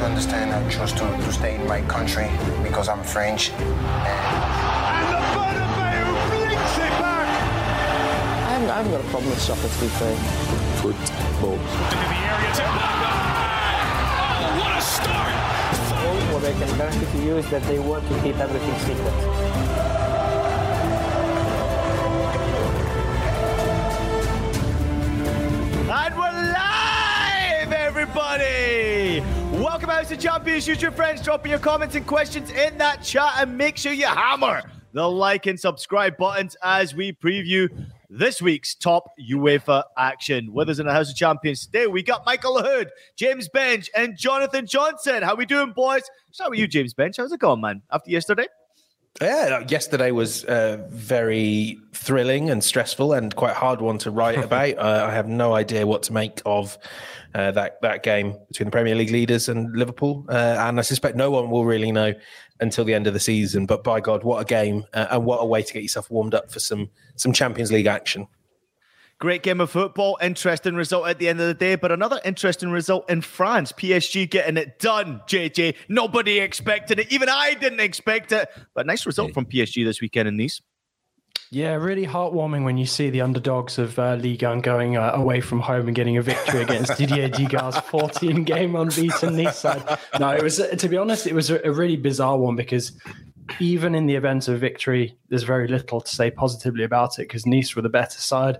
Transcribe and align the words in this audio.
To 0.00 0.06
understand 0.06 0.50
I 0.50 0.66
chose 0.70 0.92
to, 0.94 1.00
to 1.00 1.32
stay 1.32 1.56
in 1.56 1.66
my 1.66 1.82
country 1.82 2.30
because 2.62 2.88
I'm 2.88 3.02
French. 3.04 3.50
And 3.50 3.60
And 3.60 5.08
the 5.12 5.20
Bernabeu 5.36 6.08
blinks 6.32 6.76
it 6.78 6.94
back. 6.96 7.28
I 7.28 8.52
haven't, 8.52 8.70
I 8.70 8.76
haven't 8.76 8.92
got 8.92 9.04
a 9.04 9.08
problem 9.08 9.30
with 9.30 9.42
soccer, 9.42 9.68
to 9.68 9.80
be 9.80 9.88
fair. 10.00 10.16
football. 10.80 11.52
Into 11.52 11.96
the 12.00 12.16
area 12.32 12.50
to 12.56 12.64
Oh, 14.40 14.56
what 14.60 14.72
a 14.72 14.80
start! 14.80 15.34
What 16.32 16.42
they 16.42 16.54
can 16.54 16.70
guarantee 16.78 17.18
to 17.18 17.18
you 17.22 17.36
is 17.36 17.50
that 17.50 17.62
they 17.64 17.78
want 17.78 18.08
to 18.08 18.14
keep 18.22 18.36
everything 18.38 18.78
secret. 18.80 19.14
And 25.92 26.14
we're 26.16 26.20
live, 26.22 26.29
everybody! 28.00 29.20
Welcome 29.62 29.90
out 29.90 30.06
to 30.06 30.16
Champions 30.16 30.66
YouTube 30.66 30.94
friends. 30.94 31.20
Dropping 31.20 31.50
your 31.50 31.60
comments 31.60 31.96
and 31.96 32.06
questions 32.06 32.50
in 32.50 32.78
that 32.78 33.02
chat 33.02 33.34
and 33.36 33.58
make 33.58 33.76
sure 33.76 33.92
you 33.92 34.06
hammer 34.06 34.62
the 34.94 35.06
like 35.06 35.44
and 35.44 35.60
subscribe 35.60 36.16
buttons 36.16 36.56
as 36.62 36.94
we 36.94 37.12
preview 37.12 37.68
this 38.08 38.40
week's 38.40 38.74
top 38.74 39.10
UEFA 39.20 39.82
action. 39.98 40.50
With 40.50 40.70
us 40.70 40.78
in 40.78 40.86
the 40.86 40.94
House 40.94 41.10
of 41.10 41.16
Champions 41.16 41.66
today, 41.66 41.88
we 41.88 42.02
got 42.02 42.24
Michael 42.24 42.56
Lahoud, 42.56 42.88
James 43.16 43.50
Benge, 43.50 43.90
and 43.94 44.16
Jonathan 44.16 44.66
Johnson. 44.66 45.22
How 45.22 45.34
we 45.34 45.44
doing, 45.44 45.72
boys? 45.72 46.04
Start 46.32 46.52
with 46.52 46.58
you, 46.58 46.68
James 46.68 46.94
Benge. 46.94 47.18
How's 47.18 47.32
it 47.32 47.40
going, 47.40 47.60
man? 47.60 47.82
After 47.92 48.10
yesterday? 48.10 48.46
Yeah, 49.20 49.64
yesterday 49.68 50.12
was 50.12 50.44
uh, 50.44 50.78
very 50.88 51.78
thrilling 51.92 52.48
and 52.48 52.64
stressful 52.64 53.12
and 53.12 53.34
quite 53.34 53.50
a 53.50 53.54
hard 53.54 53.80
one 53.80 53.98
to 53.98 54.10
write 54.10 54.38
about. 54.44 54.78
Uh, 54.78 55.06
I 55.08 55.12
have 55.12 55.28
no 55.28 55.54
idea 55.54 55.86
what 55.86 56.02
to 56.04 56.12
make 56.12 56.40
of 56.46 56.78
uh, 57.34 57.50
that 57.52 57.80
that 57.82 58.02
game 58.02 58.36
between 58.48 58.66
the 58.66 58.70
Premier 58.70 58.94
League 58.94 59.10
leaders 59.10 59.48
and 59.48 59.76
Liverpool, 59.76 60.24
uh, 60.28 60.56
and 60.60 60.78
I 60.78 60.82
suspect 60.82 61.16
no 61.16 61.30
one 61.30 61.50
will 61.50 61.64
really 61.64 61.92
know 61.92 62.14
until 62.60 62.84
the 62.84 62.94
end 62.94 63.06
of 63.06 63.14
the 63.14 63.20
season. 63.20 63.66
But 63.66 63.84
by 63.84 64.00
God, 64.00 64.24
what 64.24 64.40
a 64.40 64.44
game 64.44 64.84
uh, 64.94 65.08
and 65.10 65.24
what 65.24 65.38
a 65.38 65.46
way 65.46 65.62
to 65.62 65.72
get 65.72 65.82
yourself 65.82 66.10
warmed 66.10 66.34
up 66.34 66.50
for 66.50 66.60
some 66.60 66.88
some 67.16 67.32
Champions 67.32 67.70
League 67.70 67.86
action. 67.86 68.26
Great 69.20 69.42
game 69.42 69.60
of 69.60 69.70
football. 69.70 70.16
Interesting 70.22 70.74
result 70.74 71.06
at 71.06 71.18
the 71.18 71.28
end 71.28 71.42
of 71.42 71.46
the 71.46 71.52
day, 71.52 71.74
but 71.74 71.92
another 71.92 72.18
interesting 72.24 72.70
result 72.70 73.08
in 73.10 73.20
France. 73.20 73.70
PSG 73.70 74.30
getting 74.30 74.56
it 74.56 74.78
done, 74.78 75.20
JJ. 75.28 75.74
Nobody 75.90 76.38
expected 76.38 76.98
it. 76.98 77.12
Even 77.12 77.28
I 77.28 77.52
didn't 77.52 77.80
expect 77.80 78.32
it. 78.32 78.48
But 78.72 78.86
nice 78.86 79.04
result 79.04 79.34
from 79.34 79.44
PSG 79.44 79.84
this 79.84 80.00
weekend 80.00 80.26
in 80.26 80.38
Nice. 80.38 80.62
Yeah, 81.52 81.74
really 81.74 82.06
heartwarming 82.06 82.64
when 82.64 82.78
you 82.78 82.86
see 82.86 83.10
the 83.10 83.20
underdogs 83.20 83.76
of 83.76 83.98
uh, 83.98 84.14
Ligue 84.14 84.44
1 84.44 84.60
going 84.60 84.96
uh, 84.96 85.10
away 85.14 85.42
from 85.42 85.60
home 85.60 85.88
and 85.88 85.96
getting 85.96 86.16
a 86.16 86.22
victory 86.22 86.62
against 86.62 86.96
Didier 86.96 87.28
Digard's 87.28 87.78
14 87.90 88.44
game 88.44 88.74
unbeaten 88.74 89.36
Nice 89.36 89.58
side. 89.58 89.98
No, 90.18 90.30
it 90.30 90.42
was, 90.42 90.58
to 90.58 90.88
be 90.88 90.96
honest, 90.96 91.26
it 91.26 91.34
was 91.34 91.50
a, 91.50 91.60
a 91.64 91.72
really 91.72 91.96
bizarre 91.96 92.38
one 92.38 92.56
because 92.56 92.92
even 93.58 93.94
in 93.94 94.06
the 94.06 94.14
event 94.14 94.48
of 94.48 94.60
victory, 94.60 95.16
there's 95.28 95.42
very 95.42 95.66
little 95.68 96.00
to 96.00 96.14
say 96.14 96.30
positively 96.30 96.84
about 96.84 97.18
it 97.18 97.22
because 97.22 97.46
Nice 97.46 97.74
were 97.74 97.82
the 97.82 97.88
better 97.88 98.18
side. 98.18 98.58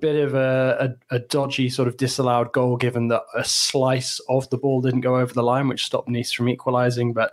Bit 0.00 0.16
of 0.16 0.34
a, 0.34 0.96
a, 1.10 1.16
a 1.16 1.18
dodgy 1.18 1.68
sort 1.68 1.88
of 1.88 1.96
disallowed 1.96 2.52
goal, 2.52 2.76
given 2.76 3.08
that 3.08 3.22
a 3.34 3.44
slice 3.44 4.20
of 4.28 4.48
the 4.50 4.58
ball 4.58 4.80
didn't 4.80 5.00
go 5.02 5.18
over 5.18 5.32
the 5.32 5.42
line, 5.42 5.68
which 5.68 5.84
stopped 5.84 6.08
Nice 6.08 6.32
from 6.32 6.48
equalising. 6.48 7.12
But 7.12 7.32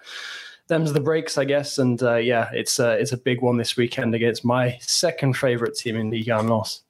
them's 0.68 0.94
the 0.94 1.00
breaks, 1.00 1.38
I 1.38 1.46
guess. 1.46 1.78
And 1.78 2.02
uh, 2.04 2.16
yeah, 2.16 2.50
it's 2.54 2.80
a, 2.80 2.92
it's 3.00 3.12
a 3.12 3.18
big 3.18 3.42
one 3.42 3.58
this 3.58 3.78
weekend 3.78 4.16
against 4.16 4.46
my 4.46 4.78
second 4.82 5.38
favourite 5.38 5.76
team 5.76 5.96
in 5.96 6.10
Ligue 6.10 6.30
1 6.30 6.48
loss. 6.48 6.82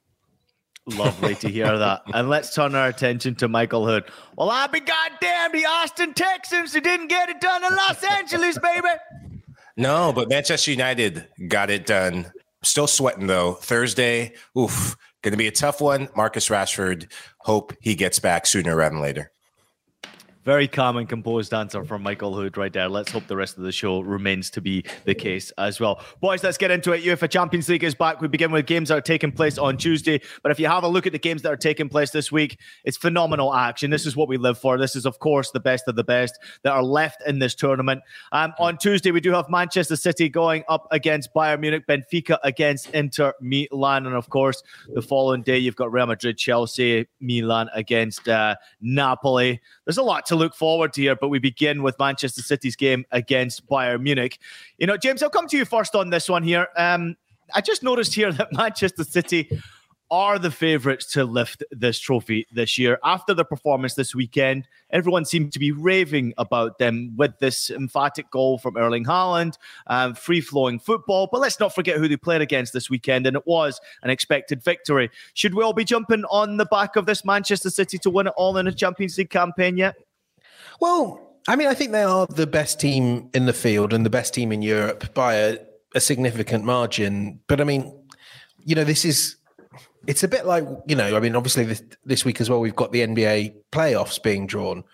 Lovely 0.86 1.34
to 1.36 1.48
hear 1.48 1.78
that. 1.78 2.02
And 2.14 2.28
let's 2.28 2.54
turn 2.54 2.74
our 2.74 2.88
attention 2.88 3.34
to 3.36 3.48
Michael 3.48 3.84
Lahoud. 3.84 4.08
Well, 4.36 4.50
I'll 4.50 4.68
be 4.68 4.80
goddamn 4.80 5.52
the 5.52 5.66
Austin 5.66 6.14
Texans 6.14 6.74
who 6.74 6.80
didn't 6.80 7.08
get 7.08 7.28
it 7.28 7.40
done 7.40 7.64
in 7.64 7.74
Los 7.74 8.02
Angeles, 8.02 8.58
baby. 8.58 8.88
No, 9.80 10.12
but 10.12 10.28
Manchester 10.28 10.70
United 10.70 11.26
got 11.48 11.70
it 11.70 11.86
done. 11.86 12.30
Still 12.62 12.86
sweating 12.86 13.28
though. 13.28 13.54
Thursday, 13.54 14.34
oof, 14.56 14.94
going 15.22 15.32
to 15.32 15.38
be 15.38 15.46
a 15.46 15.50
tough 15.50 15.80
one. 15.80 16.10
Marcus 16.14 16.50
Rashford, 16.50 17.10
hope 17.38 17.72
he 17.80 17.94
gets 17.94 18.18
back 18.18 18.44
sooner 18.44 18.76
rather 18.76 18.94
than 18.94 19.02
later. 19.02 19.32
Very 20.42 20.66
calm 20.66 20.96
and 20.96 21.06
composed 21.06 21.52
answer 21.52 21.84
from 21.84 22.02
Michael 22.02 22.32
Lahoud 22.32 22.56
right 22.56 22.72
there. 22.72 22.88
Let's 22.88 23.12
hope 23.12 23.26
the 23.26 23.36
rest 23.36 23.58
of 23.58 23.64
the 23.64 23.72
show 23.72 24.00
remains 24.00 24.48
to 24.52 24.62
be 24.62 24.86
the 25.04 25.14
case 25.14 25.50
as 25.58 25.78
well. 25.78 26.02
Boys, 26.22 26.42
let's 26.42 26.56
get 26.56 26.70
into 26.70 26.92
it. 26.92 27.04
UEFA 27.04 27.28
Champions 27.28 27.68
League 27.68 27.84
is 27.84 27.94
back. 27.94 28.22
We 28.22 28.28
begin 28.28 28.50
with 28.50 28.64
games 28.64 28.88
that 28.88 28.96
are 28.96 29.02
taking 29.02 29.32
place 29.32 29.58
on 29.58 29.76
Tuesday. 29.76 30.22
But 30.42 30.50
if 30.50 30.58
you 30.58 30.66
have 30.66 30.82
a 30.82 30.88
look 30.88 31.06
at 31.06 31.12
the 31.12 31.18
games 31.18 31.42
that 31.42 31.52
are 31.52 31.58
taking 31.58 31.90
place 31.90 32.10
this 32.10 32.32
week, 32.32 32.58
it's 32.84 32.96
phenomenal 32.96 33.52
action. 33.52 33.90
This 33.90 34.06
is 34.06 34.16
what 34.16 34.28
we 34.28 34.38
live 34.38 34.56
for. 34.56 34.78
This 34.78 34.96
is, 34.96 35.04
of 35.04 35.18
course, 35.18 35.50
the 35.50 35.60
best 35.60 35.86
of 35.88 35.94
the 35.94 36.04
best 36.04 36.38
that 36.62 36.72
are 36.72 36.82
left 36.82 37.22
in 37.26 37.38
this 37.38 37.54
tournament. 37.54 38.00
Um, 38.32 38.54
on 38.58 38.78
Tuesday, 38.78 39.10
we 39.10 39.20
do 39.20 39.32
have 39.32 39.50
Manchester 39.50 39.96
City 39.96 40.30
going 40.30 40.64
up 40.70 40.88
against 40.90 41.34
Bayern 41.34 41.60
Munich, 41.60 41.86
Benfica 41.86 42.38
against 42.44 42.88
Inter 42.90 43.34
Milan. 43.42 44.06
And 44.06 44.16
of 44.16 44.30
course, 44.30 44.62
the 44.94 45.02
following 45.02 45.42
day, 45.42 45.58
you've 45.58 45.76
got 45.76 45.92
Real 45.92 46.06
Madrid, 46.06 46.38
Chelsea, 46.38 47.06
Milan 47.20 47.68
against 47.74 48.26
uh, 48.26 48.54
Napoli. 48.80 49.60
There's 49.84 49.98
a 49.98 50.02
lot 50.02 50.29
to 50.30 50.36
look 50.36 50.54
forward 50.54 50.92
to 50.94 51.02
here, 51.02 51.16
but 51.16 51.28
we 51.28 51.38
begin 51.38 51.82
with 51.82 51.98
Manchester 51.98 52.40
City's 52.40 52.76
game 52.76 53.04
against 53.10 53.66
Bayern 53.68 54.00
Munich. 54.00 54.38
You 54.78 54.86
know, 54.86 54.96
James, 54.96 55.22
I'll 55.22 55.30
come 55.30 55.48
to 55.48 55.56
you 55.56 55.64
first 55.64 55.94
on 55.94 56.10
this 56.10 56.28
one 56.28 56.42
here. 56.42 56.68
Um, 56.76 57.16
I 57.54 57.60
just 57.60 57.82
noticed 57.82 58.14
here 58.14 58.32
that 58.32 58.52
Manchester 58.52 59.04
City 59.04 59.60
are 60.10 60.38
the 60.38 60.50
favourites 60.50 61.06
to 61.12 61.24
lift 61.24 61.62
this 61.70 61.98
trophy 61.98 62.46
this 62.52 62.78
year. 62.78 62.98
After 63.04 63.32
their 63.32 63.44
performance 63.44 63.94
this 63.94 64.14
weekend, 64.14 64.66
everyone 64.90 65.24
seemed 65.24 65.52
to 65.52 65.58
be 65.58 65.70
raving 65.70 66.34
about 66.36 66.78
them 66.78 67.12
with 67.16 67.38
this 67.38 67.70
emphatic 67.70 68.30
goal 68.30 68.58
from 68.58 68.76
Erling 68.76 69.04
Haaland, 69.04 69.56
um, 69.86 70.14
free 70.14 70.40
flowing 70.40 70.80
football. 70.80 71.28
But 71.30 71.40
let's 71.40 71.60
not 71.60 71.74
forget 71.74 71.98
who 71.98 72.08
they 72.08 72.16
played 72.16 72.40
against 72.40 72.72
this 72.72 72.90
weekend, 72.90 73.26
and 73.26 73.36
it 73.36 73.46
was 73.46 73.80
an 74.02 74.10
expected 74.10 74.64
victory. 74.64 75.10
Should 75.34 75.54
we 75.54 75.62
all 75.62 75.72
be 75.72 75.84
jumping 75.84 76.24
on 76.24 76.56
the 76.56 76.66
back 76.66 76.96
of 76.96 77.06
this 77.06 77.24
Manchester 77.24 77.70
City 77.70 77.98
to 77.98 78.10
win 78.10 78.26
it 78.26 78.34
all 78.36 78.56
in 78.56 78.66
a 78.66 78.72
Champions 78.72 79.16
League 79.16 79.30
campaign 79.30 79.76
yet? 79.76 79.96
Well, 80.80 81.38
I 81.46 81.56
mean, 81.56 81.68
I 81.68 81.74
think 81.74 81.92
they 81.92 82.02
are 82.02 82.26
the 82.26 82.46
best 82.46 82.80
team 82.80 83.28
in 83.34 83.46
the 83.46 83.52
field 83.52 83.92
and 83.92 84.04
the 84.04 84.10
best 84.10 84.34
team 84.34 84.52
in 84.52 84.62
Europe 84.62 85.14
by 85.14 85.34
a, 85.34 85.58
a 85.94 86.00
significant 86.00 86.64
margin. 86.64 87.40
But 87.46 87.60
I 87.60 87.64
mean, 87.64 87.92
you 88.64 88.74
know, 88.74 88.84
this 88.84 89.04
is 89.04 89.36
it's 90.06 90.22
a 90.22 90.28
bit 90.28 90.46
like 90.46 90.64
you 90.86 90.96
know, 90.96 91.16
I 91.16 91.20
mean, 91.20 91.36
obviously 91.36 91.64
this, 91.64 91.82
this 92.04 92.24
week 92.24 92.40
as 92.40 92.48
well, 92.48 92.60
we've 92.60 92.76
got 92.76 92.92
the 92.92 93.00
NBA 93.00 93.54
playoffs 93.72 94.22
being 94.22 94.46
drawn, 94.46 94.84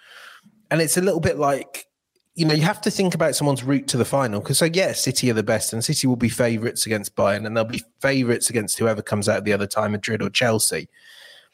and 0.71 0.81
it's 0.81 0.97
a 0.97 1.01
little 1.01 1.21
bit 1.21 1.39
like 1.39 1.87
you 2.35 2.45
know, 2.45 2.53
you 2.53 2.63
have 2.63 2.83
to 2.83 2.91
think 2.91 3.15
about 3.15 3.35
someone's 3.35 3.65
route 3.65 3.89
to 3.89 3.97
the 3.97 4.05
final 4.05 4.41
because 4.41 4.59
so 4.59 4.67
yeah, 4.67 4.93
City 4.93 5.31
are 5.31 5.35
the 5.35 5.43
best, 5.43 5.73
and 5.73 5.85
City 5.85 6.07
will 6.07 6.17
be 6.17 6.29
favourites 6.29 6.85
against 6.85 7.17
Bayern, 7.17 7.47
and 7.47 7.57
they'll 7.57 7.65
be 7.65 7.83
favourites 8.01 8.51
against 8.51 8.79
whoever 8.79 9.03
comes 9.03 9.29
out 9.29 9.45
the 9.45 9.53
other 9.53 9.67
time, 9.67 9.93
Madrid 9.93 10.21
or 10.21 10.31
Chelsea. 10.31 10.89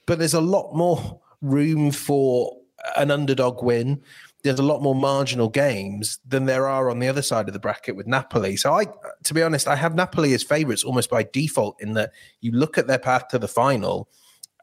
But 0.07 0.19
there's 0.19 0.35
a 0.35 0.41
lot 0.41 0.75
more 0.75 1.21
room 1.41 1.93
for 1.93 2.57
an 2.97 3.11
underdog 3.11 3.63
win. 3.63 4.03
there's 4.43 4.59
a 4.59 4.63
lot 4.63 4.83
more 4.83 4.95
marginal 4.95 5.49
games 5.49 6.19
than 6.27 6.47
there 6.47 6.67
are 6.67 6.91
on 6.91 6.99
the 6.99 7.09
other 7.09 7.23
side 7.23 7.47
of 7.49 7.53
the 7.53 7.61
bracket 7.61 7.95
with 7.95 8.07
Napoli. 8.09 8.57
So 8.57 8.73
I, 8.73 8.87
to 9.25 9.35
be 9.35 9.43
honest, 9.43 9.69
I 9.69 9.77
have 9.77 9.95
Napoli 9.95 10.35
as 10.35 10.43
favourites 10.43 10.83
almost 10.83 11.11
by 11.11 11.23
default 11.23 11.81
in 11.81 11.95
that 11.95 12.13
you 12.41 12.51
look 12.53 12.77
at 12.77 12.89
their 12.89 12.99
path 12.99 13.29
to 13.29 13.39
the 13.39 13.49
final, 13.49 14.09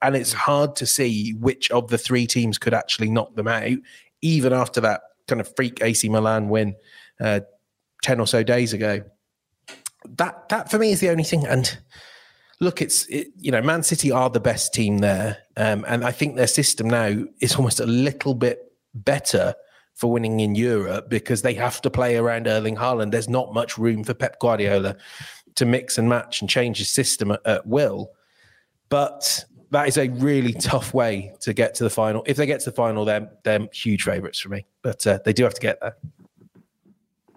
and 0.01 0.15
it's 0.15 0.33
hard 0.33 0.75
to 0.77 0.85
see 0.85 1.33
which 1.33 1.71
of 1.71 1.89
the 1.89 1.97
three 1.97 2.27
teams 2.27 2.57
could 2.57 2.73
actually 2.73 3.09
knock 3.09 3.35
them 3.35 3.47
out, 3.47 3.77
even 4.21 4.53
after 4.53 4.81
that 4.81 5.01
kind 5.27 5.39
of 5.39 5.53
freak 5.55 5.81
AC 5.81 6.09
Milan 6.09 6.49
win 6.49 6.75
uh, 7.21 7.41
ten 8.01 8.19
or 8.19 8.27
so 8.27 8.43
days 8.43 8.73
ago. 8.73 9.01
That 10.17 10.49
that 10.49 10.71
for 10.71 10.77
me 10.77 10.91
is 10.91 10.99
the 10.99 11.09
only 11.09 11.23
thing, 11.23 11.45
and 11.45 11.77
look, 12.59 12.81
it's 12.81 13.05
it, 13.07 13.27
you 13.37 13.51
know, 13.51 13.61
Man 13.61 13.83
City 13.83 14.11
are 14.11 14.29
the 14.29 14.39
best 14.39 14.73
team 14.73 14.99
there, 14.99 15.37
um, 15.57 15.85
and 15.87 16.03
I 16.03 16.11
think 16.11 16.35
their 16.35 16.47
system 16.47 16.89
now 16.89 17.23
is 17.39 17.55
almost 17.55 17.79
a 17.79 17.85
little 17.85 18.33
bit 18.33 18.71
better 18.93 19.55
for 19.93 20.11
winning 20.11 20.39
in 20.39 20.55
Europe 20.55 21.09
because 21.09 21.41
they 21.41 21.53
have 21.53 21.81
to 21.81 21.89
play 21.89 22.15
around 22.15 22.47
Erling 22.47 22.77
Haaland. 22.77 23.11
There's 23.11 23.27
not 23.29 23.53
much 23.53 23.77
room 23.77 24.03
for 24.03 24.13
Pep 24.13 24.39
Guardiola 24.39 24.95
to 25.55 25.65
mix 25.65 25.97
and 25.97 26.07
match 26.07 26.41
and 26.41 26.49
change 26.49 26.77
his 26.77 26.89
system 26.89 27.31
at, 27.31 27.45
at 27.45 27.67
will. 27.67 28.11
But 28.87 29.43
that 29.71 29.87
is 29.87 29.97
a 29.97 30.07
really 30.07 30.53
tough 30.53 30.93
way 30.93 31.33
to 31.41 31.53
get 31.53 31.75
to 31.75 31.83
the 31.83 31.89
final. 31.89 32.23
If 32.25 32.37
they 32.37 32.45
get 32.45 32.61
to 32.61 32.69
the 32.69 32.75
final, 32.75 33.05
they're 33.05 33.29
they're 33.43 33.67
huge 33.73 34.03
favourites 34.03 34.39
for 34.39 34.49
me. 34.49 34.65
But 34.81 35.05
uh, 35.05 35.19
they 35.25 35.33
do 35.33 35.43
have 35.43 35.53
to 35.53 35.61
get 35.61 35.79
there. 35.81 35.95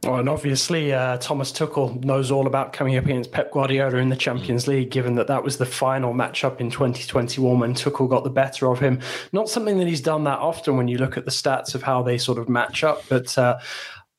Oh, 0.04 0.16
and 0.16 0.28
obviously, 0.28 0.92
uh, 0.92 1.16
Thomas 1.18 1.52
Tuchel 1.52 2.02
knows 2.04 2.32
all 2.32 2.48
about 2.48 2.72
coming 2.72 2.96
up 2.96 3.04
against 3.04 3.30
Pep 3.30 3.52
Guardiola 3.52 3.98
in 3.98 4.08
the 4.08 4.16
Champions 4.16 4.66
League, 4.66 4.90
given 4.90 5.14
that 5.14 5.28
that 5.28 5.44
was 5.44 5.58
the 5.58 5.66
final 5.66 6.12
matchup 6.12 6.60
in 6.60 6.70
2021 6.70 7.60
when 7.60 7.72
Tuchel 7.72 8.10
got 8.10 8.24
the 8.24 8.30
better 8.30 8.66
of 8.66 8.80
him. 8.80 8.98
Not 9.32 9.48
something 9.48 9.78
that 9.78 9.86
he's 9.86 10.00
done 10.00 10.24
that 10.24 10.40
often 10.40 10.76
when 10.76 10.88
you 10.88 10.98
look 10.98 11.16
at 11.16 11.24
the 11.24 11.30
stats 11.30 11.76
of 11.76 11.84
how 11.84 12.02
they 12.02 12.18
sort 12.18 12.38
of 12.38 12.48
match 12.48 12.84
up, 12.84 13.04
but. 13.08 13.36
Uh, 13.36 13.58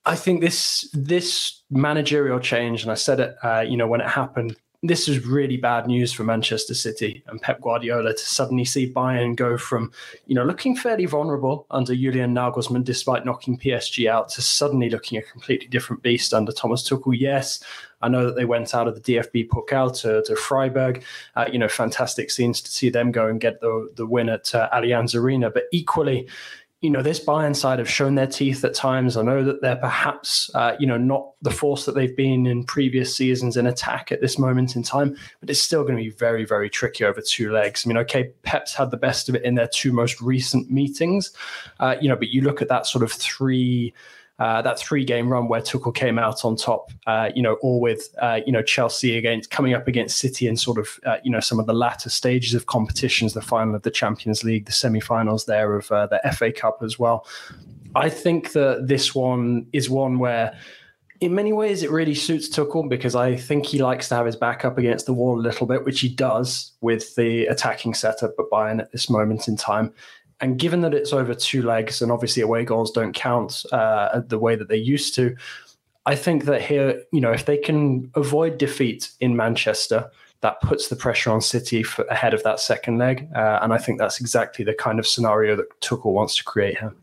I 0.06 0.18
think 0.18 0.42
this 0.42 0.90
this 0.92 1.64
managerial 1.70 2.42
change, 2.42 2.82
and 2.82 2.92
I 2.92 2.96
said 2.96 3.22
it, 3.22 3.38
uh, 3.42 3.62
you 3.62 3.78
know, 3.78 3.88
when 3.88 4.02
it 4.02 4.10
happened 4.10 4.58
this 4.86 5.08
is 5.08 5.26
really 5.26 5.56
bad 5.56 5.88
news 5.88 6.12
for 6.12 6.26
Manchester 6.26 6.74
City 6.74 7.24
and 7.28 7.42
Pep 7.42 7.62
Guardiola 7.62 8.14
to 8.14 8.20
suddenly 8.20 8.66
see 8.66 8.92
Bayern 8.92 9.34
go 9.34 9.58
from, 9.58 9.94
you 10.28 10.36
know, 10.36 10.44
looking 10.44 10.76
fairly 10.76 11.06
vulnerable 11.06 11.66
under 11.72 11.96
Julian 11.96 12.36
Nagelsmann 12.36 12.84
despite 12.84 13.26
knocking 13.26 13.58
PSG 13.58 14.10
out 14.10 14.28
to 14.30 14.42
suddenly 14.42 14.90
looking 14.90 15.18
a 15.18 15.22
completely 15.22 15.68
different 15.68 16.04
beast 16.04 16.34
under 16.34 16.52
Thomas 16.52 16.88
Tuchel. 16.88 17.18
Yes, 17.18 17.64
I 18.02 18.10
know 18.10 18.26
that 18.26 18.36
they 18.36 18.44
went 18.44 18.76
out 18.76 18.90
of 18.90 19.02
the 19.02 19.16
DFB 19.16 19.48
Pokal 19.48 19.98
to, 20.02 20.22
to 20.24 20.36
Freiburg. 20.36 21.02
Uh, 21.38 21.46
you 21.50 21.58
know, 21.58 21.70
fantastic 21.70 22.30
scenes 22.30 22.60
to 22.62 22.70
see 22.70 22.90
them 22.90 23.14
go 23.14 23.28
and 23.28 23.40
get 23.40 23.62
the, 23.62 23.90
the 23.96 24.06
win 24.06 24.28
at 24.28 24.54
uh, 24.54 24.70
Allianz 24.74 25.16
Arena. 25.16 25.50
But 25.50 25.64
equally, 25.72 26.28
you 26.84 26.90
know, 26.90 27.02
this 27.02 27.24
Bayern 27.24 27.56
side 27.56 27.80
have 27.80 27.90
shown 27.90 28.16
their 28.16 28.28
teeth 28.28 28.62
at 28.66 28.74
times. 28.74 29.16
I 29.16 29.22
know 29.22 29.42
that 29.46 29.62
they're 29.62 29.78
perhaps, 29.78 30.52
uh, 30.54 30.76
you 30.80 30.86
know, 30.86 30.98
not 30.98 31.32
the 31.42 31.50
force 31.50 31.86
that 31.86 31.96
they've 31.96 32.16
been 32.16 32.46
in 32.46 32.66
previous 32.66 33.16
seasons 33.16 33.56
in 33.56 33.66
attack 33.66 34.12
at 34.12 34.20
this 34.20 34.38
moment 34.38 34.76
in 34.76 34.84
time, 34.84 35.16
but 35.40 35.50
it's 35.50 35.62
still 35.62 35.84
going 35.84 35.96
to 35.96 36.04
be 36.04 36.10
very, 36.10 36.44
very 36.44 36.70
tricky 36.70 37.06
over 37.06 37.22
two 37.22 37.54
legs. 37.54 37.86
I 37.86 37.88
mean, 37.88 37.98
okay, 38.00 38.34
Pep's 38.44 38.74
had 38.74 38.92
the 38.92 38.98
best 38.98 39.30
of 39.30 39.36
it 39.36 39.44
in 39.44 39.56
their 39.56 39.70
two 39.70 39.94
most 39.94 40.20
recent 40.20 40.70
meetings, 40.70 41.32
uh, 41.80 41.96
you 42.02 42.10
know, 42.10 42.18
but 42.18 42.28
you 42.28 42.42
look 42.42 42.62
at 42.62 42.68
that 42.68 42.86
sort 42.86 43.06
of 43.06 43.14
three 43.14 43.94
uh, 44.40 44.62
that 44.62 44.80
three 44.80 45.06
game 45.06 45.30
run 45.32 45.48
where 45.48 45.62
Tuchel 45.62 45.94
came 45.94 46.18
out 46.18 46.44
on 46.44 46.56
top, 46.56 46.92
uh, 47.06 47.30
you 47.36 47.42
know, 47.42 47.54
all 47.62 47.80
with, 47.80 48.10
uh, 48.20 48.40
you 48.46 48.52
know, 48.52 48.64
Chelsea 48.64 49.18
against 49.18 49.52
coming 49.52 49.74
up 49.74 49.88
against 49.88 50.18
City 50.18 50.48
in 50.48 50.58
sort 50.58 50.80
of, 50.80 51.00
uh, 51.06 51.18
you 51.24 51.30
know, 51.30 51.40
some 51.40 51.60
of 51.60 51.68
the 51.68 51.74
latter 51.74 52.10
stages 52.10 52.56
of 52.56 52.66
competitions, 52.66 53.34
the 53.34 53.42
final 53.42 53.76
of 53.76 53.84
the 53.84 53.92
Champions 53.92 54.44
League, 54.44 54.66
the 54.66 54.72
semi 54.72 55.00
finals 55.00 55.46
there 55.46 55.76
of 55.76 55.92
uh, 55.92 56.08
the 56.08 56.20
FA 56.36 56.52
Cup 56.52 56.80
as 56.82 56.98
well. 56.98 57.28
I 57.96 58.10
think 58.10 58.54
that 58.54 58.88
this 58.88 59.14
one 59.14 59.68
is 59.72 59.88
one 59.88 60.18
where, 60.18 60.58
in 61.22 61.36
many 61.36 61.54
ways, 61.54 61.84
it 61.84 61.92
really 61.92 62.16
suits 62.16 62.50
Tuchel 62.50 62.90
because 62.90 63.16
I 63.16 63.36
think 63.36 63.68
he 63.68 63.78
likes 63.78 64.10
to 64.10 64.16
have 64.16 64.26
his 64.26 64.36
back 64.36 64.66
up 64.66 64.80
against 64.80 65.06
the 65.06 65.14
wall 65.14 65.40
a 65.40 65.42
little 65.42 65.68
bit, 65.68 65.86
which 65.86 66.00
he 66.00 66.10
does 66.10 66.72
with 66.82 67.16
the 67.16 67.46
attacking 67.46 67.94
setup 67.94 68.32
at 68.40 68.46
Bayern 68.52 68.80
at 68.80 68.92
this 68.92 69.12
moment 69.12 69.48
in 69.48 69.56
time. 69.56 69.94
And 70.44 70.60
given 70.60 70.82
that 70.82 70.94
it's 70.94 71.14
over 71.14 71.34
two 71.34 71.62
legs, 71.62 72.02
and 72.02 72.12
obviously 72.12 72.44
away 72.44 72.66
goals 72.66 72.92
don't 72.92 73.14
count 73.14 73.66
uh, 73.72 74.20
the 74.28 74.38
way 74.38 74.58
that 74.58 74.68
they 74.68 74.76
used 74.76 75.16
to, 75.16 75.38
I 76.06 76.16
think 76.16 76.44
that 76.44 76.62
here, 76.62 77.02
you 77.14 77.22
know, 77.22 77.32
if 77.32 77.46
they 77.46 77.58
can 77.58 78.12
avoid 78.16 78.58
defeat 78.58 79.10
in 79.22 79.38
Manchester, 79.38 80.12
that 80.42 80.60
puts 80.60 80.90
the 80.90 80.98
pressure 80.98 81.32
on 81.32 81.40
City 81.40 81.82
for, 81.82 82.04
ahead 82.08 82.34
of 82.34 82.44
that 82.44 82.60
second 82.60 82.98
leg. 82.98 83.30
Uh, 83.34 83.60
and 83.62 83.72
I 83.72 83.78
think 83.78 84.00
that's 84.00 84.20
exactly 84.20 84.66
the 84.66 84.74
kind 84.74 85.00
of 85.00 85.08
scenario 85.08 85.56
that 85.56 85.80
Tuchel 85.80 86.12
wants 86.12 86.36
to 86.36 86.44
create 86.44 86.78
here. 86.78 86.94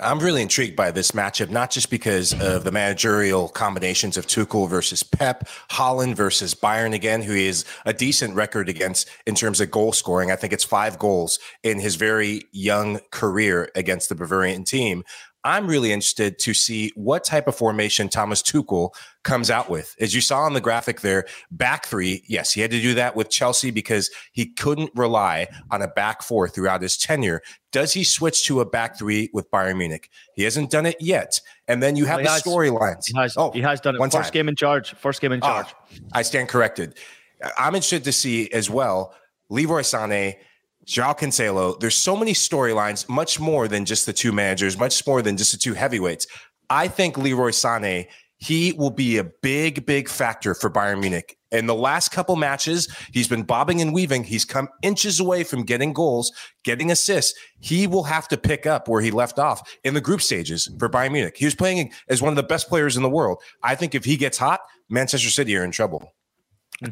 I'm 0.00 0.20
really 0.20 0.42
intrigued 0.42 0.76
by 0.76 0.92
this 0.92 1.10
matchup, 1.10 1.50
not 1.50 1.70
just 1.72 1.90
because 1.90 2.32
of 2.40 2.62
the 2.62 2.70
managerial 2.70 3.48
combinations 3.48 4.16
of 4.16 4.26
Tuchel 4.26 4.68
versus 4.68 5.02
Pep, 5.02 5.48
Haaland 5.70 6.14
versus 6.14 6.54
Bayern 6.54 6.94
again, 6.94 7.20
who 7.20 7.34
is 7.34 7.64
a 7.84 7.92
decent 7.92 8.36
record 8.36 8.68
against 8.68 9.08
in 9.26 9.34
terms 9.34 9.60
of 9.60 9.72
goal 9.72 9.92
scoring. 9.92 10.30
I 10.30 10.36
think 10.36 10.52
it's 10.52 10.62
five 10.62 11.00
goals 11.00 11.40
in 11.64 11.80
his 11.80 11.96
very 11.96 12.42
young 12.52 13.00
career 13.10 13.70
against 13.74 14.08
the 14.08 14.14
Bavarian 14.14 14.62
team. 14.62 15.02
I'm 15.44 15.68
really 15.68 15.92
interested 15.92 16.38
to 16.40 16.52
see 16.52 16.92
what 16.96 17.24
type 17.24 17.46
of 17.46 17.54
formation 17.54 18.08
Thomas 18.08 18.42
Tuchel 18.42 18.90
comes 19.22 19.50
out 19.50 19.70
with. 19.70 19.94
As 20.00 20.14
you 20.14 20.20
saw 20.20 20.40
on 20.40 20.52
the 20.52 20.60
graphic 20.60 21.00
there, 21.00 21.26
back 21.50 21.86
three, 21.86 22.24
yes, 22.26 22.52
he 22.52 22.60
had 22.60 22.70
to 22.72 22.80
do 22.80 22.94
that 22.94 23.14
with 23.14 23.30
Chelsea 23.30 23.70
because 23.70 24.10
he 24.32 24.46
couldn't 24.46 24.90
rely 24.94 25.46
on 25.70 25.80
a 25.80 25.88
back 25.88 26.22
four 26.22 26.48
throughout 26.48 26.82
his 26.82 26.96
tenure. 26.96 27.40
Does 27.70 27.92
he 27.92 28.02
switch 28.02 28.44
to 28.46 28.60
a 28.60 28.66
back 28.66 28.98
three 28.98 29.30
with 29.32 29.50
Bayern 29.50 29.78
Munich? 29.78 30.10
He 30.34 30.42
hasn't 30.42 30.70
done 30.70 30.86
it 30.86 30.96
yet. 30.98 31.40
And 31.68 31.82
then 31.82 31.94
you 31.94 32.06
have 32.06 32.20
well, 32.20 32.40
the 32.42 32.50
storylines. 32.50 33.06
He 33.06 33.16
has, 33.16 33.36
oh, 33.36 33.52
he 33.52 33.60
has 33.60 33.80
done 33.80 33.94
it. 33.94 34.00
One 34.00 34.10
First 34.10 34.24
time. 34.24 34.32
game 34.32 34.48
in 34.48 34.56
charge. 34.56 34.94
First 34.94 35.20
game 35.20 35.32
in 35.32 35.40
ah, 35.42 35.62
charge. 35.62 35.74
I 36.12 36.22
stand 36.22 36.48
corrected. 36.48 36.98
I'm 37.56 37.74
interested 37.74 38.04
to 38.04 38.12
see 38.12 38.50
as 38.50 38.68
well 38.68 39.14
Leroy 39.50 39.82
Sané 39.82 40.36
Joao 40.88 41.12
Cancelo, 41.12 41.78
there's 41.78 41.94
so 41.94 42.16
many 42.16 42.32
storylines, 42.32 43.06
much 43.10 43.38
more 43.38 43.68
than 43.68 43.84
just 43.84 44.06
the 44.06 44.12
two 44.14 44.32
managers, 44.32 44.78
much 44.78 45.06
more 45.06 45.20
than 45.20 45.36
just 45.36 45.52
the 45.52 45.58
two 45.58 45.74
heavyweights. 45.74 46.26
I 46.70 46.88
think 46.88 47.18
Leroy 47.18 47.50
Sané, 47.50 48.08
he 48.38 48.72
will 48.72 48.90
be 48.90 49.18
a 49.18 49.24
big, 49.24 49.84
big 49.84 50.08
factor 50.08 50.54
for 50.54 50.70
Bayern 50.70 51.00
Munich. 51.00 51.36
In 51.50 51.66
the 51.66 51.74
last 51.74 52.10
couple 52.10 52.36
matches, 52.36 52.88
he's 53.12 53.28
been 53.28 53.42
bobbing 53.42 53.82
and 53.82 53.92
weaving. 53.92 54.24
He's 54.24 54.46
come 54.46 54.68
inches 54.82 55.20
away 55.20 55.44
from 55.44 55.64
getting 55.64 55.92
goals, 55.92 56.32
getting 56.64 56.90
assists. 56.90 57.38
He 57.60 57.86
will 57.86 58.04
have 58.04 58.26
to 58.28 58.38
pick 58.38 58.64
up 58.64 58.88
where 58.88 59.02
he 59.02 59.10
left 59.10 59.38
off 59.38 59.76
in 59.84 59.92
the 59.92 60.00
group 60.00 60.22
stages 60.22 60.70
for 60.78 60.88
Bayern 60.88 61.12
Munich. 61.12 61.36
He 61.36 61.44
was 61.44 61.54
playing 61.54 61.92
as 62.08 62.22
one 62.22 62.32
of 62.32 62.36
the 62.36 62.42
best 62.42 62.66
players 62.66 62.96
in 62.96 63.02
the 63.02 63.10
world. 63.10 63.42
I 63.62 63.74
think 63.74 63.94
if 63.94 64.06
he 64.06 64.16
gets 64.16 64.38
hot, 64.38 64.60
Manchester 64.88 65.28
City 65.28 65.54
are 65.54 65.64
in 65.64 65.70
trouble. 65.70 66.14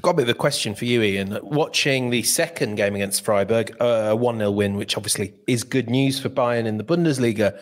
Got 0.00 0.10
a 0.10 0.14
bit 0.14 0.22
of 0.24 0.28
a 0.30 0.34
question 0.34 0.74
for 0.74 0.84
you, 0.84 1.00
Ian. 1.00 1.38
Watching 1.42 2.10
the 2.10 2.24
second 2.24 2.74
game 2.74 2.96
against 2.96 3.24
Freiburg, 3.24 3.76
a 3.78 4.16
1 4.16 4.38
0 4.38 4.50
win, 4.50 4.76
which 4.76 4.96
obviously 4.96 5.32
is 5.46 5.62
good 5.62 5.88
news 5.88 6.18
for 6.18 6.28
Bayern 6.28 6.66
in 6.66 6.76
the 6.76 6.82
Bundesliga. 6.82 7.56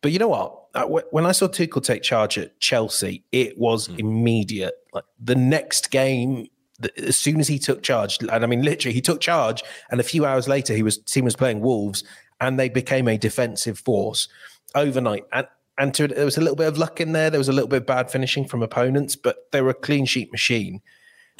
But 0.00 0.12
you 0.12 0.18
know 0.18 0.28
what? 0.28 0.62
Uh, 0.74 0.86
when 1.10 1.26
I 1.26 1.32
saw 1.32 1.48
Tuchel 1.48 1.82
take 1.82 2.02
charge 2.02 2.38
at 2.38 2.58
Chelsea, 2.60 3.24
it 3.30 3.58
was 3.58 3.88
mm. 3.88 3.98
immediate. 3.98 4.74
Like 4.94 5.04
the 5.22 5.34
next 5.34 5.90
game, 5.90 6.48
as 6.96 7.18
soon 7.18 7.40
as 7.40 7.48
he 7.48 7.58
took 7.58 7.82
charge, 7.82 8.18
and 8.20 8.30
I 8.30 8.46
mean, 8.46 8.62
literally, 8.62 8.94
he 8.94 9.02
took 9.02 9.20
charge, 9.20 9.62
and 9.90 10.00
a 10.00 10.04
few 10.04 10.24
hours 10.24 10.48
later, 10.48 10.74
he 10.74 10.82
was 10.82 10.96
team 10.96 11.26
was 11.26 11.36
playing 11.36 11.60
Wolves, 11.60 12.04
and 12.40 12.58
they 12.58 12.70
became 12.70 13.06
a 13.06 13.18
defensive 13.18 13.78
force 13.78 14.28
overnight. 14.74 15.24
And 15.30 15.46
and 15.76 15.92
to, 15.94 16.08
there 16.08 16.24
was 16.24 16.38
a 16.38 16.40
little 16.40 16.56
bit 16.56 16.68
of 16.68 16.78
luck 16.78 17.02
in 17.02 17.12
there. 17.12 17.28
There 17.28 17.40
was 17.40 17.50
a 17.50 17.52
little 17.52 17.68
bit 17.68 17.82
of 17.82 17.86
bad 17.86 18.10
finishing 18.10 18.46
from 18.46 18.62
opponents, 18.62 19.14
but 19.14 19.50
they 19.52 19.60
were 19.60 19.70
a 19.70 19.74
clean 19.74 20.06
sheet 20.06 20.32
machine. 20.32 20.80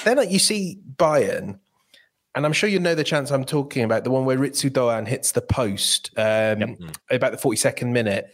Then 0.04 0.30
you 0.30 0.38
see 0.38 0.78
Bayern, 0.96 1.58
and 2.36 2.44
I'm 2.44 2.52
sure 2.52 2.68
you 2.68 2.78
know 2.78 2.94
the 2.94 3.02
chance 3.02 3.30
I'm 3.30 3.44
talking 3.44 3.82
about, 3.82 4.04
the 4.04 4.10
one 4.10 4.26
where 4.26 4.36
Ritsu 4.36 4.70
Doan 4.70 5.06
hits 5.06 5.32
the 5.32 5.40
post 5.40 6.10
um, 6.18 6.60
yep. 6.60 6.78
about 7.10 7.32
the 7.32 7.38
42nd 7.38 7.90
minute. 7.92 8.30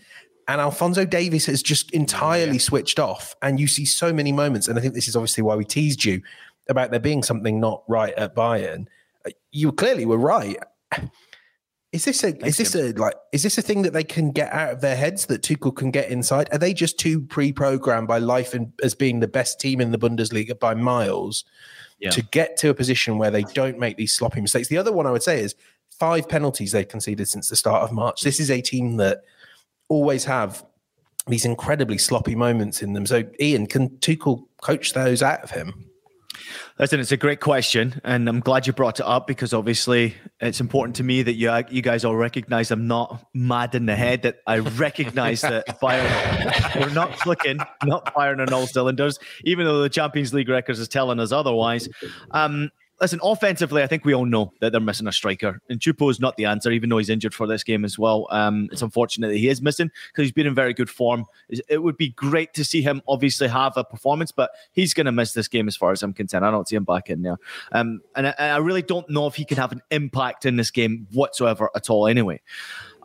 And 0.49 0.61
Alphonso 0.61 1.05
Davies 1.05 1.47
has 1.47 1.63
just 1.63 1.93
entirely 1.93 2.55
yeah. 2.55 2.59
switched 2.59 2.99
off. 2.99 3.37
And 3.43 3.61
you 3.61 3.69
see 3.69 3.85
so 3.85 4.13
many 4.13 4.33
moments. 4.33 4.67
And 4.67 4.77
I 4.77 4.83
think 4.83 4.95
this 4.95 5.07
is 5.07 5.15
obviously 5.15 5.45
why 5.45 5.55
we 5.55 5.65
teased 5.65 6.05
you 6.05 6.21
about 6.69 6.91
there 6.91 6.99
being 6.99 7.23
something 7.23 7.61
not 7.61 7.85
right 7.87 8.13
at 8.15 8.35
Bayern. 8.35 8.87
You 9.53 9.71
clearly 9.71 10.05
were 10.05 10.19
right. 10.19 10.59
Is 11.93 12.07
this 12.07 12.25
a 12.25 12.35
is 12.47 12.57
this 12.57 12.75
a 12.75 12.93
like 12.93 13.15
is 13.33 13.43
this 13.43 13.59
a 13.59 13.63
thing 13.63 13.83
that 13.83 13.93
they 13.93 14.03
can 14.03 14.31
get 14.31 14.51
out 14.51 14.73
of 14.73 14.81
their 14.81 14.97
heads 14.97 15.27
that 15.27 15.43
Tuchel 15.43 15.77
can 15.77 15.91
get 15.91 16.09
inside? 16.11 16.49
Are 16.51 16.59
they 16.59 16.73
just 16.73 16.99
too 16.99 17.21
pre-programmed 17.21 18.09
by 18.09 18.17
life 18.19 18.55
and 18.55 18.73
as 18.83 18.95
being 18.95 19.21
the 19.21 19.29
best 19.29 19.61
team 19.61 19.79
in 19.79 19.91
the 19.91 19.99
Bundesliga 19.99 20.59
by 20.59 20.73
miles 20.73 21.45
yeah. 21.99 22.09
to 22.11 22.23
get 22.23 22.57
to 22.59 22.71
a 22.71 22.75
position 22.75 23.19
where 23.19 23.31
they 23.31 23.43
don't 23.43 23.79
make 23.79 23.99
these 23.99 24.13
sloppy 24.13 24.41
mistakes? 24.41 24.69
The 24.69 24.79
other 24.79 24.91
one 24.91 25.07
I 25.07 25.11
would 25.11 25.23
say 25.23 25.41
is 25.41 25.55
five 25.91 26.31
penalties 26.31 26.73
they've 26.73 26.89
conceded 26.89 27.29
since 27.29 27.51
the 27.51 27.57
start 27.57 27.83
of 27.83 27.93
March. 27.93 28.23
This 28.23 28.41
is 28.41 28.51
a 28.51 28.63
team 28.63 28.97
that 28.97 29.25
always 29.91 30.25
have 30.25 30.65
these 31.27 31.45
incredibly 31.45 31.99
sloppy 31.99 32.35
moments 32.35 32.83
in 32.83 32.95
them. 32.95 33.05
So 33.05 33.25
Ian, 33.39 33.67
can 33.67 33.91
Tuchel 33.99 34.47
coach 34.63 34.95
those 34.95 35.23
out 35.23 35.43
of 35.43 35.51
him? 35.51 35.92
Listen, 36.79 37.01
it's 37.01 37.13
a 37.13 37.19
great 37.19 37.41
question, 37.41 38.01
and 38.03 38.27
I'm 38.29 38.41
glad 38.41 38.67
you 38.67 38.73
brought 38.73 38.99
it 38.99 39.07
up 39.07 39.27
because 39.27 39.53
obviously 39.53 40.15
it's 40.41 40.59
important 40.59 40.97
to 40.97 41.05
me 41.05 41.23
that 41.23 41.35
you 41.35 41.53
you 41.71 41.83
guys 41.83 42.05
all 42.05 42.17
recognize 42.17 42.71
I'm 42.71 42.87
not 42.87 43.27
mad 43.35 43.75
in 43.75 43.85
the 43.87 43.95
head. 43.95 44.23
That 44.23 44.39
I 44.47 44.59
recognize 44.59 45.43
that 45.43 45.65
we're 45.83 46.91
not 46.91 47.13
clicking, 47.19 47.59
not 47.85 48.13
firing 48.15 48.41
on 48.41 48.53
all 48.53 48.67
cylinders, 48.67 49.19
even 49.45 49.67
though 49.67 49.83
the 49.83 49.91
Champions 49.91 50.33
League 50.33 50.49
records 50.49 50.79
is 50.79 50.89
telling 50.89 51.21
us 51.21 51.31
otherwise. 51.31 51.89
Um, 52.31 52.71
listen, 53.03 53.19
offensively, 53.23 53.83
I 53.83 53.89
think 53.89 54.05
we 54.05 54.15
all 54.15 54.25
know 54.25 54.53
that 54.61 54.71
they're 54.71 54.81
missing 54.81 55.09
a 55.09 55.13
striker, 55.13 55.61
and 55.69 55.81
Choupo 55.81 56.11
is 56.11 56.21
not 56.21 56.37
the 56.37 56.45
answer, 56.45 56.71
even 56.71 56.89
though 56.89 56.99
he's 56.99 57.11
injured 57.11 57.35
for 57.35 57.47
this 57.49 57.65
game 57.65 57.85
as 57.85 57.99
well. 57.99 58.29
Um, 58.31 58.69
it's 58.71 58.81
unfortunate 58.81 59.29
that 59.29 59.37
he 59.37 59.49
is 59.49 59.61
missing 59.61 59.91
because 60.07 60.23
he's 60.23 60.33
been 60.33 60.47
in 60.47 60.55
very 60.55 60.73
good 60.73 60.89
form. 60.89 61.27
It 61.51 61.83
would 61.83 61.97
be 61.97 62.11
great 62.11 62.55
to 62.55 62.65
see 62.65 62.81
him 62.81 63.03
obviously 63.09 63.49
have 63.49 63.77
a 63.77 63.85
performance, 63.85 64.31
but 64.31 64.53
he's 64.71 64.95
going 64.95 65.07
to 65.07 65.13
miss 65.13 65.33
this 65.33 65.49
game 65.49 65.67
as 65.67 65.77
far 65.77 65.91
as 65.91 66.03
I'm 66.03 66.13
concerned. 66.13 66.47
I 66.47 66.51
don't 66.53 66.69
see 66.69 66.77
him 66.77 66.85
back 66.85 67.11
in 67.11 67.23
there, 67.23 67.39
um, 67.73 68.01
and 68.15 68.29
I, 68.29 68.35
I 68.39 68.59
really 68.59 68.83
don't 68.83 69.09
know 69.11 69.27
if 69.27 69.35
he 69.35 69.45
can 69.45 69.59
have 69.59 69.73
an 69.73 69.83
impact 69.91 70.47
in 70.47 70.57
this 70.57 70.71
game 70.71 71.09
whatsoever 71.13 71.71
at 71.75 71.91
all. 71.91 72.07
Anyway. 72.07 72.41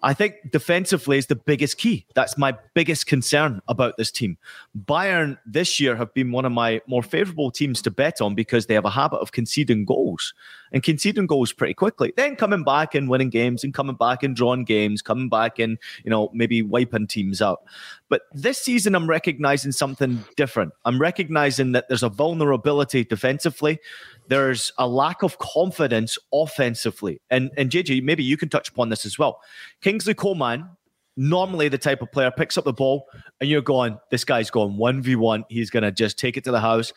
I 0.03 0.13
think 0.13 0.35
defensively 0.51 1.17
is 1.17 1.27
the 1.27 1.35
biggest 1.35 1.77
key. 1.77 2.05
That's 2.13 2.37
my 2.37 2.55
biggest 2.73 3.07
concern 3.07 3.61
about 3.67 3.97
this 3.97 4.11
team. 4.11 4.37
Bayern 4.85 5.37
this 5.45 5.79
year 5.79 5.95
have 5.95 6.13
been 6.13 6.31
one 6.31 6.45
of 6.45 6.51
my 6.51 6.81
more 6.87 7.03
favorable 7.03 7.51
teams 7.51 7.81
to 7.83 7.91
bet 7.91 8.21
on 8.21 8.35
because 8.35 8.67
they 8.67 8.73
have 8.73 8.85
a 8.85 8.91
habit 8.91 9.17
of 9.17 9.31
conceding 9.31 9.85
goals 9.85 10.33
and 10.71 10.83
conceding 10.83 11.27
goals 11.27 11.53
pretty 11.53 11.73
quickly. 11.73 12.13
Then 12.15 12.35
coming 12.35 12.63
back 12.63 12.95
and 12.95 13.09
winning 13.09 13.29
games 13.29 13.63
and 13.63 13.73
coming 13.73 13.95
back 13.95 14.23
and 14.23 14.35
drawing 14.35 14.63
games, 14.63 15.01
coming 15.01 15.29
back 15.29 15.59
and, 15.59 15.77
you 16.03 16.09
know, 16.09 16.29
maybe 16.33 16.61
wiping 16.61 17.07
teams 17.07 17.41
out. 17.41 17.63
But 18.09 18.21
this 18.33 18.59
season, 18.59 18.95
I'm 18.95 19.07
recognizing 19.07 19.71
something 19.71 20.23
different. 20.35 20.73
I'm 20.85 20.99
recognizing 20.99 21.73
that 21.73 21.87
there's 21.87 22.03
a 22.03 22.09
vulnerability 22.09 23.03
defensively 23.03 23.79
there's 24.27 24.71
a 24.77 24.87
lack 24.87 25.23
of 25.23 25.37
confidence 25.37 26.17
offensively. 26.33 27.21
And 27.29 27.51
and 27.57 27.69
JJ, 27.69 28.03
maybe 28.03 28.23
you 28.23 28.37
can 28.37 28.49
touch 28.49 28.69
upon 28.69 28.89
this 28.89 29.05
as 29.05 29.17
well. 29.17 29.41
Kingsley 29.81 30.13
Coman, 30.13 30.69
normally 31.15 31.67
the 31.69 31.77
type 31.77 32.01
of 32.01 32.11
player 32.11 32.31
picks 32.31 32.57
up 32.57 32.65
the 32.65 32.73
ball 32.73 33.07
and 33.39 33.49
you're 33.49 33.61
going, 33.61 33.97
this 34.11 34.23
guy's 34.23 34.49
going 34.49 34.77
1v1. 34.77 35.45
He's 35.49 35.69
going 35.69 35.83
to 35.83 35.91
just 35.91 36.19
take 36.19 36.37
it 36.37 36.43
to 36.43 36.51
the 36.51 36.59
house. 36.59 36.93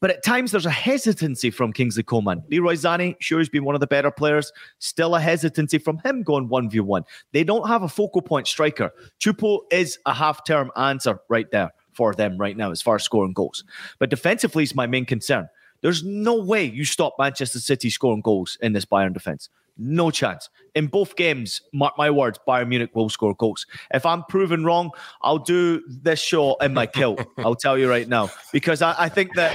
But 0.00 0.10
at 0.10 0.24
times 0.24 0.50
there's 0.50 0.66
a 0.66 0.70
hesitancy 0.70 1.50
from 1.50 1.72
Kingsley 1.72 2.02
Coman. 2.02 2.42
Leroy 2.50 2.74
Sané 2.74 3.16
sure, 3.20 3.38
he's 3.38 3.48
been 3.48 3.64
one 3.64 3.74
of 3.74 3.80
the 3.80 3.86
better 3.86 4.10
players. 4.10 4.52
Still 4.78 5.14
a 5.14 5.20
hesitancy 5.20 5.78
from 5.78 5.98
him 6.04 6.22
going 6.22 6.48
1v1. 6.48 7.04
They 7.32 7.44
don't 7.44 7.66
have 7.66 7.82
a 7.82 7.88
focal 7.88 8.22
point 8.22 8.46
striker. 8.46 8.92
Choupo 9.20 9.60
is 9.70 9.98
a 10.04 10.12
half 10.12 10.44
term 10.44 10.70
answer 10.76 11.18
right 11.28 11.50
there 11.50 11.70
for 11.92 12.14
them 12.14 12.36
right 12.36 12.56
now 12.56 12.70
as 12.70 12.82
far 12.82 12.96
as 12.96 13.04
scoring 13.04 13.32
goals. 13.32 13.64
But 13.98 14.10
defensively 14.10 14.64
is 14.64 14.74
my 14.74 14.86
main 14.86 15.06
concern. 15.06 15.48
There's 15.80 16.02
no 16.02 16.34
way 16.34 16.64
you 16.64 16.84
stop 16.84 17.14
Manchester 17.18 17.58
City 17.58 17.90
scoring 17.90 18.20
goals 18.20 18.58
in 18.60 18.72
this 18.72 18.84
Bayern 18.84 19.14
defense. 19.14 19.48
No 19.78 20.10
chance. 20.10 20.48
In 20.74 20.86
both 20.86 21.16
games, 21.16 21.60
mark 21.72 21.94
my 21.98 22.10
words, 22.10 22.38
Bayern 22.48 22.68
Munich 22.68 22.90
will 22.94 23.08
score 23.10 23.34
goals. 23.34 23.66
If 23.92 24.06
I'm 24.06 24.22
proven 24.24 24.64
wrong, 24.64 24.90
I'll 25.22 25.38
do 25.38 25.82
this 25.86 26.18
show 26.18 26.54
in 26.56 26.72
my 26.72 26.86
kilt. 26.86 27.24
I'll 27.38 27.54
tell 27.54 27.76
you 27.76 27.88
right 27.88 28.08
now. 28.08 28.30
Because 28.52 28.80
I, 28.80 28.94
I, 28.98 29.08
think 29.08 29.34
that 29.34 29.52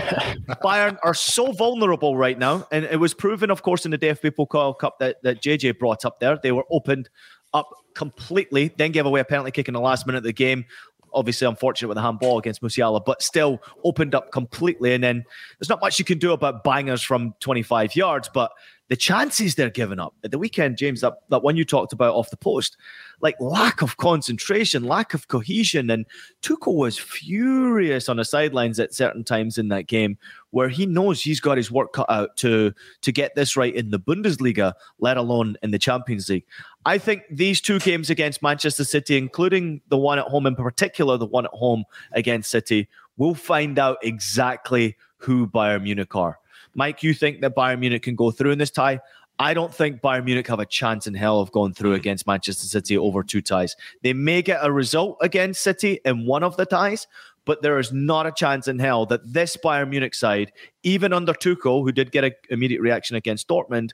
Bayern 0.63 0.97
are 1.03 1.15
so 1.15 1.51
vulnerable 1.51 2.17
right 2.17 2.37
now. 2.37 2.67
And 2.71 2.85
it 2.85 2.99
was 2.99 3.13
proven, 3.13 3.49
of 3.49 3.63
course, 3.63 3.85
in 3.85 3.91
the 3.91 3.97
DFB 3.97 4.31
Pokal 4.31 4.77
Cup 4.77 4.99
that, 4.99 5.21
that 5.23 5.41
JJ 5.41 5.79
brought 5.79 6.05
up 6.05 6.19
there. 6.19 6.39
They 6.41 6.51
were 6.51 6.65
opened 6.69 7.09
up 7.53 7.69
completely, 7.95 8.71
then 8.77 8.91
gave 8.91 9.05
away 9.05 9.19
a 9.19 9.25
penalty 9.25 9.51
kick 9.51 9.67
in 9.67 9.73
the 9.73 9.81
last 9.81 10.05
minute 10.05 10.19
of 10.19 10.23
the 10.23 10.33
game 10.33 10.65
obviously 11.13 11.47
unfortunate 11.47 11.87
with 11.87 11.95
the 11.95 12.01
handball 12.01 12.37
against 12.37 12.61
Musiala, 12.61 13.03
but 13.03 13.21
still 13.21 13.61
opened 13.83 14.15
up 14.15 14.31
completely. 14.31 14.93
And 14.93 15.03
then 15.03 15.25
there's 15.59 15.69
not 15.69 15.81
much 15.81 15.99
you 15.99 16.05
can 16.05 16.17
do 16.17 16.31
about 16.31 16.63
bangers 16.63 17.01
from 17.01 17.33
25 17.39 17.95
yards, 17.95 18.29
but 18.33 18.51
the 18.91 18.97
chances 18.97 19.55
they're 19.55 19.69
giving 19.69 20.01
up 20.01 20.13
at 20.21 20.31
the 20.31 20.37
weekend, 20.37 20.77
James, 20.77 20.99
that, 20.99 21.13
that 21.29 21.43
one 21.43 21.55
you 21.55 21.63
talked 21.63 21.93
about 21.93 22.13
off 22.13 22.29
the 22.29 22.35
post, 22.35 22.75
like 23.21 23.39
lack 23.39 23.81
of 23.81 23.95
concentration, 23.95 24.83
lack 24.83 25.13
of 25.13 25.29
cohesion. 25.29 25.89
And 25.89 26.05
Tuchel 26.41 26.75
was 26.75 26.97
furious 26.97 28.09
on 28.09 28.17
the 28.17 28.25
sidelines 28.25 28.81
at 28.81 28.93
certain 28.93 29.23
times 29.23 29.57
in 29.57 29.69
that 29.69 29.87
game 29.87 30.17
where 30.49 30.67
he 30.67 30.85
knows 30.85 31.21
he's 31.21 31.39
got 31.39 31.55
his 31.55 31.71
work 31.71 31.93
cut 31.93 32.09
out 32.09 32.35
to, 32.35 32.73
to 32.99 33.13
get 33.13 33.33
this 33.33 33.55
right 33.55 33.73
in 33.73 33.91
the 33.91 33.99
Bundesliga, 33.99 34.73
let 34.99 35.15
alone 35.15 35.55
in 35.63 35.71
the 35.71 35.79
Champions 35.79 36.27
League. 36.27 36.43
I 36.85 36.97
think 36.97 37.23
these 37.31 37.61
two 37.61 37.79
games 37.79 38.09
against 38.09 38.43
Manchester 38.43 38.83
City, 38.83 39.15
including 39.17 39.79
the 39.87 39.97
one 39.97 40.19
at 40.19 40.25
home 40.25 40.45
in 40.45 40.55
particular, 40.57 41.17
the 41.17 41.25
one 41.25 41.45
at 41.45 41.53
home 41.53 41.85
against 42.11 42.51
City, 42.51 42.89
we'll 43.15 43.35
find 43.35 43.79
out 43.79 43.99
exactly 44.03 44.97
who 45.15 45.47
Bayern 45.47 45.83
Munich 45.83 46.13
are. 46.13 46.40
Mike, 46.73 47.03
you 47.03 47.13
think 47.13 47.41
that 47.41 47.55
Bayern 47.55 47.79
Munich 47.79 48.03
can 48.03 48.15
go 48.15 48.31
through 48.31 48.51
in 48.51 48.59
this 48.59 48.71
tie? 48.71 48.99
I 49.39 49.53
don't 49.55 49.73
think 49.73 50.01
Bayern 50.01 50.25
Munich 50.25 50.47
have 50.47 50.59
a 50.59 50.65
chance 50.65 51.07
in 51.07 51.15
hell 51.15 51.39
of 51.39 51.51
going 51.51 51.73
through 51.73 51.93
mm. 51.93 51.97
against 51.97 52.27
Manchester 52.27 52.67
City 52.67 52.97
over 52.97 53.23
two 53.23 53.41
ties. 53.41 53.75
They 54.03 54.13
may 54.13 54.41
get 54.41 54.59
a 54.61 54.71
result 54.71 55.17
against 55.21 55.63
City 55.63 55.99
in 56.05 56.27
one 56.27 56.43
of 56.43 56.57
the 56.57 56.65
ties, 56.65 57.07
but 57.45 57.63
there 57.63 57.79
is 57.79 57.91
not 57.91 58.27
a 58.27 58.31
chance 58.31 58.67
in 58.67 58.77
hell 58.77 59.05
that 59.07 59.33
this 59.33 59.57
Bayern 59.57 59.89
Munich 59.89 60.13
side, 60.13 60.51
even 60.83 61.11
under 61.11 61.33
Tuchel, 61.33 61.83
who 61.83 61.91
did 61.91 62.11
get 62.11 62.23
an 62.23 62.33
immediate 62.49 62.81
reaction 62.81 63.15
against 63.15 63.47
Dortmund, 63.47 63.91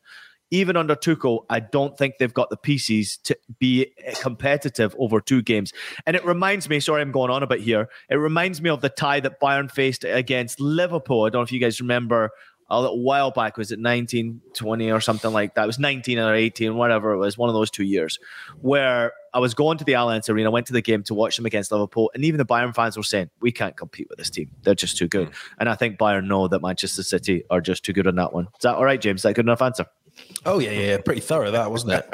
even 0.52 0.78
under 0.78 0.96
Tuchel, 0.96 1.46
I 1.50 1.60
don't 1.60 1.98
think 1.98 2.18
they've 2.18 2.34
got 2.34 2.50
the 2.50 2.58
pieces 2.58 3.18
to 3.24 3.38
be 3.60 3.94
competitive 4.22 4.96
over 4.98 5.20
two 5.20 5.42
games. 5.42 5.74
And 6.06 6.16
it 6.16 6.26
reminds 6.26 6.70
me, 6.70 6.80
sorry, 6.80 7.02
I'm 7.02 7.12
going 7.12 7.32
on 7.32 7.44
a 7.44 7.48
bit 7.48 7.62
here. 7.62 7.90
It 8.10 8.16
reminds 8.16 8.62
me 8.62 8.70
of 8.70 8.82
the 8.82 8.90
tie 8.90 9.20
that 9.22 9.40
Bayern 9.42 9.70
faced 9.70 10.04
against 10.04 10.60
Liverpool. 10.60 11.26
I 11.26 11.30
don't 11.30 11.40
know 11.40 11.44
if 11.44 11.52
you 11.52 11.60
guys 11.60 11.82
remember 11.82 12.32
a 12.70 12.82
little 12.82 13.02
while 13.02 13.32
back. 13.32 13.58
Was 13.58 13.72
it 13.72 13.80
19, 13.80 14.42
20 14.54 14.92
or 14.92 15.02
something 15.02 15.32
like 15.32 15.56
that? 15.56 15.64
It 15.64 15.68
was 15.68 15.80
19 15.80 16.20
or 16.20 16.34
18, 16.34 16.76
whatever 16.76 17.14
it 17.14 17.18
was, 17.18 17.38
one 17.38 17.50
of 17.50 17.56
those 17.56 17.72
two 17.72 17.84
years 17.84 18.20
where 18.62 19.14
I 19.34 19.40
was 19.40 19.54
going 19.54 19.78
to 19.78 19.84
the 19.84 19.94
Allianz 19.94 20.30
Arena, 20.30 20.50
went 20.52 20.68
to 20.68 20.74
the 20.74 20.82
game 20.82 21.04
to 21.04 21.14
watch 21.14 21.36
them 21.36 21.46
against 21.46 21.72
Liverpool, 21.72 22.12
and 22.14 22.26
even 22.26 22.38
the 22.38 22.46
Bayern 22.46 22.74
fans 22.74 22.98
were 22.98 23.04
saying, 23.04 23.30
we 23.40 23.52
can't 23.52 23.78
compete 23.78 24.10
with 24.10 24.18
this 24.18 24.30
team. 24.30 24.50
They're 24.64 24.76
just 24.76 24.98
too 24.98 25.08
good. 25.08 25.30
Mm. 25.30 25.36
And 25.60 25.70
I 25.70 25.76
think 25.76 25.98
Bayern 25.98 26.26
know 26.26 26.48
that 26.48 26.62
Manchester 26.62 27.04
City 27.04 27.44
are 27.50 27.62
just 27.62 27.86
too 27.86 27.94
good 27.94 28.08
on 28.08 28.16
that 28.16 28.34
one. 28.34 28.46
Is 28.46 28.64
that 28.64 28.76
all 28.76 28.86
right, 28.86 29.00
James? 29.00 29.20
Is 29.20 29.24
that 29.24 29.34
good 29.34 29.46
enough 29.46 29.62
answer? 29.62 29.86
Oh 30.46 30.60
yeah, 30.60 30.72
yeah, 30.72 30.98
pretty 30.98 31.20
thorough 31.20 31.52
that 31.52 31.70
wasn't 31.70 31.94
it? 31.94 32.10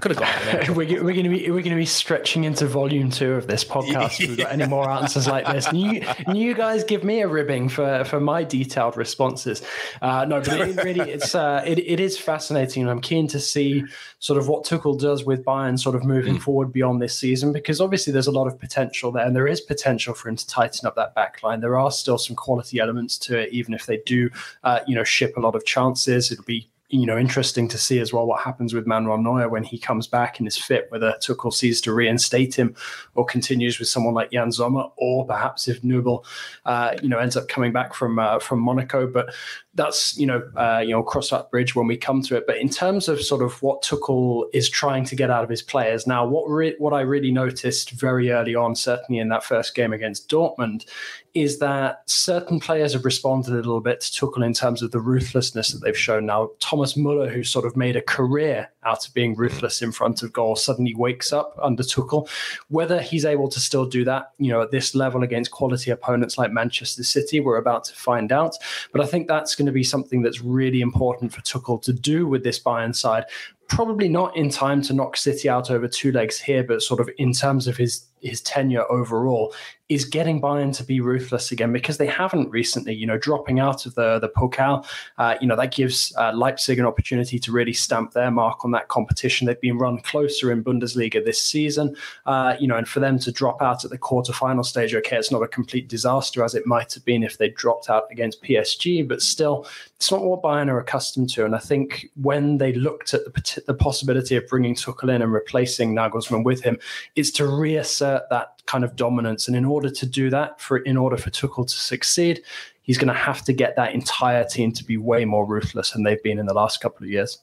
Could 0.00 0.16
have 0.16 0.18
got. 0.18 0.68
we're, 0.70 1.04
we're 1.04 1.12
going 1.12 1.24
to 1.24 1.28
be 1.28 1.50
we're 1.50 1.62
going 1.62 1.70
to 1.70 1.76
be 1.76 1.86
stretching 1.86 2.44
into 2.44 2.66
volume 2.66 3.10
two 3.10 3.34
of 3.34 3.46
this 3.46 3.64
podcast. 3.64 4.20
If 4.20 4.28
we've 4.30 4.38
got 4.38 4.52
any 4.52 4.66
more 4.66 4.90
answers 4.90 5.28
like 5.28 5.46
this, 5.46 5.68
and 5.68 5.80
you, 5.80 6.02
and 6.26 6.36
you 6.36 6.54
guys 6.54 6.82
give 6.82 7.04
me 7.04 7.20
a 7.20 7.28
ribbing 7.28 7.68
for 7.68 8.04
for 8.04 8.20
my 8.20 8.42
detailed 8.42 8.96
responses. 8.96 9.62
Uh, 10.02 10.24
no, 10.24 10.40
but 10.40 10.60
it, 10.60 10.82
really, 10.82 11.08
it's 11.08 11.34
uh, 11.34 11.62
it, 11.64 11.78
it 11.78 12.00
is 12.00 12.18
fascinating, 12.18 12.82
and 12.82 12.90
I'm 12.90 13.00
keen 13.00 13.28
to 13.28 13.38
see 13.38 13.84
sort 14.18 14.38
of 14.38 14.48
what 14.48 14.64
Tuchel 14.64 14.98
does 14.98 15.24
with 15.24 15.44
Bayern, 15.44 15.78
sort 15.78 15.94
of 15.94 16.04
moving 16.04 16.36
mm. 16.36 16.42
forward 16.42 16.72
beyond 16.72 17.00
this 17.00 17.16
season, 17.16 17.52
because 17.52 17.80
obviously 17.80 18.12
there's 18.12 18.26
a 18.26 18.32
lot 18.32 18.46
of 18.46 18.58
potential 18.58 19.12
there, 19.12 19.24
and 19.24 19.36
there 19.36 19.46
is 19.46 19.60
potential 19.60 20.14
for 20.14 20.28
him 20.28 20.36
to 20.36 20.46
tighten 20.46 20.86
up 20.86 20.96
that 20.96 21.14
back 21.14 21.42
line. 21.42 21.60
There 21.60 21.78
are 21.78 21.92
still 21.92 22.18
some 22.18 22.34
quality 22.34 22.80
elements 22.80 23.18
to 23.18 23.38
it, 23.38 23.52
even 23.52 23.74
if 23.74 23.86
they 23.86 23.98
do, 24.06 24.30
uh, 24.64 24.80
you 24.86 24.94
know, 24.94 25.04
ship 25.04 25.36
a 25.36 25.40
lot 25.40 25.54
of 25.54 25.64
chances. 25.64 26.32
It'll 26.32 26.44
be 26.44 26.69
you 26.90 27.06
know, 27.06 27.16
interesting 27.16 27.68
to 27.68 27.78
see 27.78 28.00
as 28.00 28.12
well 28.12 28.26
what 28.26 28.42
happens 28.42 28.74
with 28.74 28.86
Manuel 28.86 29.18
Neuer 29.18 29.48
when 29.48 29.62
he 29.62 29.78
comes 29.78 30.08
back 30.08 30.38
and 30.38 30.48
is 30.48 30.58
fit, 30.58 30.86
whether 30.90 31.14
Tuchel 31.22 31.52
sees 31.52 31.80
to 31.82 31.92
reinstate 31.92 32.54
him 32.54 32.74
or 33.14 33.24
continues 33.24 33.78
with 33.78 33.88
someone 33.88 34.12
like 34.12 34.32
Yann 34.32 34.50
Sommer, 34.50 34.86
or 34.96 35.24
perhaps 35.24 35.68
if 35.68 35.82
Nubel, 35.82 36.24
uh, 36.66 36.96
you 37.00 37.08
know, 37.08 37.18
ends 37.18 37.36
up 37.36 37.48
coming 37.48 37.72
back 37.72 37.94
from 37.94 38.18
uh, 38.18 38.40
from 38.40 38.60
Monaco. 38.60 39.06
But 39.06 39.32
that's 39.74 40.16
you 40.18 40.26
know 40.26 40.42
uh, 40.56 40.82
you 40.84 40.90
know 40.90 41.02
cross 41.02 41.30
that 41.30 41.50
bridge 41.50 41.74
when 41.74 41.86
we 41.86 41.96
come 41.96 42.22
to 42.22 42.36
it. 42.36 42.44
But 42.46 42.58
in 42.58 42.68
terms 42.68 43.08
of 43.08 43.22
sort 43.22 43.42
of 43.42 43.62
what 43.62 43.82
Tuchel 43.82 44.44
is 44.52 44.68
trying 44.68 45.04
to 45.04 45.16
get 45.16 45.30
out 45.30 45.44
of 45.44 45.50
his 45.50 45.62
players 45.62 46.06
now, 46.06 46.26
what 46.26 46.48
re- 46.48 46.74
what 46.78 46.92
I 46.92 47.00
really 47.02 47.30
noticed 47.30 47.92
very 47.92 48.30
early 48.30 48.54
on, 48.54 48.74
certainly 48.74 49.20
in 49.20 49.28
that 49.28 49.44
first 49.44 49.74
game 49.74 49.92
against 49.92 50.28
Dortmund, 50.28 50.86
is 51.34 51.60
that 51.60 52.02
certain 52.06 52.58
players 52.58 52.92
have 52.92 53.04
responded 53.04 53.52
a 53.52 53.56
little 53.56 53.80
bit 53.80 54.00
to 54.00 54.26
Tuchel 54.26 54.44
in 54.44 54.52
terms 54.52 54.82
of 54.82 54.90
the 54.90 54.98
ruthlessness 54.98 55.68
that 55.68 55.78
they've 55.78 55.96
shown. 55.96 56.26
Now, 56.26 56.50
Thomas 56.58 56.96
Muller, 56.96 57.28
who 57.28 57.44
sort 57.44 57.64
of 57.64 57.76
made 57.76 57.94
a 57.94 58.02
career 58.02 58.68
out 58.82 59.06
of 59.06 59.14
being 59.14 59.36
ruthless 59.36 59.82
in 59.82 59.92
front 59.92 60.22
of 60.22 60.32
goal, 60.32 60.56
suddenly 60.56 60.94
wakes 60.94 61.32
up 61.32 61.56
under 61.62 61.84
Tuchel. 61.84 62.28
Whether 62.68 63.00
he's 63.00 63.24
able 63.24 63.48
to 63.48 63.60
still 63.60 63.86
do 63.86 64.04
that, 64.04 64.32
you 64.38 64.50
know, 64.50 64.62
at 64.62 64.72
this 64.72 64.94
level 64.94 65.22
against 65.22 65.52
quality 65.52 65.92
opponents 65.92 66.36
like 66.36 66.50
Manchester 66.50 67.04
City, 67.04 67.38
we're 67.38 67.58
about 67.58 67.84
to 67.84 67.94
find 67.94 68.32
out. 68.32 68.56
But 68.90 69.00
I 69.00 69.06
think 69.06 69.28
that's 69.28 69.54
going 69.60 69.66
to 69.66 69.72
be 69.72 69.84
something 69.84 70.22
that's 70.22 70.40
really 70.40 70.80
important 70.80 71.30
for 71.32 71.42
Tuchel 71.42 71.82
to 71.82 71.92
do 71.92 72.26
with 72.26 72.42
this 72.42 72.58
Bayern 72.58 72.96
side 72.96 73.24
probably 73.70 74.08
not 74.08 74.36
in 74.36 74.50
time 74.50 74.82
to 74.82 74.92
knock 74.92 75.16
City 75.16 75.48
out 75.48 75.70
over 75.70 75.88
two 75.88 76.10
legs 76.12 76.38
here, 76.38 76.64
but 76.64 76.82
sort 76.82 77.00
of 77.00 77.08
in 77.16 77.32
terms 77.32 77.66
of 77.66 77.76
his 77.76 78.04
his 78.20 78.42
tenure 78.42 78.84
overall, 78.92 79.54
is 79.88 80.04
getting 80.04 80.42
Bayern 80.42 80.76
to 80.76 80.84
be 80.84 81.00
ruthless 81.00 81.50
again 81.50 81.72
because 81.72 81.96
they 81.96 82.06
haven't 82.06 82.50
recently. 82.50 82.94
You 82.94 83.06
know, 83.06 83.16
dropping 83.16 83.60
out 83.60 83.86
of 83.86 83.94
the 83.94 84.18
the 84.18 84.28
Pokal, 84.28 84.84
uh, 85.18 85.36
you 85.40 85.46
know 85.46 85.56
that 85.56 85.72
gives 85.72 86.12
uh, 86.18 86.32
Leipzig 86.34 86.78
an 86.78 86.84
opportunity 86.84 87.38
to 87.38 87.52
really 87.52 87.72
stamp 87.72 88.12
their 88.12 88.30
mark 88.30 88.64
on 88.64 88.72
that 88.72 88.88
competition. 88.88 89.46
They've 89.46 89.60
been 89.60 89.78
run 89.78 90.00
closer 90.00 90.52
in 90.52 90.62
Bundesliga 90.62 91.24
this 91.24 91.40
season, 91.40 91.96
uh, 92.26 92.56
you 92.60 92.66
know, 92.66 92.76
and 92.76 92.88
for 92.88 93.00
them 93.00 93.18
to 93.20 93.32
drop 93.32 93.62
out 93.62 93.84
at 93.84 93.90
the 93.90 93.98
quarterfinal 93.98 94.64
stage, 94.64 94.94
okay, 94.94 95.16
it's 95.16 95.30
not 95.30 95.42
a 95.42 95.48
complete 95.48 95.88
disaster 95.88 96.44
as 96.44 96.54
it 96.54 96.66
might 96.66 96.92
have 96.92 97.04
been 97.04 97.22
if 97.22 97.38
they 97.38 97.48
dropped 97.48 97.88
out 97.88 98.04
against 98.10 98.42
PSG, 98.42 99.06
but 99.06 99.22
still, 99.22 99.66
it's 99.96 100.10
not 100.10 100.22
what 100.22 100.42
Bayern 100.42 100.68
are 100.68 100.80
accustomed 100.80 101.30
to. 101.30 101.44
And 101.44 101.54
I 101.54 101.58
think 101.58 102.10
when 102.20 102.58
they 102.58 102.72
looked 102.72 103.14
at 103.14 103.24
the, 103.24 103.59
the 103.66 103.74
possibility 103.74 104.36
of 104.36 104.46
bringing 104.46 104.74
Tuchel 104.74 105.14
in 105.14 105.22
and 105.22 105.32
replacing 105.32 105.94
Nagelsmann 105.94 106.44
with 106.44 106.62
him, 106.62 106.78
is 107.16 107.30
to 107.32 107.46
reassert 107.46 108.22
that 108.30 108.62
kind 108.66 108.84
of 108.84 108.96
dominance. 108.96 109.48
And 109.48 109.56
in 109.56 109.64
order 109.64 109.90
to 109.90 110.06
do 110.06 110.30
that, 110.30 110.60
for 110.60 110.78
in 110.78 110.96
order 110.96 111.16
for 111.16 111.30
Tuchel 111.30 111.66
to 111.66 111.76
succeed, 111.76 112.42
he's 112.82 112.98
going 112.98 113.08
to 113.08 113.14
have 113.14 113.42
to 113.44 113.52
get 113.52 113.76
that 113.76 113.94
entire 113.94 114.44
team 114.44 114.72
to 114.72 114.84
be 114.84 114.96
way 114.96 115.24
more 115.24 115.46
ruthless 115.46 115.90
than 115.90 116.02
they've 116.02 116.22
been 116.22 116.38
in 116.38 116.46
the 116.46 116.54
last 116.54 116.80
couple 116.80 117.04
of 117.04 117.10
years. 117.10 117.38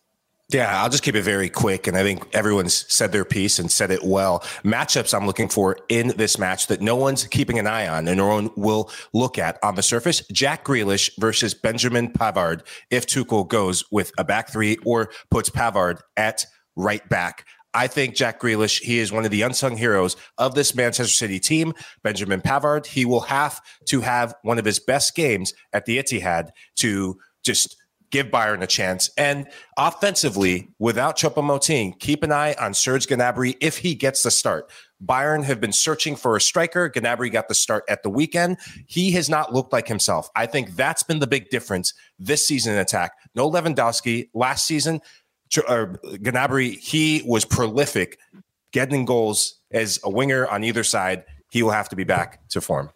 Yeah, 0.49 0.81
I'll 0.81 0.89
just 0.89 1.03
keep 1.03 1.15
it 1.15 1.23
very 1.23 1.49
quick. 1.49 1.87
And 1.87 1.97
I 1.97 2.03
think 2.03 2.33
everyone's 2.33 2.85
said 2.93 3.11
their 3.11 3.25
piece 3.25 3.59
and 3.59 3.69
said 3.69 3.91
it 3.91 4.01
well. 4.03 4.39
Matchups 4.63 5.13
I'm 5.13 5.25
looking 5.25 5.49
for 5.49 5.77
in 5.89 6.13
this 6.15 6.37
match 6.39 6.67
that 6.67 6.79
no 6.79 6.95
one's 6.95 7.25
keeping 7.27 7.59
an 7.59 7.67
eye 7.67 7.85
on 7.87 8.07
and 8.07 8.15
no 8.15 8.27
one 8.27 8.49
will 8.55 8.89
look 9.13 9.37
at 9.37 9.59
on 9.61 9.75
the 9.75 9.83
surface. 9.83 10.23
Jack 10.31 10.63
Grealish 10.63 11.09
versus 11.19 11.53
Benjamin 11.53 12.13
Pavard 12.13 12.61
if 12.89 13.05
Tuchel 13.05 13.45
goes 13.45 13.83
with 13.91 14.13
a 14.17 14.23
back 14.23 14.49
three 14.49 14.77
or 14.85 15.09
puts 15.29 15.49
Pavard 15.49 15.99
at 16.15 16.45
right 16.77 17.07
back. 17.09 17.45
I 17.73 17.87
think 17.87 18.15
Jack 18.15 18.39
Grealish, 18.39 18.81
he 18.81 18.99
is 18.99 19.11
one 19.11 19.25
of 19.25 19.31
the 19.31 19.41
unsung 19.41 19.75
heroes 19.75 20.15
of 20.37 20.55
this 20.55 20.73
Manchester 20.73 21.13
City 21.13 21.41
team. 21.41 21.73
Benjamin 22.03 22.41
Pavard, 22.41 22.85
he 22.85 23.03
will 23.03 23.19
have 23.21 23.59
to 23.87 23.99
have 23.99 24.33
one 24.43 24.57
of 24.57 24.65
his 24.65 24.79
best 24.79 25.13
games 25.13 25.53
at 25.73 25.85
the 25.85 25.97
Etihad 25.97 26.49
to 26.77 27.17
just 27.43 27.76
give 28.11 28.27
Bayern 28.27 28.61
a 28.61 28.67
chance. 28.67 29.09
And 29.17 29.47
offensively, 29.77 30.69
without 30.79 31.17
Choupo-Moting, 31.17 31.99
keep 31.99 32.23
an 32.23 32.31
eye 32.31 32.55
on 32.59 32.73
Serge 32.73 33.07
Gnabry 33.07 33.57
if 33.61 33.79
he 33.79 33.95
gets 33.95 34.23
the 34.23 34.31
start. 34.31 34.69
Bayern 35.03 35.43
have 35.43 35.61
been 35.61 35.73
searching 35.73 36.15
for 36.15 36.35
a 36.35 36.41
striker. 36.41 36.89
Gnabry 36.89 37.31
got 37.31 37.47
the 37.47 37.53
start 37.53 37.83
at 37.87 38.03
the 38.03 38.09
weekend. 38.09 38.57
He 38.87 39.11
has 39.11 39.29
not 39.29 39.53
looked 39.53 39.71
like 39.71 39.87
himself. 39.87 40.29
I 40.35 40.47
think 40.47 40.75
that's 40.75 41.03
been 41.03 41.19
the 41.19 41.27
big 41.27 41.49
difference 41.49 41.93
this 42.17 42.47
season 42.47 42.73
in 42.73 42.79
attack. 42.79 43.11
No 43.35 43.49
Lewandowski 43.49 44.29
last 44.33 44.65
season 44.65 45.01
uh, 45.67 45.85
Gnabry, 46.03 46.77
he 46.77 47.23
was 47.25 47.45
prolific 47.45 48.19
getting 48.71 49.05
goals 49.05 49.59
as 49.71 49.99
a 50.03 50.09
winger 50.09 50.47
on 50.47 50.63
either 50.63 50.83
side. 50.83 51.23
He 51.49 51.63
will 51.63 51.71
have 51.71 51.89
to 51.89 51.95
be 51.95 52.03
back 52.03 52.47
to 52.49 52.61
form. 52.61 52.91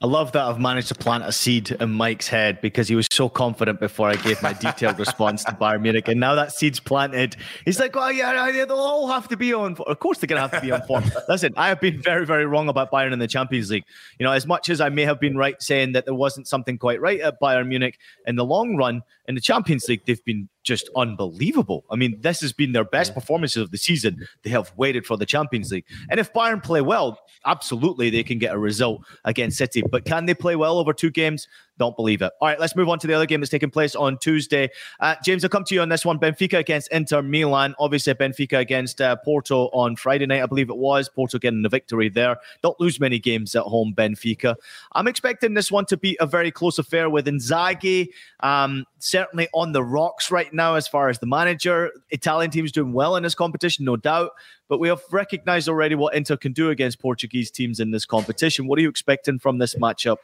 I 0.00 0.06
love 0.06 0.32
that 0.32 0.44
I've 0.44 0.60
managed 0.60 0.88
to 0.88 0.94
plant 0.94 1.24
a 1.24 1.32
seed 1.32 1.70
in 1.72 1.90
Mike's 1.90 2.28
head 2.28 2.60
because 2.60 2.88
he 2.88 2.94
was 2.94 3.08
so 3.10 3.28
confident 3.28 3.80
before 3.80 4.08
I 4.08 4.16
gave 4.16 4.40
my 4.42 4.52
detailed 4.52 4.98
response 5.06 5.44
to 5.44 5.52
Bayern 5.52 5.82
Munich. 5.82 6.08
And 6.08 6.20
now 6.20 6.34
that 6.34 6.52
seed's 6.52 6.80
planted, 6.80 7.36
he's 7.64 7.80
like, 7.80 7.96
oh, 7.96 8.00
well, 8.00 8.12
yeah, 8.12 8.64
they'll 8.64 8.76
all 8.76 9.08
have 9.08 9.28
to 9.28 9.36
be 9.36 9.52
on. 9.52 9.76
Of 9.86 9.98
course, 9.98 10.18
they're 10.18 10.28
going 10.28 10.40
to 10.40 10.48
have 10.48 10.60
to 10.60 10.64
be 10.64 10.72
on 10.72 10.82
form. 10.82 11.04
Listen, 11.28 11.52
I 11.56 11.68
have 11.68 11.80
been 11.80 12.00
very, 12.00 12.24
very 12.24 12.46
wrong 12.46 12.68
about 12.68 12.90
Bayern 12.92 13.12
in 13.12 13.18
the 13.18 13.26
Champions 13.26 13.70
League. 13.70 13.84
You 14.18 14.24
know, 14.24 14.32
as 14.32 14.46
much 14.46 14.68
as 14.68 14.80
I 14.80 14.88
may 14.88 15.02
have 15.02 15.20
been 15.20 15.36
right 15.36 15.60
saying 15.60 15.92
that 15.92 16.04
there 16.04 16.14
wasn't 16.14 16.46
something 16.46 16.78
quite 16.78 17.00
right 17.00 17.20
at 17.20 17.40
Bayern 17.40 17.68
Munich 17.68 17.98
in 18.26 18.36
the 18.36 18.44
long 18.44 18.76
run, 18.76 19.02
in 19.26 19.34
the 19.34 19.40
Champions 19.40 19.88
League, 19.88 20.02
they've 20.06 20.24
been 20.24 20.48
just 20.64 20.88
unbelievable. 20.96 21.84
I 21.90 21.96
mean, 21.96 22.20
this 22.20 22.40
has 22.40 22.52
been 22.52 22.72
their 22.72 22.84
best 22.84 23.14
performances 23.14 23.62
of 23.62 23.70
the 23.70 23.78
season. 23.78 24.26
They 24.42 24.50
have 24.50 24.72
waited 24.76 25.06
for 25.06 25.16
the 25.16 25.26
Champions 25.26 25.72
League. 25.72 25.84
And 26.10 26.20
if 26.20 26.32
Bayern 26.32 26.62
play 26.62 26.80
well, 26.80 27.18
absolutely 27.46 28.10
they 28.10 28.22
can 28.22 28.38
get 28.38 28.54
a 28.54 28.58
result 28.58 29.02
against 29.24 29.58
City. 29.58 29.82
But 29.82 30.04
can 30.04 30.26
they 30.26 30.34
play 30.34 30.56
well 30.56 30.78
over 30.78 30.92
two 30.92 31.10
games? 31.10 31.48
Don't 31.78 31.96
believe 31.96 32.22
it. 32.22 32.32
All 32.40 32.48
right, 32.48 32.58
let's 32.58 32.76
move 32.76 32.88
on 32.88 32.98
to 32.98 33.06
the 33.06 33.14
other 33.14 33.26
game 33.26 33.40
that's 33.40 33.50
taking 33.50 33.70
place 33.70 33.94
on 33.94 34.18
Tuesday. 34.18 34.68
Uh, 35.00 35.14
James, 35.24 35.44
I'll 35.44 35.50
come 35.50 35.64
to 35.64 35.74
you 35.74 35.80
on 35.80 35.88
this 35.88 36.04
one. 36.04 36.18
Benfica 36.18 36.58
against 36.58 36.90
Inter 36.92 37.22
Milan. 37.22 37.74
Obviously, 37.78 38.14
Benfica 38.14 38.58
against 38.58 39.00
uh, 39.00 39.16
Porto 39.16 39.66
on 39.68 39.96
Friday 39.96 40.26
night, 40.26 40.42
I 40.42 40.46
believe 40.46 40.70
it 40.70 40.76
was. 40.76 41.08
Porto 41.08 41.38
getting 41.38 41.62
the 41.62 41.68
victory 41.68 42.08
there. 42.08 42.36
Don't 42.62 42.78
lose 42.80 43.00
many 43.00 43.18
games 43.18 43.54
at 43.54 43.62
home, 43.62 43.94
Benfica. 43.96 44.56
I'm 44.92 45.06
expecting 45.06 45.54
this 45.54 45.70
one 45.70 45.86
to 45.86 45.96
be 45.96 46.16
a 46.20 46.26
very 46.26 46.50
close 46.50 46.78
affair 46.78 47.08
with 47.08 47.26
Inzaghi. 47.26 48.08
Um, 48.40 48.84
certainly 48.98 49.48
on 49.54 49.72
the 49.72 49.82
rocks 49.82 50.30
right 50.30 50.52
now 50.52 50.74
as 50.74 50.88
far 50.88 51.08
as 51.08 51.18
the 51.18 51.26
manager. 51.26 51.92
Italian 52.10 52.50
team's 52.50 52.72
doing 52.72 52.92
well 52.92 53.16
in 53.16 53.22
this 53.22 53.34
competition, 53.34 53.84
no 53.84 53.96
doubt. 53.96 54.32
But 54.68 54.78
we 54.78 54.88
have 54.88 55.00
recognized 55.10 55.68
already 55.68 55.94
what 55.94 56.14
Inter 56.14 56.36
can 56.36 56.52
do 56.52 56.70
against 56.70 57.00
Portuguese 57.00 57.50
teams 57.50 57.80
in 57.80 57.90
this 57.90 58.04
competition. 58.04 58.66
What 58.66 58.78
are 58.78 58.82
you 58.82 58.88
expecting 58.88 59.38
from 59.38 59.58
this 59.58 59.74
matchup 59.74 60.18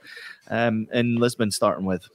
um, 0.48 0.86
in 0.92 1.16
Lisbon, 1.16 1.50
starting 1.50 1.86
with? 1.86 2.08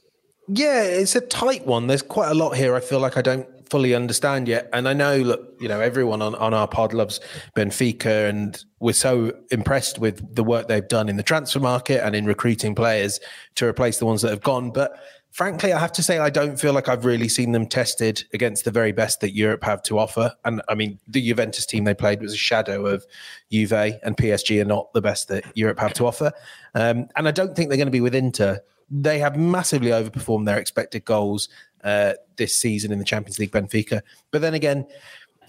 Yeah, 0.48 0.82
it's 0.82 1.14
a 1.14 1.20
tight 1.20 1.66
one. 1.66 1.86
There's 1.86 2.02
quite 2.02 2.30
a 2.30 2.34
lot 2.34 2.56
here. 2.56 2.74
I 2.74 2.80
feel 2.80 2.98
like 2.98 3.16
I 3.16 3.22
don't 3.22 3.46
fully 3.70 3.94
understand 3.94 4.48
yet. 4.48 4.68
And 4.72 4.88
I 4.88 4.92
know, 4.92 5.16
look, 5.18 5.54
you 5.60 5.68
know, 5.68 5.80
everyone 5.80 6.20
on, 6.22 6.34
on 6.34 6.52
our 6.52 6.66
pod 6.66 6.92
loves 6.92 7.20
Benfica, 7.54 8.28
and 8.28 8.62
we're 8.80 8.92
so 8.92 9.32
impressed 9.52 10.00
with 10.00 10.34
the 10.34 10.42
work 10.42 10.66
they've 10.66 10.86
done 10.86 11.08
in 11.08 11.16
the 11.16 11.22
transfer 11.22 11.60
market 11.60 12.04
and 12.04 12.16
in 12.16 12.26
recruiting 12.26 12.74
players 12.74 13.20
to 13.54 13.66
replace 13.66 13.98
the 13.98 14.06
ones 14.06 14.22
that 14.22 14.30
have 14.30 14.42
gone. 14.42 14.70
But 14.72 14.98
frankly, 15.30 15.72
I 15.72 15.78
have 15.78 15.92
to 15.92 16.02
say, 16.02 16.18
I 16.18 16.30
don't 16.30 16.58
feel 16.58 16.72
like 16.72 16.88
I've 16.88 17.04
really 17.04 17.28
seen 17.28 17.52
them 17.52 17.66
tested 17.66 18.24
against 18.32 18.64
the 18.64 18.70
very 18.70 18.92
best 18.92 19.20
that 19.20 19.34
Europe 19.34 19.64
have 19.64 19.82
to 19.84 19.98
offer. 19.98 20.34
And 20.44 20.62
I 20.68 20.74
mean, 20.74 20.98
the 21.06 21.26
Juventus 21.26 21.66
team 21.66 21.84
they 21.84 21.94
played 21.94 22.20
was 22.20 22.32
a 22.32 22.38
shadow 22.38 22.86
of 22.86 23.04
Juve, 23.50 23.72
and 23.72 24.16
PSG 24.16 24.60
are 24.60 24.66
not 24.66 24.92
the 24.92 25.00
best 25.00 25.28
that 25.28 25.44
Europe 25.56 25.78
have 25.78 25.94
to 25.94 26.06
offer. 26.06 26.32
Um, 26.74 27.08
and 27.16 27.28
I 27.28 27.30
don't 27.30 27.54
think 27.54 27.68
they're 27.68 27.78
going 27.78 27.86
to 27.86 27.92
be 27.92 28.00
with 28.00 28.14
Inter. 28.14 28.60
They 28.90 29.20
have 29.20 29.36
massively 29.36 29.90
overperformed 29.90 30.46
their 30.46 30.58
expected 30.58 31.04
goals 31.04 31.48
uh, 31.84 32.14
this 32.36 32.54
season 32.54 32.92
in 32.92 32.98
the 32.98 33.04
Champions 33.04 33.38
League, 33.38 33.52
Benfica. 33.52 34.02
But 34.32 34.42
then 34.42 34.54
again, 34.54 34.86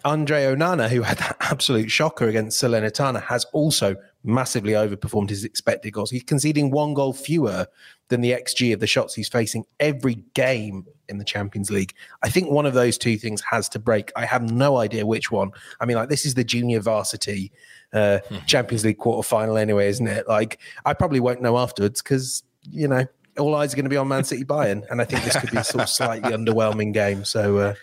Andre 0.05 0.43
Onana, 0.45 0.89
who 0.89 1.01
had 1.01 1.17
that 1.19 1.37
absolute 1.41 1.91
shocker 1.91 2.27
against 2.27 2.61
Salernitana, 2.61 3.23
has 3.23 3.45
also 3.45 3.95
massively 4.23 4.73
overperformed 4.73 5.29
his 5.29 5.43
expected 5.43 5.91
goals. 5.91 6.11
He's 6.11 6.23
conceding 6.23 6.71
one 6.71 6.93
goal 6.93 7.13
fewer 7.13 7.67
than 8.09 8.21
the 8.21 8.31
XG 8.31 8.73
of 8.73 8.79
the 8.79 8.87
shots 8.87 9.15
he's 9.15 9.29
facing 9.29 9.65
every 9.79 10.15
game 10.33 10.85
in 11.09 11.17
the 11.17 11.23
Champions 11.23 11.71
League. 11.71 11.93
I 12.21 12.29
think 12.29 12.51
one 12.51 12.65
of 12.65 12.73
those 12.73 12.97
two 12.97 13.17
things 13.17 13.41
has 13.49 13.67
to 13.69 13.79
break. 13.79 14.11
I 14.15 14.25
have 14.25 14.51
no 14.51 14.77
idea 14.77 15.05
which 15.05 15.31
one. 15.31 15.51
I 15.79 15.85
mean, 15.85 15.97
like, 15.97 16.09
this 16.09 16.25
is 16.25 16.35
the 16.35 16.43
junior 16.43 16.79
varsity 16.79 17.51
uh, 17.93 18.19
hmm. 18.29 18.37
Champions 18.45 18.85
League 18.85 18.97
quarter 18.97 19.27
final, 19.27 19.57
anyway, 19.57 19.87
isn't 19.87 20.07
it? 20.07 20.27
Like, 20.27 20.59
I 20.85 20.93
probably 20.93 21.19
won't 21.19 21.41
know 21.41 21.57
afterwards 21.57 22.01
because, 22.01 22.43
you 22.69 22.87
know, 22.87 23.05
all 23.39 23.55
eyes 23.55 23.73
are 23.73 23.75
going 23.75 23.85
to 23.85 23.89
be 23.89 23.97
on 23.97 24.07
Man 24.07 24.23
City 24.23 24.43
Bayern. 24.43 24.83
And 24.89 25.01
I 25.01 25.05
think 25.05 25.23
this 25.23 25.35
could 25.37 25.51
be 25.51 25.57
a 25.57 25.63
sort 25.63 25.83
of 25.83 25.89
slightly 25.89 26.31
underwhelming 26.37 26.93
game. 26.93 27.25
So, 27.25 27.57
uh, 27.57 27.73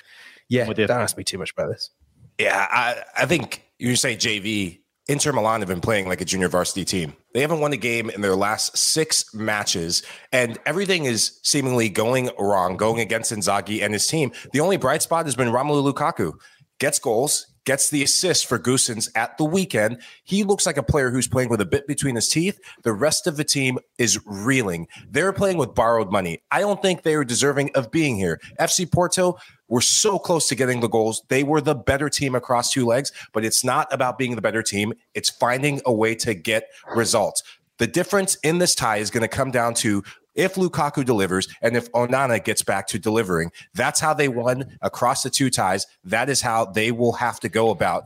yeah, 0.48 0.70
don't 0.72 0.90
ask 0.90 1.16
me 1.16 1.24
too 1.24 1.38
much 1.38 1.52
about 1.52 1.70
this. 1.70 1.90
Yeah, 2.38 2.66
I, 2.70 3.02
I 3.22 3.26
think 3.26 3.64
you 3.78 3.96
say 3.96 4.16
JV. 4.16 4.80
Inter 5.08 5.32
Milan 5.32 5.62
have 5.62 5.68
been 5.68 5.80
playing 5.80 6.06
like 6.06 6.20
a 6.20 6.24
junior 6.26 6.48
varsity 6.48 6.84
team. 6.84 7.14
They 7.32 7.40
haven't 7.40 7.60
won 7.60 7.72
a 7.72 7.78
game 7.78 8.10
in 8.10 8.20
their 8.20 8.36
last 8.36 8.76
six 8.76 9.32
matches, 9.32 10.02
and 10.32 10.58
everything 10.66 11.06
is 11.06 11.40
seemingly 11.42 11.88
going 11.88 12.28
wrong, 12.38 12.76
going 12.76 13.00
against 13.00 13.32
Inzaghi 13.32 13.82
and 13.82 13.94
his 13.94 14.06
team. 14.06 14.32
The 14.52 14.60
only 14.60 14.76
bright 14.76 15.00
spot 15.00 15.24
has 15.24 15.34
been 15.34 15.48
Romelu 15.48 15.92
Lukaku. 15.92 16.34
Gets 16.78 16.98
goals, 16.98 17.46
gets 17.68 17.90
the 17.90 18.02
assist 18.02 18.46
for 18.46 18.58
Gosens 18.58 19.10
at 19.14 19.36
the 19.36 19.44
weekend. 19.44 20.00
He 20.24 20.42
looks 20.42 20.64
like 20.64 20.78
a 20.78 20.82
player 20.82 21.10
who's 21.10 21.28
playing 21.28 21.50
with 21.50 21.60
a 21.60 21.66
bit 21.66 21.86
between 21.86 22.14
his 22.14 22.26
teeth. 22.26 22.58
The 22.82 22.94
rest 22.94 23.26
of 23.26 23.36
the 23.36 23.44
team 23.44 23.78
is 23.98 24.18
reeling. 24.24 24.88
They're 25.10 25.34
playing 25.34 25.58
with 25.58 25.74
borrowed 25.74 26.10
money. 26.10 26.42
I 26.50 26.60
don't 26.60 26.80
think 26.80 27.02
they 27.02 27.14
are 27.14 27.24
deserving 27.24 27.72
of 27.74 27.90
being 27.90 28.16
here. 28.16 28.40
FC 28.58 28.90
Porto, 28.90 29.36
were 29.68 29.82
so 29.82 30.18
close 30.18 30.48
to 30.48 30.54
getting 30.54 30.80
the 30.80 30.88
goals. 30.88 31.20
They 31.28 31.42
were 31.42 31.60
the 31.60 31.74
better 31.74 32.08
team 32.08 32.34
across 32.34 32.72
two 32.72 32.86
legs, 32.86 33.12
but 33.34 33.44
it's 33.44 33.62
not 33.62 33.86
about 33.92 34.16
being 34.16 34.34
the 34.34 34.40
better 34.40 34.62
team. 34.62 34.94
It's 35.12 35.28
finding 35.28 35.82
a 35.84 35.92
way 35.92 36.14
to 36.14 36.32
get 36.32 36.70
results. 36.96 37.42
The 37.76 37.86
difference 37.86 38.36
in 38.36 38.56
this 38.56 38.74
tie 38.74 38.96
is 38.96 39.10
going 39.10 39.20
to 39.20 39.28
come 39.28 39.50
down 39.50 39.74
to 39.74 40.02
if 40.34 40.54
Lukaku 40.54 41.04
delivers 41.04 41.48
and 41.62 41.76
if 41.76 41.90
Onana 41.92 42.42
gets 42.42 42.62
back 42.62 42.86
to 42.88 42.98
delivering. 42.98 43.50
That's 43.74 44.00
how 44.00 44.14
they 44.14 44.28
won 44.28 44.78
across 44.80 45.22
the 45.22 45.30
two 45.30 45.50
ties. 45.50 45.86
That 46.04 46.28
is 46.28 46.40
how 46.40 46.66
they 46.66 46.92
will 46.92 47.14
have 47.14 47.40
to 47.40 47.48
go 47.48 47.70
about 47.70 48.04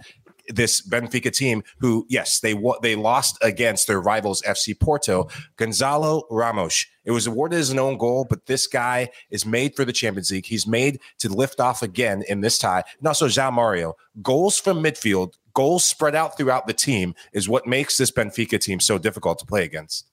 this 0.48 0.86
Benfica 0.86 1.32
team, 1.32 1.62
who 1.78 2.06
yes, 2.08 2.40
they 2.40 2.54
they 2.82 2.96
lost 2.96 3.38
against 3.42 3.86
their 3.86 4.00
rivals 4.00 4.42
FC 4.42 4.78
Porto. 4.78 5.28
Gonzalo 5.56 6.24
Ramos. 6.30 6.86
It 7.04 7.10
was 7.10 7.26
awarded 7.26 7.58
as 7.58 7.70
an 7.70 7.78
own 7.78 7.98
goal, 7.98 8.26
but 8.28 8.46
this 8.46 8.66
guy 8.66 9.10
is 9.30 9.44
made 9.44 9.74
for 9.74 9.84
the 9.84 9.92
Champions 9.92 10.30
League. 10.30 10.46
He's 10.46 10.66
made 10.66 11.00
to 11.18 11.28
lift 11.28 11.58
off 11.60 11.82
again 11.82 12.22
in 12.28 12.40
this 12.40 12.58
tie. 12.58 12.84
And 12.98 13.08
also 13.08 13.26
João 13.26 13.52
Mario. 13.52 13.94
Goals 14.22 14.58
from 14.58 14.82
midfield, 14.82 15.34
goals 15.54 15.84
spread 15.84 16.14
out 16.14 16.36
throughout 16.36 16.66
the 16.66 16.72
team 16.72 17.14
is 17.32 17.48
what 17.48 17.66
makes 17.66 17.98
this 17.98 18.12
Benfica 18.12 18.60
team 18.60 18.78
so 18.78 18.98
difficult 18.98 19.40
to 19.40 19.46
play 19.46 19.64
against. 19.64 20.06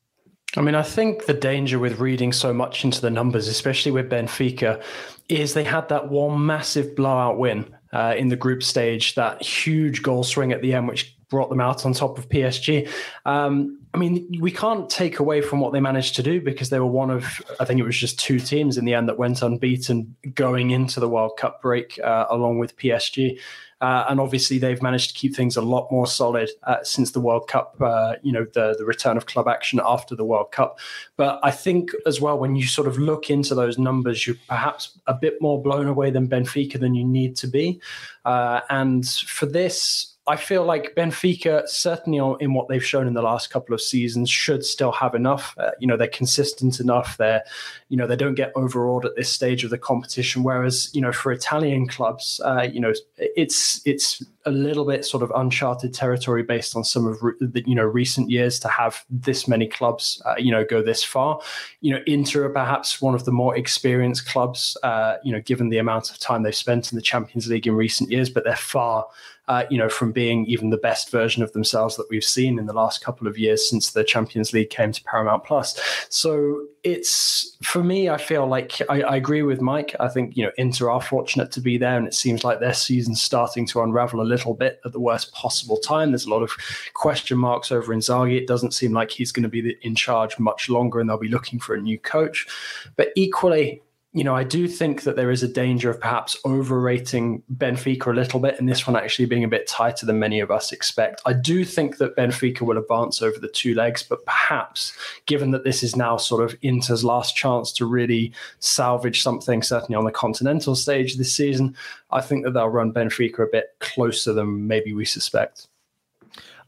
I 0.58 0.62
mean, 0.62 0.76
I 0.76 0.82
think 0.82 1.26
the 1.26 1.34
danger 1.34 1.78
with 1.78 2.00
reading 2.00 2.34
so 2.34 2.54
much 2.54 2.84
into 2.84 3.02
the 3.02 3.12
numbers, 3.12 3.48
especially 3.48 3.92
with 3.92 4.10
Benfica, 4.10 4.84
is 5.28 5.54
they 5.54 5.64
had 5.64 5.90
that 5.90 6.10
one 6.10 6.44
massive 6.46 6.96
blowout 6.96 7.38
win 7.38 7.74
uh, 7.94 8.16
in 8.18 8.30
the 8.30 8.36
group 8.36 8.64
stage. 8.64 9.14
That 9.16 9.42
huge 9.44 10.02
goal 10.02 10.24
swing 10.24 10.52
at 10.52 10.62
the 10.62 10.74
end, 10.74 10.88
which 10.88 11.16
brought 11.30 11.50
them 11.50 11.62
out 11.62 11.86
on 11.86 11.94
top 11.94 12.18
of 12.18 12.28
PSG. 12.30 12.90
Um, 13.26 13.80
I 13.94 13.98
mean, 13.98 14.40
we 14.40 14.52
can't 14.52 14.90
take 14.90 15.20
away 15.20 15.42
from 15.42 15.60
what 15.60 15.74
they 15.74 15.80
managed 15.80 16.16
to 16.16 16.24
do 16.24 16.42
because 16.42 16.70
they 16.70 16.80
were 16.80 16.88
one 16.88 17.12
of, 17.12 17.42
I 17.60 17.66
think 17.66 17.80
it 17.80 17.84
was 17.84 17.98
just 17.98 18.20
two 18.20 18.40
teams 18.40 18.78
in 18.78 18.86
the 18.86 18.96
end 18.96 19.08
that 19.10 19.18
went 19.18 19.42
unbeaten 19.44 20.16
going 20.34 20.72
into 20.72 21.00
the 21.00 21.10
World 21.10 21.38
Cup 21.38 21.62
break, 21.62 22.00
uh, 22.04 22.26
along 22.30 22.58
with 22.58 22.76
PSG. 22.78 23.40
Uh, 23.82 24.06
and 24.10 24.20
obviously, 24.20 24.58
they've 24.58 24.82
managed 24.82 25.10
to 25.10 25.16
keep 25.16 25.36
things 25.36 25.56
a 25.56 25.62
lot 25.62 25.90
more 25.92 26.06
solid 26.06 26.50
uh, 26.64 26.78
since 26.84 27.12
the 27.12 27.20
World 27.20 27.48
Cup, 27.48 27.76
uh, 27.82 28.16
you 28.22 28.32
know, 28.32 28.46
the, 28.54 28.76
the 28.78 28.86
return 28.86 29.16
of 29.16 29.26
club 29.26 29.48
action 29.48 29.80
after 29.86 30.16
the 30.16 30.26
World 30.26 30.52
Cup. 30.52 30.80
But 31.16 31.40
I 31.44 31.52
think 31.52 31.92
as 32.06 32.20
well, 32.20 32.38
when 32.38 32.56
you 32.56 32.66
sort 32.68 32.88
of 32.88 32.98
look 32.98 33.30
into 33.30 33.56
those 33.56 33.78
numbers, 33.78 34.28
you're 34.28 34.36
perhaps 34.48 34.98
a 35.08 35.14
bit 35.14 35.42
more 35.42 35.62
blown 35.62 35.88
away 35.88 36.12
than 36.12 36.28
Benfica 36.28 36.80
than 36.80 36.94
you 36.94 37.06
need 37.06 37.36
to 37.38 37.48
be. 37.48 37.80
Uh, 38.26 38.62
and 38.70 39.08
for 39.08 39.46
this, 39.46 40.09
I 40.30 40.36
feel 40.36 40.64
like 40.64 40.94
Benfica, 40.96 41.68
certainly 41.68 42.20
in 42.40 42.54
what 42.54 42.68
they've 42.68 42.86
shown 42.86 43.08
in 43.08 43.16
the 43.16 43.22
last 43.24 43.50
couple 43.50 43.74
of 43.74 43.82
seasons, 43.82 44.30
should 44.30 44.64
still 44.64 44.92
have 44.92 45.16
enough. 45.16 45.56
Uh, 45.58 45.72
you 45.80 45.88
know, 45.88 45.98
they're 45.98 46.08
consistent 46.08 46.80
enough. 46.80 47.18
They're, 47.18 47.44
you 47.90 47.98
know, 47.98 48.06
they 48.06 48.16
don't 48.16 48.36
get 48.36 48.52
overawed 48.56 49.06
at 49.06 49.16
this 49.16 49.34
stage 49.34 49.64
of 49.64 49.72
the 49.72 49.80
competition. 49.80 50.44
Whereas, 50.44 50.94
you 50.94 51.02
know, 51.02 51.12
for 51.12 51.32
Italian 51.32 51.88
clubs, 51.88 52.40
uh, 52.46 52.68
you 52.72 52.80
know, 52.80 52.94
it's 53.18 53.82
it's 53.86 54.24
a 54.50 54.52
little 54.52 54.86
bit 54.86 55.06
sort 55.06 55.24
of 55.24 55.32
uncharted 55.36 55.94
territory 55.94 56.44
based 56.44 56.76
on 56.76 56.84
some 56.84 57.06
of 57.06 57.20
the 57.40 57.64
you 57.66 57.76
know 57.76 57.86
recent 57.86 58.30
years 58.30 58.60
to 58.60 58.68
have 58.68 59.06
this 59.10 59.48
many 59.48 59.68
clubs, 59.68 60.22
uh, 60.26 60.36
you 60.38 60.52
know, 60.52 60.66
go 60.66 60.82
this 60.82 61.04
far. 61.04 61.40
You 61.82 61.94
know, 61.94 62.02
Inter 62.08 62.46
are 62.46 62.50
perhaps 62.50 63.02
one 63.02 63.16
of 63.16 63.26
the 63.26 63.32
more 63.32 63.56
experienced 63.56 64.28
clubs, 64.28 64.76
uh, 64.84 65.18
you 65.24 65.32
know, 65.32 65.42
given 65.42 65.70
the 65.70 65.78
amount 65.78 66.10
of 66.10 66.20
time 66.20 66.44
they've 66.44 66.56
spent 66.56 66.92
in 66.92 66.96
the 66.96 67.02
Champions 67.02 67.48
League 67.48 67.68
in 67.68 67.76
recent 67.76 68.10
years, 68.10 68.30
but 68.30 68.44
they're 68.44 68.56
far 68.56 69.06
uh, 69.50 69.66
you 69.72 69.80
know, 69.80 69.90
from 69.90 70.12
being 70.12 70.46
even 70.46 70.70
the 70.70 70.78
best 70.78 71.10
version 71.10 71.42
of 71.42 71.52
themselves 71.54 71.98
that 71.98 72.08
we've 72.12 72.24
seen 72.24 72.60
in 72.60 72.68
the 72.68 72.74
last 72.74 73.04
couple 73.04 73.28
of 73.28 73.36
years 73.36 73.68
since 73.68 73.92
the 73.92 74.04
Champions 74.04 74.54
League 74.54 74.70
came 74.70 74.92
to 74.92 75.04
Paramount 75.04 75.44
Plus. 75.44 75.78
So 76.10 76.68
it's 76.84 77.58
for 77.64 77.84
me, 77.84 78.10
I 78.10 78.18
feel 78.18 78.46
like 78.46 78.80
I, 78.90 79.02
I, 79.02 79.16
agree 79.16 79.42
with 79.42 79.60
Mike. 79.60 79.96
I 80.00 80.08
think 80.08 80.38
you 80.38 80.46
know 80.46 80.52
Inter 80.58 80.92
are 80.92 81.02
fortunate 81.02 81.52
to 81.54 81.62
be 81.62 81.80
there, 81.80 81.98
and 81.98 82.08
it 82.08 82.14
seems 82.14 82.44
like 82.44 82.60
their 82.60 82.76
season's 82.76 83.24
starting 83.24 83.66
to 83.68 83.82
unravel 83.82 84.22
a 84.22 84.24
little 84.24 84.39
bit 84.54 84.80
at 84.86 84.92
the 84.92 85.00
worst 85.00 85.34
possible 85.34 85.78
time. 85.78 86.12
There's 86.12 86.26
a 86.26 86.30
lot 86.30 86.44
of 86.44 86.52
question 86.94 87.38
marks 87.38 87.72
over 87.72 87.94
Inzaghi. 87.94 88.38
It 88.38 88.48
doesn't 88.48 88.74
seem 88.74 88.94
like 88.94 89.12
he's 89.12 89.32
going 89.32 89.44
to 89.44 89.50
be 89.50 89.78
in 89.82 89.96
charge 89.96 90.38
much 90.40 90.70
longer, 90.70 91.00
and 91.00 91.10
they'll 91.10 91.18
be 91.18 91.28
looking 91.28 91.60
for 91.60 91.76
a 91.76 91.82
new 91.82 92.00
coach. 92.00 92.48
But 92.96 93.10
equally, 93.16 93.82
you 94.12 94.24
know, 94.24 94.36
I 94.36 94.44
do 94.44 94.68
think 94.68 95.04
that 95.04 95.16
there 95.16 95.30
is 95.30 95.44
a 95.44 95.48
danger 95.48 95.92
of 95.92 96.00
perhaps 96.00 96.36
overrating 96.44 97.44
Benfica 97.54 98.08
a 98.08 98.16
little 98.16 98.40
bit, 98.40 98.60
and 98.60 98.68
this 98.68 98.88
one 98.88 98.96
actually 98.96 99.28
being 99.28 99.44
a 99.44 99.48
bit 99.48 99.68
tighter 99.68 100.08
than 100.08 100.18
many 100.18 100.40
of 100.40 100.50
us 100.50 100.72
expect. 100.72 101.22
I 101.28 101.34
do 101.34 101.64
think 101.64 101.98
that 101.98 102.16
Benfica 102.16 102.62
will 102.62 102.80
advance 102.80 103.22
over 103.22 103.38
the 103.38 103.48
two 103.48 103.76
legs, 103.76 104.02
but 104.02 104.26
perhaps 104.26 104.98
given 105.28 105.52
that 105.52 105.64
this 105.64 105.84
is 105.84 105.96
now 105.96 106.18
sort 106.18 106.44
of 106.44 106.58
Inter's 106.64 107.04
last 107.04 107.36
chance 107.36 107.72
to 107.74 107.86
really 107.86 108.34
salvage 108.58 109.22
something, 109.22 109.62
certainly 109.62 109.96
on 109.96 110.06
the 110.06 110.12
continental 110.12 110.76
stage 110.76 111.18
this 111.18 111.36
season, 111.36 111.76
I 112.10 112.22
think 112.22 112.46
that 112.46 112.52
they'll 112.52 112.68
run 112.68 112.92
Benfica 112.92 113.44
a 113.44 113.52
bit 113.52 113.76
closer 113.80 114.34
than 114.34 114.68
maybe 114.68 114.92
we 114.92 115.06
suspect. 115.06 115.69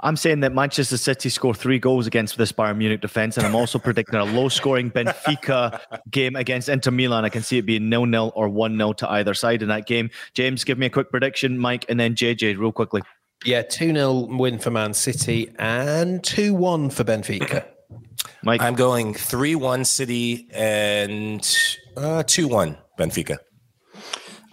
I'm 0.04 0.16
saying 0.16 0.40
that 0.42 0.54
Manchester 0.54 0.98
City 0.98 1.30
score 1.30 1.54
three 1.54 1.80
goals 1.80 2.08
against 2.08 2.38
this 2.38 2.52
Bayern 2.52 2.78
Munich 2.78 3.02
defence, 3.02 3.38
and 3.38 3.46
I'm 3.46 3.56
also 3.56 3.78
predicting 3.88 4.16
a 4.16 4.26
low-scoring 4.26 4.92
Benfica 4.92 5.80
game 6.10 6.36
against 6.36 6.70
Inter 6.70 6.92
Milan. 6.92 7.24
I 7.24 7.30
can 7.30 7.44
see 7.44 7.58
it 7.58 7.66
being 7.66 7.90
nil-nil 7.90 8.32
or 8.36 8.50
one-nil 8.50 8.96
to 8.96 9.12
either 9.12 9.34
side 9.34 9.62
in 9.62 9.68
that 9.70 9.86
game. 9.86 10.10
James, 10.34 10.64
give 10.64 10.78
me 10.78 10.88
a 10.88 10.90
quick 10.90 11.12
prediction, 11.12 11.58
Mike, 11.58 11.86
and 11.90 12.00
then 12.00 12.16
JJ, 12.16 12.58
real 12.58 12.72
quickly. 12.72 13.02
Yeah, 13.44 13.64
2 13.64 13.94
0 13.94 14.28
win 14.38 14.60
for 14.60 14.70
Man 14.70 14.94
City 14.94 15.52
and 15.58 16.24
2 16.24 16.54
1 16.54 16.90
for 16.92 17.04
Benfica. 17.04 17.66
Mike? 18.44 18.62
I'm 18.62 18.76
going 18.76 19.14
3 19.14 19.56
1 19.56 19.86
City 19.86 20.48
and 20.52 21.42
2 21.44 21.98
uh, 21.98 22.24
1 22.24 22.78
Benfica. 23.00 23.38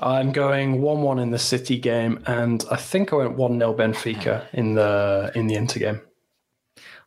I'm 0.01 0.33
going 0.33 0.81
one-one 0.81 1.19
in 1.19 1.31
the 1.31 1.39
City 1.39 1.79
game, 1.79 2.23
and 2.27 2.65
I 2.71 2.77
think 2.77 3.13
I 3.13 3.17
went 3.17 3.37
one 3.37 3.59
0 3.59 3.75
Benfica 3.75 4.47
in 4.53 4.75
the 4.75 5.33
in 5.35 5.49
the 5.49 5.55
Inter 5.55 5.81
game. 5.81 6.01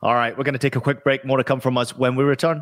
All 0.01 0.13
right, 0.13 0.37
we're 0.37 0.43
going 0.43 0.53
to 0.53 0.59
take 0.59 0.75
a 0.75 0.81
quick 0.81 1.03
break. 1.03 1.23
More 1.23 1.37
to 1.37 1.43
come 1.43 1.59
from 1.59 1.77
us 1.77 1.95
when 1.95 2.15
we 2.15 2.23
return. 2.23 2.61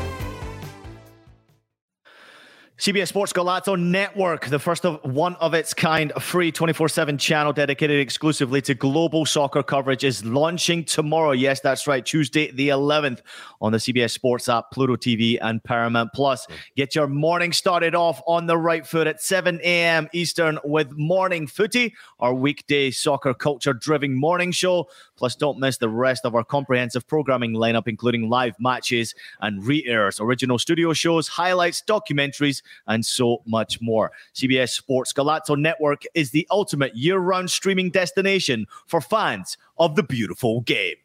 CBS 2.81 3.09
Sports 3.09 3.31
Golazo 3.31 3.79
Network, 3.79 4.47
the 4.47 4.57
first 4.57 4.87
of 4.87 4.99
one 5.03 5.35
of 5.35 5.53
its 5.53 5.71
kind, 5.71 6.11
free 6.19 6.51
24 6.51 6.89
7 6.89 7.15
channel 7.19 7.53
dedicated 7.53 7.99
exclusively 7.99 8.59
to 8.63 8.73
global 8.73 9.23
soccer 9.23 9.61
coverage, 9.61 10.03
is 10.03 10.25
launching 10.25 10.83
tomorrow. 10.83 11.29
Yes, 11.29 11.59
that's 11.59 11.85
right, 11.85 12.03
Tuesday, 12.03 12.49
the 12.49 12.69
11th, 12.69 13.19
on 13.61 13.71
the 13.71 13.77
CBS 13.77 14.09
Sports 14.09 14.49
app, 14.49 14.71
Pluto 14.71 14.95
TV, 14.95 15.37
and 15.39 15.63
Paramount 15.63 16.09
Plus. 16.15 16.47
Get 16.75 16.95
your 16.95 17.05
morning 17.05 17.53
started 17.53 17.93
off 17.93 18.19
on 18.25 18.47
the 18.47 18.57
right 18.57 18.83
foot 18.83 19.05
at 19.05 19.21
7 19.21 19.59
a.m. 19.63 20.09
Eastern 20.11 20.57
with 20.63 20.91
Morning 20.93 21.45
Footy, 21.45 21.93
our 22.19 22.33
weekday 22.33 22.89
soccer 22.89 23.35
culture 23.35 23.73
driven 23.73 24.15
morning 24.15 24.51
show. 24.51 24.89
Plus, 25.21 25.35
don't 25.35 25.59
miss 25.59 25.77
the 25.77 25.87
rest 25.87 26.25
of 26.25 26.33
our 26.33 26.43
comprehensive 26.43 27.05
programming 27.05 27.53
lineup, 27.53 27.87
including 27.87 28.27
live 28.27 28.55
matches 28.59 29.13
and 29.41 29.63
re 29.63 29.85
airs, 29.85 30.19
original 30.19 30.57
studio 30.57 30.93
shows, 30.93 31.27
highlights, 31.27 31.83
documentaries 31.87 32.63
and 32.87 33.05
so 33.05 33.43
much 33.45 33.79
more. 33.81 34.11
CBS 34.33 34.69
Sports 34.69 35.13
Golazo 35.13 35.55
Network 35.55 36.05
is 36.15 36.31
the 36.31 36.47
ultimate 36.49 36.95
year 36.95 37.19
round 37.19 37.51
streaming 37.51 37.91
destination 37.91 38.65
for 38.87 38.99
fans 38.99 39.57
of 39.77 39.95
the 39.95 40.01
beautiful 40.01 40.61
game. 40.61 40.95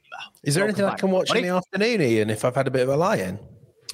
Is 0.42 0.54
there 0.54 0.64
Welcome 0.64 0.80
anything 0.80 0.90
back. 0.90 0.94
I 0.94 0.98
can 0.98 1.10
watch 1.10 1.36
in 1.36 1.42
the 1.42 1.50
afternoon, 1.50 2.00
Ian, 2.00 2.30
if 2.30 2.42
I've 2.42 2.54
had 2.54 2.68
a 2.68 2.70
bit 2.70 2.84
of 2.84 2.88
a 2.88 2.96
lie 2.96 3.16
in? 3.16 3.38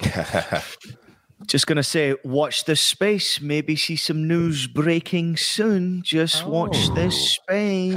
Just 1.47 1.67
gonna 1.67 1.83
say, 1.83 2.15
watch 2.23 2.65
this 2.65 2.81
space. 2.81 3.39
Maybe 3.41 3.75
see 3.75 3.95
some 3.95 4.27
news 4.27 4.67
breaking 4.67 5.37
soon. 5.37 6.01
Just 6.03 6.45
oh. 6.45 6.49
watch 6.49 6.93
this 6.95 7.15
oh. 7.15 7.43
space. 7.43 7.95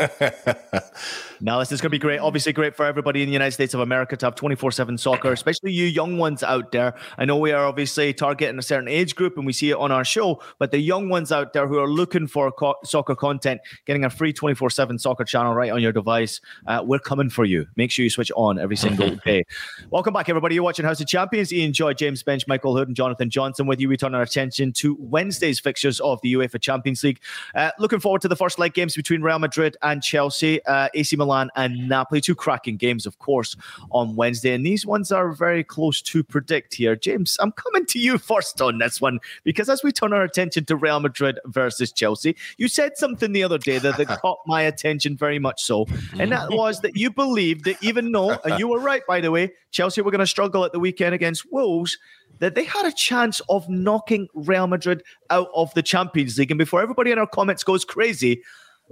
Oh. 0.00 0.80
Now, 1.42 1.58
this 1.58 1.72
is 1.72 1.80
going 1.80 1.88
to 1.88 1.94
be 1.94 1.98
great. 1.98 2.18
Obviously, 2.18 2.52
great 2.52 2.76
for 2.76 2.84
everybody 2.84 3.22
in 3.22 3.26
the 3.26 3.32
United 3.32 3.52
States 3.52 3.72
of 3.72 3.80
America 3.80 4.14
to 4.14 4.26
have 4.26 4.34
24 4.34 4.72
7 4.72 4.98
soccer, 4.98 5.32
especially 5.32 5.72
you 5.72 5.86
young 5.86 6.18
ones 6.18 6.42
out 6.42 6.70
there. 6.70 6.94
I 7.16 7.24
know 7.24 7.38
we 7.38 7.50
are 7.52 7.64
obviously 7.64 8.12
targeting 8.12 8.58
a 8.58 8.62
certain 8.62 8.88
age 8.88 9.14
group 9.14 9.38
and 9.38 9.46
we 9.46 9.54
see 9.54 9.70
it 9.70 9.76
on 9.76 9.90
our 9.90 10.04
show, 10.04 10.42
but 10.58 10.70
the 10.70 10.78
young 10.78 11.08
ones 11.08 11.32
out 11.32 11.54
there 11.54 11.66
who 11.66 11.78
are 11.78 11.88
looking 11.88 12.26
for 12.26 12.52
co- 12.52 12.74
soccer 12.84 13.14
content, 13.14 13.62
getting 13.86 14.04
a 14.04 14.10
free 14.10 14.34
24 14.34 14.68
7 14.68 14.98
soccer 14.98 15.24
channel 15.24 15.54
right 15.54 15.70
on 15.70 15.80
your 15.80 15.92
device, 15.92 16.42
uh, 16.66 16.82
we're 16.84 16.98
coming 16.98 17.30
for 17.30 17.46
you. 17.46 17.66
Make 17.74 17.90
sure 17.90 18.02
you 18.02 18.10
switch 18.10 18.30
on 18.36 18.58
every 18.58 18.76
single 18.76 19.16
day. 19.24 19.44
Welcome 19.88 20.12
back, 20.12 20.28
everybody. 20.28 20.56
You're 20.56 20.64
watching 20.64 20.84
House 20.84 21.00
of 21.00 21.06
Champions. 21.06 21.54
Ian 21.54 21.72
Joy, 21.72 21.94
James 21.94 22.22
Benge, 22.22 22.46
Michael 22.48 22.74
Lahoud, 22.74 22.88
and 22.88 22.96
Jonathan 22.96 23.30
Johnson 23.30 23.66
with 23.66 23.80
you. 23.80 23.88
We 23.88 23.96
turn 23.96 24.14
our 24.14 24.22
attention 24.22 24.74
to 24.74 24.94
Wednesday's 25.00 25.58
fixtures 25.58 26.00
of 26.00 26.20
the 26.20 26.34
UEFA 26.34 26.60
Champions 26.60 27.02
League. 27.02 27.20
Uh, 27.54 27.70
looking 27.78 27.98
forward 27.98 28.20
to 28.20 28.28
the 28.28 28.36
first 28.36 28.58
leg 28.58 28.74
games 28.74 28.94
between 28.94 29.22
Real 29.22 29.38
Madrid 29.38 29.78
and 29.80 30.02
Chelsea, 30.02 30.62
uh, 30.66 30.88
AC 30.92 31.16
Milan 31.16 31.29
and 31.30 31.88
Napoli. 31.88 32.20
Two 32.20 32.34
cracking 32.34 32.76
games, 32.76 33.06
of 33.06 33.18
course, 33.18 33.56
on 33.90 34.16
Wednesday. 34.16 34.54
And 34.54 34.64
these 34.64 34.84
ones 34.84 35.12
are 35.12 35.32
very 35.32 35.64
close 35.64 36.02
to 36.02 36.22
predict 36.22 36.74
here. 36.74 36.96
James, 36.96 37.36
I'm 37.40 37.52
coming 37.52 37.86
to 37.86 37.98
you 37.98 38.18
first 38.30 38.60
on 38.60 38.78
this 38.78 39.00
one 39.00 39.20
because 39.44 39.68
as 39.68 39.82
we 39.82 39.92
turn 39.92 40.12
our 40.12 40.22
attention 40.22 40.64
to 40.66 40.76
Real 40.76 41.00
Madrid 41.00 41.38
versus 41.46 41.92
Chelsea, 41.92 42.36
you 42.58 42.68
said 42.68 42.96
something 42.96 43.32
the 43.32 43.42
other 43.42 43.58
day 43.58 43.78
that, 43.78 43.96
that 43.96 44.08
caught 44.20 44.38
my 44.46 44.62
attention 44.62 45.16
very 45.16 45.38
much 45.38 45.62
so. 45.62 45.86
And 46.18 46.32
that 46.32 46.50
was 46.50 46.80
that 46.80 46.96
you 46.96 47.10
believed 47.10 47.64
that 47.64 47.82
even 47.82 48.12
though, 48.12 48.32
and 48.44 48.58
you 48.58 48.68
were 48.68 48.80
right, 48.80 49.02
by 49.06 49.20
the 49.20 49.30
way, 49.30 49.52
Chelsea 49.70 50.02
were 50.02 50.10
going 50.10 50.20
to 50.20 50.26
struggle 50.26 50.64
at 50.64 50.72
the 50.72 50.80
weekend 50.80 51.14
against 51.14 51.50
Wolves, 51.52 51.98
that 52.38 52.54
they 52.54 52.64
had 52.64 52.86
a 52.86 52.92
chance 52.92 53.40
of 53.48 53.68
knocking 53.68 54.28
Real 54.34 54.66
Madrid 54.66 55.02
out 55.28 55.48
of 55.54 55.72
the 55.74 55.82
Champions 55.82 56.38
League. 56.38 56.50
And 56.50 56.58
before 56.58 56.82
everybody 56.82 57.10
in 57.10 57.18
our 57.18 57.26
comments 57.26 57.62
goes 57.62 57.84
crazy, 57.84 58.42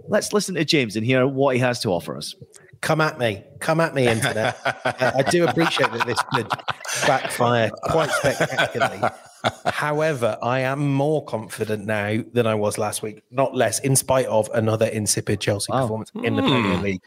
let's 0.06 0.32
listen 0.32 0.54
to 0.54 0.64
James 0.64 0.96
and 0.96 1.04
hear 1.04 1.26
what 1.26 1.54
he 1.54 1.60
has 1.60 1.80
to 1.80 1.90
offer 1.90 2.16
us. 2.16 2.34
Come 2.80 3.00
at 3.00 3.18
me. 3.18 3.42
Come 3.58 3.80
at 3.80 3.94
me, 3.94 4.06
internet. 4.06 4.56
uh, 4.64 5.12
I 5.16 5.22
do 5.22 5.46
appreciate 5.46 5.90
that 5.92 6.06
this 6.06 6.20
could 6.32 6.48
backfire 7.06 7.70
quite 7.84 8.10
spectacularly. 8.10 9.00
However, 9.66 10.38
I 10.42 10.60
am 10.60 10.92
more 10.92 11.24
confident 11.24 11.86
now 11.86 12.22
than 12.32 12.46
I 12.46 12.54
was 12.54 12.78
last 12.78 13.02
week, 13.02 13.22
not 13.30 13.54
less, 13.54 13.80
in 13.80 13.96
spite 13.96 14.26
of 14.26 14.48
another 14.54 14.86
insipid 14.86 15.40
Chelsea 15.40 15.72
wow. 15.72 15.82
performance 15.82 16.12
in 16.22 16.36
the 16.36 16.42
Premier 16.42 16.76
Hmm. 16.76 16.82
League. 16.82 17.02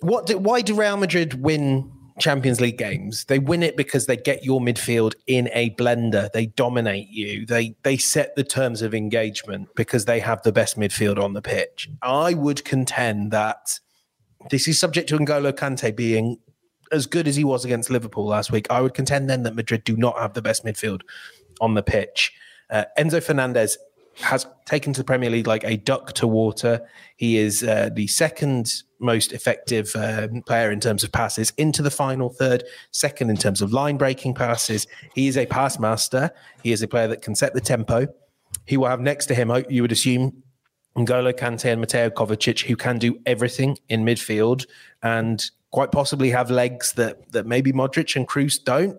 What? 0.00 0.26
Do, 0.26 0.38
why 0.38 0.62
do 0.62 0.74
Real 0.74 0.96
Madrid 0.96 1.34
win 1.42 1.92
Champions 2.18 2.60
League 2.60 2.78
games? 2.78 3.24
They 3.24 3.38
win 3.38 3.62
it 3.62 3.76
because 3.76 4.06
they 4.06 4.16
get 4.16 4.44
your 4.44 4.60
midfield 4.60 5.14
in 5.26 5.48
a 5.52 5.70
blender. 5.70 6.30
They 6.32 6.46
dominate 6.46 7.08
you. 7.08 7.46
They 7.46 7.76
they 7.82 7.96
set 7.96 8.36
the 8.36 8.44
terms 8.44 8.82
of 8.82 8.94
engagement 8.94 9.68
because 9.74 10.04
they 10.04 10.20
have 10.20 10.42
the 10.42 10.52
best 10.52 10.78
midfield 10.78 11.22
on 11.22 11.32
the 11.32 11.42
pitch. 11.42 11.88
I 12.02 12.34
would 12.34 12.64
contend 12.64 13.30
that 13.32 13.80
this 14.50 14.66
is 14.68 14.78
subject 14.78 15.08
to 15.10 15.18
N'Golo 15.18 15.52
Kante 15.52 15.94
being 15.94 16.38
as 16.90 17.06
good 17.06 17.26
as 17.26 17.36
he 17.36 17.44
was 17.44 17.64
against 17.64 17.90
Liverpool 17.90 18.26
last 18.26 18.52
week. 18.52 18.66
I 18.70 18.80
would 18.80 18.94
contend 18.94 19.30
then 19.30 19.44
that 19.44 19.54
Madrid 19.54 19.84
do 19.84 19.96
not 19.96 20.18
have 20.18 20.34
the 20.34 20.42
best 20.42 20.64
midfield 20.64 21.00
on 21.60 21.74
the 21.74 21.82
pitch. 21.82 22.32
Uh, 22.70 22.84
Enzo 22.98 23.22
Fernandez 23.22 23.78
has 24.20 24.46
taken 24.66 24.92
to 24.92 25.00
the 25.00 25.04
Premier 25.04 25.30
League 25.30 25.46
like 25.46 25.64
a 25.64 25.76
duck 25.76 26.12
to 26.14 26.26
water. 26.26 26.86
He 27.16 27.38
is 27.38 27.62
uh, 27.62 27.90
the 27.92 28.06
second 28.06 28.82
most 28.98 29.32
effective 29.32 29.90
um, 29.96 30.42
player 30.42 30.70
in 30.70 30.80
terms 30.80 31.02
of 31.02 31.10
passes 31.12 31.52
into 31.56 31.82
the 31.82 31.90
final 31.90 32.28
third, 32.28 32.64
second 32.90 33.30
in 33.30 33.36
terms 33.36 33.60
of 33.60 33.72
line 33.72 33.96
breaking 33.96 34.34
passes. 34.34 34.86
He 35.14 35.28
is 35.28 35.36
a 35.36 35.46
pass 35.46 35.78
master. 35.78 36.30
He 36.62 36.72
is 36.72 36.82
a 36.82 36.88
player 36.88 37.08
that 37.08 37.22
can 37.22 37.34
set 37.34 37.54
the 37.54 37.60
tempo. 37.60 38.06
He 38.66 38.76
will 38.76 38.88
have 38.88 39.00
next 39.00 39.26
to 39.26 39.34
him, 39.34 39.50
you 39.68 39.82
would 39.82 39.92
assume, 39.92 40.42
N'Golo 40.96 41.32
Kante 41.32 41.72
and 41.72 41.80
Mateo 41.80 42.10
Kovacic, 42.10 42.64
who 42.64 42.76
can 42.76 42.98
do 42.98 43.18
everything 43.24 43.78
in 43.88 44.04
midfield 44.04 44.66
and 45.02 45.42
quite 45.70 45.90
possibly 45.90 46.30
have 46.30 46.50
legs 46.50 46.92
that 46.92 47.32
that 47.32 47.46
maybe 47.46 47.72
Modric 47.72 48.14
and 48.14 48.28
Kroos 48.28 48.62
don't. 48.62 48.98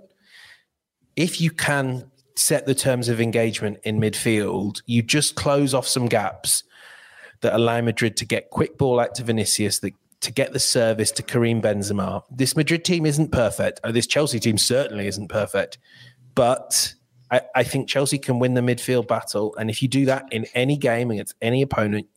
If 1.15 1.39
you 1.39 1.51
can 1.51 2.09
set 2.35 2.65
the 2.65 2.75
terms 2.75 3.09
of 3.09 3.21
engagement 3.21 3.79
in 3.83 3.99
midfield, 3.99 4.81
you 4.85 5.01
just 5.01 5.35
close 5.35 5.73
off 5.73 5.87
some 5.87 6.07
gaps 6.07 6.63
that 7.41 7.53
allow 7.53 7.81
Madrid 7.81 8.17
to 8.17 8.25
get 8.25 8.49
quick 8.49 8.77
ball 8.77 8.99
out 8.99 9.15
to 9.15 9.23
Vinicius, 9.23 9.79
that, 9.79 9.93
to 10.21 10.31
get 10.31 10.53
the 10.53 10.59
service 10.59 11.11
to 11.11 11.23
Karim 11.23 11.61
Benzema. 11.61 12.23
This 12.31 12.55
Madrid 12.55 12.85
team 12.85 13.05
isn't 13.05 13.31
perfect. 13.31 13.79
Uh, 13.83 13.91
This 13.91 14.07
Chelsea 14.07 14.39
team 14.39 14.57
certainly 14.57 15.07
isn't 15.07 15.27
perfect, 15.27 15.77
but 16.33 16.93
I, 17.29 17.41
I 17.55 17.63
think 17.63 17.89
Chelsea 17.89 18.17
can 18.17 18.39
win 18.39 18.53
the 18.53 18.61
midfield 18.61 19.07
battle. 19.07 19.55
And 19.57 19.69
if 19.69 19.81
you 19.81 19.87
do 19.87 20.05
that 20.05 20.25
in 20.31 20.45
any 20.53 20.77
game 20.77 21.11
against 21.11 21.35
any 21.41 21.61
opponent, 21.61 22.07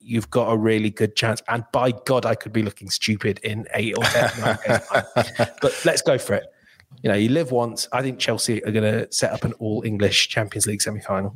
you've 0.00 0.30
got 0.30 0.50
a 0.50 0.56
really 0.56 0.90
good 0.90 1.14
chance. 1.14 1.42
And 1.48 1.64
by 1.72 1.92
God, 1.92 2.26
I 2.26 2.34
could 2.34 2.52
be 2.52 2.62
looking 2.62 2.90
stupid 2.90 3.38
in 3.42 3.66
eight 3.74 3.96
or 3.96 4.04
ten. 4.04 4.58
but 5.60 5.80
let's 5.84 6.02
go 6.02 6.18
for 6.18 6.34
it. 6.34 6.44
You 7.02 7.10
know, 7.10 7.16
you 7.16 7.28
live 7.30 7.50
once. 7.50 7.88
I 7.92 8.02
think 8.02 8.18
Chelsea 8.18 8.62
are 8.64 8.70
going 8.70 8.84
to 8.84 9.12
set 9.12 9.32
up 9.32 9.44
an 9.44 9.52
all 9.54 9.82
English 9.84 10.28
Champions 10.28 10.66
League 10.66 10.82
semi 10.82 11.00
final. 11.00 11.34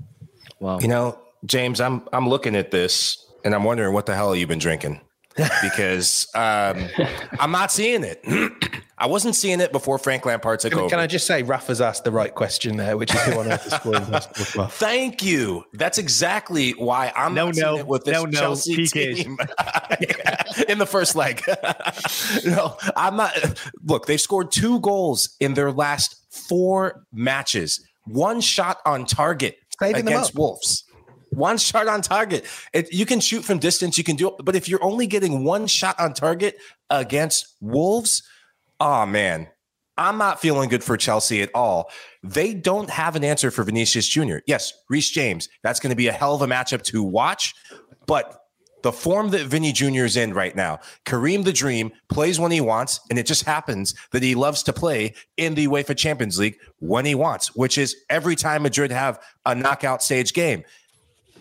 Wow. 0.61 0.79
You 0.79 0.89
know, 0.89 1.19
James, 1.45 1.81
I'm 1.81 2.03
I'm 2.13 2.29
looking 2.29 2.57
at 2.57 2.71
this 2.71 3.25
and 3.45 3.55
I'm 3.55 3.65
wondering 3.65 3.93
what 3.93 4.07
the 4.07 4.15
hell 4.15 4.35
you've 4.35 4.49
been 4.49 4.59
drinking 4.59 5.01
because 5.63 6.29
um, 6.35 6.89
I'm 7.39 7.51
not 7.51 7.71
seeing 7.73 8.05
it. 8.05 8.25
I 8.99 9.07
wasn't 9.07 9.35
seeing 9.37 9.61
it 9.61 9.73
before 9.73 9.99
Frank 9.99 10.25
Lampard 10.25 10.61
took 10.61 10.73
Can, 10.73 10.81
over. 10.81 10.89
can 10.89 10.99
I 10.99 11.07
just 11.07 11.27
say, 11.27 11.43
Rafa's 11.43 11.83
asked 11.83 12.05
the 12.05 12.11
right 12.11 12.35
question 12.35 12.79
there, 12.79 12.97
which 12.97 13.15
is 13.15 13.21
who 13.25 13.39
on 13.41 13.53
earth 13.53 13.67
is 13.67 13.75
scoring? 13.75 14.05
Thank 14.71 15.23
you. 15.23 15.65
That's 15.75 15.99
exactly 15.99 16.71
why 16.73 17.13
I'm 17.15 17.35
No, 17.35 17.47
not 17.47 17.55
seeing 17.57 17.67
no, 17.67 17.79
it 17.79 17.87
with 17.87 18.05
this 18.05 18.15
no, 18.15 18.25
no, 18.25 18.41
Chelsea 18.41 18.77
PKs. 18.79 19.17
team 19.17 19.37
in 20.69 20.79
the 20.79 20.87
first 20.87 21.15
leg. 21.15 21.43
no, 22.47 22.79
I'm 22.97 23.17
not. 23.17 23.35
Look, 23.85 24.07
they've 24.07 24.21
scored 24.21 24.51
two 24.51 24.81
goals 24.81 25.37
in 25.41 25.53
their 25.53 25.73
last 25.73 26.17
four 26.31 27.05
matches. 27.13 27.85
One 28.07 28.41
shot 28.41 28.79
on 28.87 29.05
target 29.05 29.59
Saving 29.79 30.07
against. 30.07 30.35
Wolves. 30.35 30.85
One 31.31 31.59
shot 31.59 31.89
on 31.89 32.03
target. 32.03 32.45
It, 32.73 32.93
you 32.93 33.07
can 33.07 33.21
shoot 33.21 33.45
from 33.45 33.59
distance. 33.59 33.99
You 33.99 34.05
can 34.05 34.17
do 34.17 34.29
it, 34.29 34.35
but 34.45 34.57
if 34.57 34.69
you're 34.69 34.83
only 34.83 35.07
getting 35.07 35.45
one 35.45 35.67
shot 35.67 35.99
on 35.99 36.15
target 36.15 36.59
against 36.89 37.57
Wolves, 37.61 38.23
oh 38.81 39.07
man, 39.07 39.49
I'm 39.99 40.19
not 40.19 40.41
feeling 40.41 40.69
good 40.69 40.85
for 40.85 40.97
Chelsea 40.97 41.43
at 41.43 41.51
all. 41.55 41.91
They 42.23 42.55
don't 42.55 42.91
have 42.91 43.17
an 43.17 43.25
answer 43.25 43.51
for 43.51 43.65
Vinicius 43.65 44.07
Jr. 44.07 44.39
Yes, 44.47 44.73
Reece 44.89 45.11
James. 45.11 45.49
That's 45.63 45.81
going 45.81 45.91
to 45.91 45.97
be 45.97 46.09
a 46.09 46.13
hell 46.13 46.35
of 46.35 46.43
a 46.43 46.47
matchup 46.47 46.83
to 46.85 47.03
watch, 47.03 47.55
but 48.07 48.43
the 48.83 48.93
form 48.93 49.31
that 49.31 49.47
Vinny 49.47 49.73
Jr. 49.73 50.05
is 50.05 50.17
in 50.17 50.33
right 50.33 50.55
now, 50.55 50.79
Karim 51.05 51.43
the 51.43 51.53
Dream 51.53 51.91
plays 52.09 52.39
when 52.39 52.53
he 52.53 52.61
wants, 52.61 53.01
and 53.11 53.19
it 53.19 53.27
just 53.27 53.45
happens 53.45 53.95
that 54.13 54.23
he 54.23 54.35
loves 54.35 54.63
to 54.65 54.73
play 54.73 55.15
in 55.37 55.55
the 55.55 55.67
UEFA 55.67 55.97
Champions 55.97 56.39
League 56.39 56.57
when 56.79 57.05
he 57.05 57.15
wants, 57.15 57.57
which 57.57 57.79
is 57.79 57.97
every 58.11 58.37
time 58.37 58.63
Madrid 58.63 58.93
have 58.93 59.21
a 59.45 59.55
knockout 59.57 60.03
stage 60.05 60.33
game. 60.35 60.63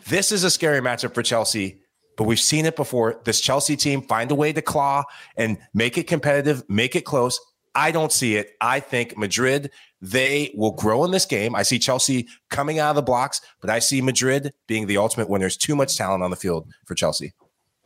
This 0.08 0.32
is 0.32 0.44
a 0.44 0.52
scary 0.52 0.82
matchup 0.82 1.15
for 1.15 1.24
Chelsea, 1.24 1.82
but 2.15 2.26
we've 2.26 2.39
seen 2.39 2.68
it 2.68 2.76
before. 2.76 3.22
This 3.26 3.41
Chelsea 3.41 3.76
team 3.76 4.04
find 4.04 4.30
a 4.30 4.36
way 4.36 4.54
to 4.54 4.62
claw 4.62 5.04
and 5.36 5.58
make 5.74 5.98
it 5.98 6.06
competitive, 6.06 6.63
make 6.70 6.96
it 6.96 7.06
close. 7.06 7.39
I 7.74 7.89
don't 7.89 8.12
see 8.12 8.36
it. 8.36 8.52
I 8.62 8.82
think 8.82 9.18
Madrid, 9.18 9.72
they 10.02 10.54
will 10.56 10.74
grow 10.74 11.04
in 11.06 11.12
this 11.12 11.26
game. 11.26 11.56
I 11.56 11.63
see 11.63 11.80
Chelsea 11.80 12.28
coming 12.52 12.78
out 12.78 12.91
of 12.91 12.96
the 12.98 13.02
blocks, 13.02 13.41
but 13.62 13.72
I 13.72 13.80
see 13.80 14.00
Madrid 14.00 14.54
being 14.68 14.86
the 14.86 14.98
ultimate 14.98 15.28
winner. 15.28 15.44
There's 15.44 15.58
too 15.58 15.76
much 15.76 15.98
talent 15.98 16.22
on 16.22 16.30
the 16.30 16.36
field 16.36 16.72
for 16.86 16.94
Chelsea. 16.94 17.34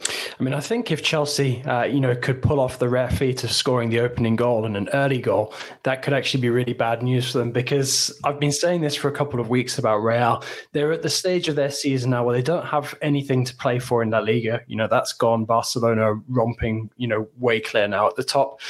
I 0.01 0.43
mean, 0.43 0.53
I 0.53 0.61
think 0.61 0.91
if 0.91 1.03
Chelsea, 1.03 1.61
uh, 1.63 1.83
you 1.83 1.99
know, 1.99 2.15
could 2.15 2.41
pull 2.41 2.59
off 2.59 2.79
the 2.79 2.87
rare 2.87 3.09
feat 3.09 3.43
of 3.43 3.51
scoring 3.51 3.89
the 3.89 3.99
opening 3.99 4.37
goal 4.37 4.65
and 4.65 4.77
an 4.77 4.87
early 4.93 5.19
goal, 5.19 5.53
that 5.83 6.01
could 6.01 6.13
actually 6.13 6.41
be 6.41 6.49
really 6.49 6.73
bad 6.73 7.03
news 7.03 7.31
for 7.31 7.39
them. 7.39 7.51
Because 7.51 8.17
I've 8.23 8.39
been 8.39 8.51
saying 8.51 8.81
this 8.81 8.95
for 8.95 9.09
a 9.09 9.11
couple 9.11 9.39
of 9.39 9.49
weeks 9.49 9.77
about 9.77 9.97
Real. 9.97 10.43
They're 10.71 10.93
at 10.93 11.01
the 11.01 11.09
stage 11.09 11.49
of 11.49 11.55
their 11.55 11.71
season 11.71 12.11
now 12.11 12.23
where 12.23 12.35
they 12.35 12.41
don't 12.41 12.65
have 12.65 12.97
anything 13.01 13.43
to 13.45 13.55
play 13.55 13.79
for 13.79 14.01
in 14.01 14.11
La 14.11 14.19
Liga. 14.19 14.61
You 14.67 14.77
know, 14.77 14.87
that's 14.87 15.11
gone. 15.11 15.43
Barcelona 15.43 16.15
romping, 16.29 16.89
you 16.95 17.07
know, 17.07 17.27
way 17.37 17.59
clear 17.59 17.87
now 17.87 18.07
at 18.07 18.15
the 18.15 18.23
top. 18.23 18.61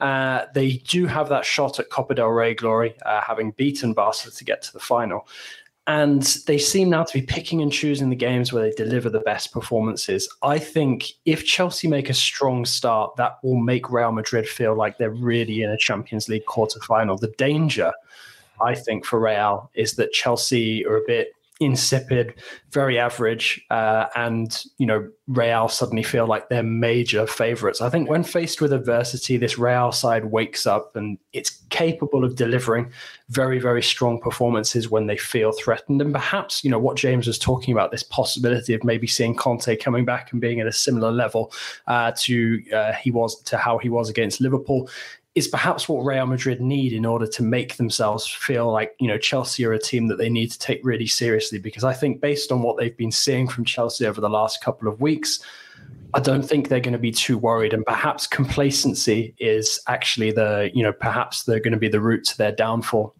Uh, 0.00 0.46
they 0.54 0.74
do 0.88 1.06
have 1.06 1.28
that 1.28 1.44
shot 1.44 1.80
at 1.80 1.90
Copa 1.90 2.14
del 2.14 2.28
Rey 2.28 2.54
glory, 2.54 2.94
uh, 3.04 3.20
having 3.20 3.50
beaten 3.52 3.92
Barca 3.92 4.30
to 4.30 4.44
get 4.44 4.62
to 4.62 4.72
the 4.72 4.78
final. 4.78 5.26
And 5.88 6.22
they 6.46 6.58
seem 6.58 6.90
now 6.90 7.02
to 7.04 7.18
be 7.18 7.24
picking 7.24 7.62
and 7.62 7.72
choosing 7.72 8.10
the 8.10 8.14
games 8.14 8.52
where 8.52 8.62
they 8.62 8.72
deliver 8.76 9.08
the 9.08 9.20
best 9.20 9.52
performances. 9.52 10.28
I 10.42 10.58
think 10.58 11.06
if 11.24 11.46
Chelsea 11.46 11.88
make 11.88 12.10
a 12.10 12.14
strong 12.14 12.66
start, 12.66 13.16
that 13.16 13.38
will 13.42 13.56
make 13.56 13.90
Real 13.90 14.12
Madrid 14.12 14.46
feel 14.46 14.76
like 14.76 14.98
they're 14.98 15.10
really 15.10 15.62
in 15.62 15.70
a 15.70 15.78
Champions 15.78 16.28
League 16.28 16.44
quarterfinal. 16.44 17.18
The 17.18 17.32
danger, 17.38 17.94
I 18.60 18.74
think, 18.74 19.06
for 19.06 19.18
Real 19.18 19.70
is 19.72 19.94
that 19.94 20.12
Chelsea 20.12 20.84
are 20.84 20.98
a 20.98 21.06
bit 21.06 21.32
insipid, 21.60 22.34
very 22.70 22.98
average, 22.98 23.64
uh, 23.70 24.06
and 24.14 24.64
you 24.78 24.86
know 24.86 25.08
Real 25.26 25.68
suddenly 25.68 26.02
feel 26.02 26.26
like 26.26 26.48
they're 26.48 26.62
major 26.62 27.26
favourites. 27.26 27.80
I 27.80 27.90
think 27.90 28.08
when 28.08 28.22
faced 28.22 28.60
with 28.60 28.72
adversity, 28.72 29.36
this 29.36 29.58
Real 29.58 29.92
side 29.92 30.26
wakes 30.26 30.66
up 30.66 30.96
and 30.96 31.18
it's 31.32 31.50
capable 31.70 32.24
of 32.24 32.36
delivering 32.36 32.90
very, 33.28 33.58
very 33.58 33.82
strong 33.82 34.20
performances 34.20 34.88
when 34.88 35.06
they 35.06 35.16
feel 35.16 35.52
threatened. 35.52 36.00
And 36.00 36.12
perhaps 36.12 36.62
you 36.64 36.70
know 36.70 36.78
what 36.78 36.96
James 36.96 37.26
was 37.26 37.38
talking 37.38 37.72
about 37.72 37.90
this 37.90 38.02
possibility 38.02 38.74
of 38.74 38.84
maybe 38.84 39.06
seeing 39.06 39.34
Kante 39.34 39.78
coming 39.80 40.04
back 40.04 40.32
and 40.32 40.40
being 40.40 40.60
at 40.60 40.66
a 40.66 40.72
similar 40.72 41.10
level 41.10 41.52
uh, 41.86 42.12
to 42.18 42.62
uh, 42.72 42.92
he 42.92 43.10
was 43.10 43.40
to 43.42 43.56
how 43.56 43.78
he 43.78 43.88
was 43.88 44.08
against 44.08 44.40
Liverpool 44.40 44.88
is 45.38 45.48
perhaps 45.48 45.88
what 45.88 46.04
Real 46.04 46.26
Madrid 46.26 46.60
need 46.60 46.92
in 46.92 47.06
order 47.06 47.26
to 47.26 47.42
make 47.42 47.76
themselves 47.76 48.26
feel 48.26 48.70
like, 48.70 48.94
you 48.98 49.06
know, 49.06 49.16
Chelsea 49.16 49.64
are 49.64 49.72
a 49.72 49.78
team 49.78 50.08
that 50.08 50.18
they 50.18 50.28
need 50.28 50.50
to 50.50 50.58
take 50.58 50.80
really 50.84 51.06
seriously. 51.06 51.58
Because 51.58 51.84
I 51.84 51.94
think 51.94 52.20
based 52.20 52.52
on 52.52 52.62
what 52.62 52.76
they've 52.76 52.96
been 52.96 53.12
seeing 53.12 53.48
from 53.48 53.64
Chelsea 53.64 54.04
over 54.04 54.20
the 54.20 54.28
last 54.28 54.60
couple 54.60 54.88
of 54.88 55.00
weeks, 55.00 55.40
I 56.14 56.20
don't 56.20 56.42
think 56.42 56.68
they're 56.68 56.80
going 56.80 56.92
to 56.92 56.98
be 56.98 57.12
too 57.12 57.38
worried, 57.38 57.72
and 57.72 57.84
perhaps 57.84 58.26
complacency 58.26 59.34
is 59.38 59.78
actually 59.86 60.32
the 60.32 60.70
you 60.72 60.82
know 60.82 60.92
perhaps 60.92 61.44
they're 61.44 61.60
going 61.60 61.72
to 61.72 61.78
be 61.78 61.88
the 61.88 62.00
root 62.00 62.24
to 62.24 62.38
their 62.38 62.52
downfall. 62.52 63.14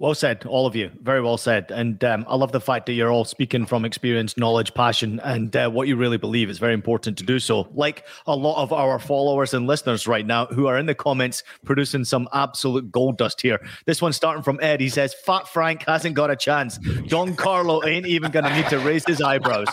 Well 0.00 0.14
said, 0.14 0.46
all 0.46 0.66
of 0.66 0.74
you. 0.74 0.90
Very 1.02 1.20
well 1.20 1.36
said. 1.36 1.70
And 1.70 2.02
um, 2.04 2.24
I 2.26 2.34
love 2.34 2.52
the 2.52 2.60
fact 2.60 2.86
that 2.86 2.94
you're 2.94 3.12
all 3.12 3.26
speaking 3.26 3.66
from 3.66 3.84
experience, 3.84 4.34
knowledge, 4.38 4.72
passion, 4.72 5.20
and 5.22 5.54
uh, 5.54 5.68
what 5.68 5.88
you 5.88 5.96
really 5.96 6.16
believe. 6.16 6.48
It's 6.48 6.58
very 6.58 6.72
important 6.72 7.18
to 7.18 7.24
do 7.24 7.38
so. 7.38 7.68
Like 7.74 8.06
a 8.26 8.34
lot 8.34 8.62
of 8.62 8.72
our 8.72 8.98
followers 8.98 9.52
and 9.52 9.66
listeners 9.66 10.06
right 10.06 10.24
now 10.24 10.46
who 10.46 10.66
are 10.68 10.78
in 10.78 10.86
the 10.86 10.94
comments 10.94 11.42
producing 11.66 12.06
some 12.06 12.30
absolute 12.32 12.90
gold 12.90 13.18
dust 13.18 13.42
here. 13.42 13.60
This 13.84 14.00
one 14.00 14.14
starting 14.14 14.42
from 14.42 14.58
Ed. 14.62 14.80
He 14.80 14.88
says, 14.88 15.12
Fat 15.12 15.46
Frank 15.46 15.84
hasn't 15.86 16.14
got 16.14 16.30
a 16.30 16.36
chance. 16.36 16.78
Don 17.08 17.36
Carlo 17.36 17.84
ain't 17.84 18.06
even 18.06 18.30
going 18.30 18.46
to 18.46 18.54
need 18.56 18.70
to 18.70 18.78
raise 18.78 19.04
his 19.06 19.20
eyebrows. 19.20 19.68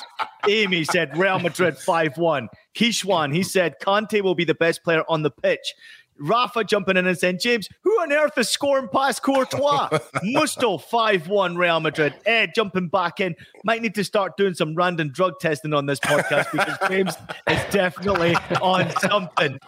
Amy 0.49 0.83
said, 0.83 1.17
Real 1.17 1.39
Madrid 1.39 1.77
5 1.77 2.17
1. 2.17 2.49
Kishwan, 2.75 3.33
he 3.33 3.43
said, 3.43 3.75
Kante 3.81 4.21
will 4.21 4.35
be 4.35 4.45
the 4.45 4.53
best 4.53 4.83
player 4.83 5.03
on 5.07 5.23
the 5.23 5.31
pitch. 5.31 5.73
Rafa 6.19 6.63
jumping 6.63 6.97
in 6.97 7.07
and 7.07 7.17
saying, 7.17 7.39
James, 7.39 7.67
who 7.81 7.91
on 8.01 8.11
earth 8.11 8.37
is 8.37 8.49
scoring 8.49 8.87
past 8.87 9.23
Courtois? 9.23 9.89
Musto 10.23 10.81
5 10.81 11.27
1 11.27 11.57
Real 11.57 11.79
Madrid. 11.79 12.13
Ed 12.25 12.53
jumping 12.55 12.87
back 12.87 13.19
in. 13.19 13.35
Might 13.63 13.81
need 13.81 13.95
to 13.95 14.03
start 14.03 14.37
doing 14.37 14.53
some 14.53 14.75
random 14.75 15.11
drug 15.11 15.39
testing 15.39 15.73
on 15.73 15.85
this 15.85 15.99
podcast 15.99 16.51
because 16.51 16.77
James 16.89 17.15
is 17.49 17.73
definitely 17.73 18.35
on 18.61 18.89
something. 18.99 19.59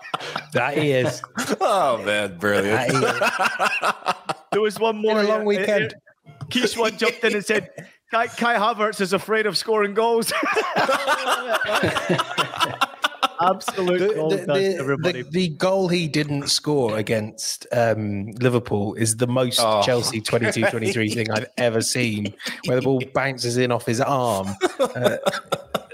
That 0.54 0.78
he 0.78 0.92
is. 0.92 1.22
Oh, 1.62 2.02
man, 2.04 2.38
brilliant. 2.38 2.92
There 4.52 4.62
was 4.62 4.80
one 4.80 4.98
more. 4.98 5.16
Been 5.16 5.26
a 5.26 5.30
long 5.30 5.46
weekend. 5.46 5.96
Kishwan 6.50 6.98
jumped 6.98 7.24
in 7.24 7.36
and 7.36 7.46
said, 7.46 7.70
Kai, 8.12 8.28
Kai 8.28 8.56
Havertz 8.56 9.02
is 9.02 9.14
afraid 9.14 9.46
of 9.46 9.58
scoring 9.58 9.94
goals. 9.94 10.32
Absolute 13.42 14.00
The, 14.00 14.14
gold 14.16 14.32
the- 14.34 14.46
dust, 14.46 14.78
everybody. 14.80 15.22
the- 15.24 15.30
the 15.32 15.48
goal 15.50 15.88
he 15.88 16.08
didn't 16.08 16.50
score 16.50 16.98
against 16.98 17.66
um, 17.72 18.32
Liverpool 18.42 18.94
is 18.96 19.18
the 19.18 19.28
most 19.28 19.60
Oh. 19.64 19.82
Chelsea 19.84 20.22
22 20.22 20.64
23 20.70 21.10
thing 21.12 21.32
I've 21.32 21.48
ever 21.58 21.82
seen, 21.82 22.34
where 22.66 22.78
the 22.78 22.82
ball 22.82 23.02
bounces 23.14 23.58
in 23.58 23.72
off 23.72 23.86
his 23.86 24.02
arm. 24.02 24.48
Uh, 24.80 25.18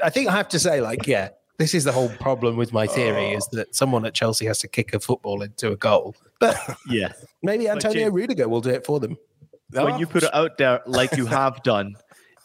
I 0.03 0.09
think 0.09 0.27
I 0.29 0.31
have 0.31 0.49
to 0.49 0.59
say, 0.59 0.81
like, 0.81 1.05
yeah, 1.07 1.29
this 1.57 1.73
is 1.73 1.83
the 1.83 1.91
whole 1.91 2.09
problem 2.09 2.57
with 2.57 2.73
my 2.73 2.85
theory 2.87 3.31
is 3.31 3.47
that 3.53 3.73
someone 3.75 4.05
at 4.05 4.13
Chelsea 4.13 4.45
has 4.45 4.59
to 4.59 4.67
kick 4.67 4.93
a 4.93 4.99
football 4.99 5.41
into 5.41 5.71
a 5.71 5.75
goal. 5.77 6.15
But 6.39 6.57
yeah. 6.89 7.13
maybe 7.43 7.69
Antonio 7.69 8.09
Rudiger 8.09 8.49
will 8.49 8.61
do 8.61 8.71
it 8.71 8.85
for 8.85 8.99
them. 8.99 9.17
when 9.71 9.97
you 9.99 10.05
put 10.07 10.23
it 10.23 10.33
out 10.33 10.57
there 10.57 10.81
like 10.85 11.15
you 11.15 11.25
have 11.41 11.63
done, 11.63 11.95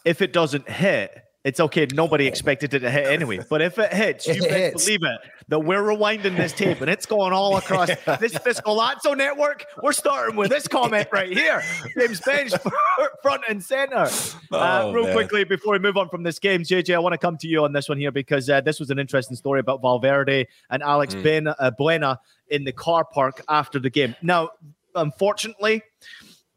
if 0.05 0.21
it 0.21 0.31
doesn't 0.33 0.69
hit, 0.69 1.11
it's 1.43 1.59
okay. 1.59 1.87
Nobody 1.91 2.27
expected 2.27 2.73
it 2.73 2.79
to 2.81 2.91
hit 2.91 3.07
anyway. 3.07 3.39
But 3.49 3.61
if 3.61 3.79
it 3.79 3.91
hits, 3.93 4.27
you 4.27 4.33
it 4.33 4.39
best 4.41 4.51
hits. 4.53 4.85
believe 4.85 4.99
it 5.03 5.19
that 5.47 5.59
we're 5.59 5.81
rewinding 5.81 6.37
this 6.37 6.53
tape 6.53 6.79
and 6.81 6.89
it's 6.89 7.05
going 7.05 7.33
all 7.33 7.57
across 7.57 7.87
this 8.19 8.33
Fiscolazzo 8.35 9.17
network. 9.17 9.65
We're 9.81 9.91
starting 9.91 10.35
with 10.35 10.49
this 10.51 10.67
comment 10.67 11.07
right 11.11 11.31
here. 11.35 11.61
James 11.97 12.21
Benge 12.21 12.57
front 13.23 13.41
and 13.49 13.61
center. 13.63 13.95
uh, 14.05 14.07
Oh, 14.51 14.93
real 14.93 15.05
man. 15.05 15.13
quickly 15.13 15.43
before 15.43 15.73
we 15.73 15.79
move 15.79 15.97
on 15.97 16.09
from 16.09 16.23
this 16.23 16.37
game, 16.39 16.61
JJ, 16.61 16.93
I 16.95 16.99
want 16.99 17.13
to 17.13 17.17
come 17.17 17.37
to 17.37 17.47
you 17.47 17.63
on 17.63 17.73
this 17.73 17.89
one 17.89 17.97
here 17.97 18.11
because 18.11 18.49
uh, 18.49 18.61
this 18.61 18.79
was 18.79 18.91
an 18.91 18.99
interesting 18.99 19.35
story 19.35 19.59
about 19.59 19.81
Valverde 19.81 20.47
and 20.69 20.83
Alex 20.83 21.15
Mm. 21.15 21.23
ben, 21.23 21.47
uh, 21.47 21.71
Baena 21.77 22.19
in 22.49 22.63
the 22.63 22.71
car 22.71 23.03
park 23.03 23.41
after 23.49 23.79
the 23.79 23.89
game. 23.89 24.15
Now, 24.21 24.51
unfortunately, 24.95 25.81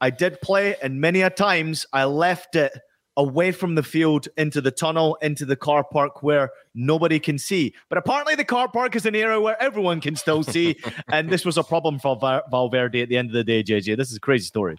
I 0.00 0.10
did 0.10 0.40
play, 0.40 0.76
and 0.82 1.00
many 1.00 1.22
a 1.22 1.30
times 1.30 1.86
I 1.92 2.04
left 2.04 2.54
it 2.56 2.72
away 3.16 3.52
from 3.52 3.74
the 3.74 3.82
field 3.82 4.28
into 4.36 4.60
the 4.60 4.70
tunnel, 4.70 5.16
into 5.22 5.44
the 5.44 5.56
car 5.56 5.84
park 5.84 6.22
where 6.22 6.50
nobody 6.74 7.18
can 7.18 7.38
see. 7.38 7.74
But 7.88 7.98
apparently, 7.98 8.34
the 8.34 8.44
car 8.44 8.68
park 8.68 8.96
is 8.96 9.06
an 9.06 9.14
area 9.14 9.40
where 9.40 9.60
everyone 9.62 10.00
can 10.00 10.16
still 10.16 10.42
see, 10.42 10.76
and 11.08 11.30
this 11.30 11.44
was 11.44 11.56
a 11.56 11.62
problem 11.64 11.98
for 11.98 12.18
Valverde 12.50 13.02
at 13.02 13.08
the 13.08 13.16
end 13.16 13.30
of 13.30 13.34
the 13.34 13.44
day. 13.44 13.62
JJ, 13.62 13.96
this 13.96 14.10
is 14.10 14.16
a 14.16 14.20
crazy 14.20 14.46
story. 14.46 14.78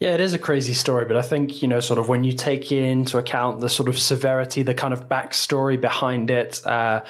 Yeah, 0.00 0.14
it 0.14 0.20
is 0.20 0.34
a 0.34 0.38
crazy 0.38 0.74
story, 0.74 1.04
but 1.04 1.16
I 1.16 1.22
think, 1.22 1.62
you 1.62 1.68
know, 1.68 1.80
sort 1.80 1.98
of 1.98 2.08
when 2.08 2.24
you 2.24 2.32
take 2.32 2.72
into 2.72 3.18
account 3.18 3.60
the 3.60 3.68
sort 3.68 3.88
of 3.88 3.98
severity, 3.98 4.62
the 4.62 4.74
kind 4.74 4.92
of 4.92 5.08
backstory 5.08 5.80
behind 5.80 6.30
it, 6.30 6.64
uh, 6.66 7.02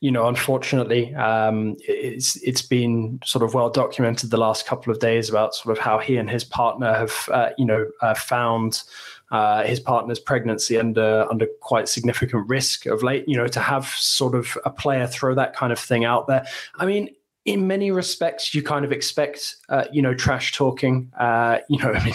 you 0.00 0.10
know, 0.10 0.26
unfortunately, 0.28 1.14
um, 1.14 1.76
it's 1.80 2.36
it's 2.36 2.62
been 2.62 3.20
sort 3.24 3.44
of 3.44 3.54
well 3.54 3.70
documented 3.70 4.30
the 4.30 4.36
last 4.36 4.66
couple 4.66 4.92
of 4.92 4.98
days 4.98 5.28
about 5.28 5.54
sort 5.54 5.76
of 5.76 5.82
how 5.82 5.98
he 5.98 6.16
and 6.16 6.30
his 6.30 6.44
partner 6.44 6.92
have, 6.94 7.28
uh, 7.30 7.50
you 7.58 7.64
know, 7.64 7.86
uh, 8.02 8.14
found 8.14 8.82
uh, 9.30 9.64
his 9.64 9.80
partner's 9.80 10.18
pregnancy 10.18 10.78
under 10.78 11.26
under 11.30 11.46
quite 11.60 11.88
significant 11.88 12.48
risk 12.48 12.86
of 12.86 13.02
late. 13.02 13.28
You 13.28 13.36
know, 13.36 13.48
to 13.48 13.60
have 13.60 13.86
sort 13.86 14.34
of 14.34 14.56
a 14.64 14.70
player 14.70 15.06
throw 15.06 15.34
that 15.34 15.54
kind 15.54 15.72
of 15.72 15.78
thing 15.78 16.04
out 16.04 16.26
there. 16.26 16.46
I 16.76 16.86
mean, 16.86 17.10
in 17.48 17.66
many 17.66 17.90
respects, 17.90 18.54
you 18.54 18.62
kind 18.62 18.84
of 18.84 18.92
expect, 18.92 19.56
uh, 19.70 19.84
you 19.90 20.02
know, 20.02 20.12
trash 20.12 20.52
talking. 20.52 21.10
Uh, 21.18 21.58
you 21.70 21.78
know, 21.78 21.92
I 21.92 22.04
mean, 22.04 22.14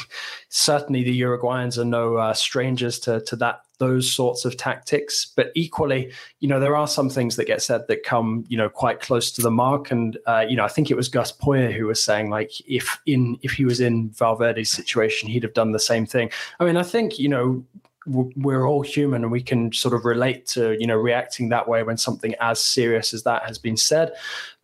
certainly 0.50 1.04
the 1.04 1.22
Uruguayans 1.22 1.80
are 1.80 1.86
no 1.86 2.18
uh, 2.18 2.34
strangers 2.34 3.00
to 3.00 3.22
to 3.22 3.36
that 3.38 3.62
those 3.80 4.14
sorts 4.14 4.46
of 4.46 4.56
tactics. 4.56 5.26
But 5.36 5.52
equally, 5.56 6.12
you 6.40 6.48
know, 6.48 6.60
there 6.60 6.76
are 6.76 6.88
some 6.88 7.10
things 7.10 7.36
that 7.36 7.48
get 7.48 7.64
said 7.64 7.88
that 7.88 8.04
come, 8.04 8.46
you 8.48 8.56
know, 8.56 8.70
quite 8.70 9.02
close 9.02 9.32
to 9.32 9.42
the 9.42 9.50
mark. 9.50 9.90
And 9.90 10.18
uh, 10.28 10.46
you 10.48 10.56
know, 10.56 10.64
I 10.64 10.70
think 10.70 10.92
it 10.92 10.96
was 10.96 11.10
Gus 11.10 11.32
Poyet 11.32 11.74
who 11.74 11.88
was 11.88 12.04
saying 12.04 12.30
like, 12.30 12.52
if 12.70 13.00
in 13.08 13.40
if 13.42 13.54
he 13.54 13.66
was 13.66 13.80
in 13.80 14.12
Valverde's 14.12 14.72
situation, 14.72 15.30
he'd 15.30 15.44
have 15.44 15.56
done 15.56 15.72
the 15.72 15.80
same 15.80 16.06
thing. 16.06 16.30
I 16.60 16.66
mean, 16.66 16.78
I 16.78 16.84
think 16.84 17.18
you 17.18 17.30
know 17.30 17.66
we're 18.06 18.68
all 18.68 18.82
human 18.82 19.24
and 19.24 19.32
we 19.32 19.42
can 19.42 19.72
sort 19.72 19.94
of 19.94 20.04
relate 20.04 20.46
to 20.46 20.76
you 20.80 20.86
know 20.86 20.96
reacting 20.96 21.50
that 21.50 21.68
way 21.68 21.84
when 21.84 21.98
something 21.98 22.36
as 22.42 22.60
serious 22.60 23.14
as 23.14 23.24
that 23.24 23.44
has 23.44 23.58
been 23.58 23.78
said 23.78 24.12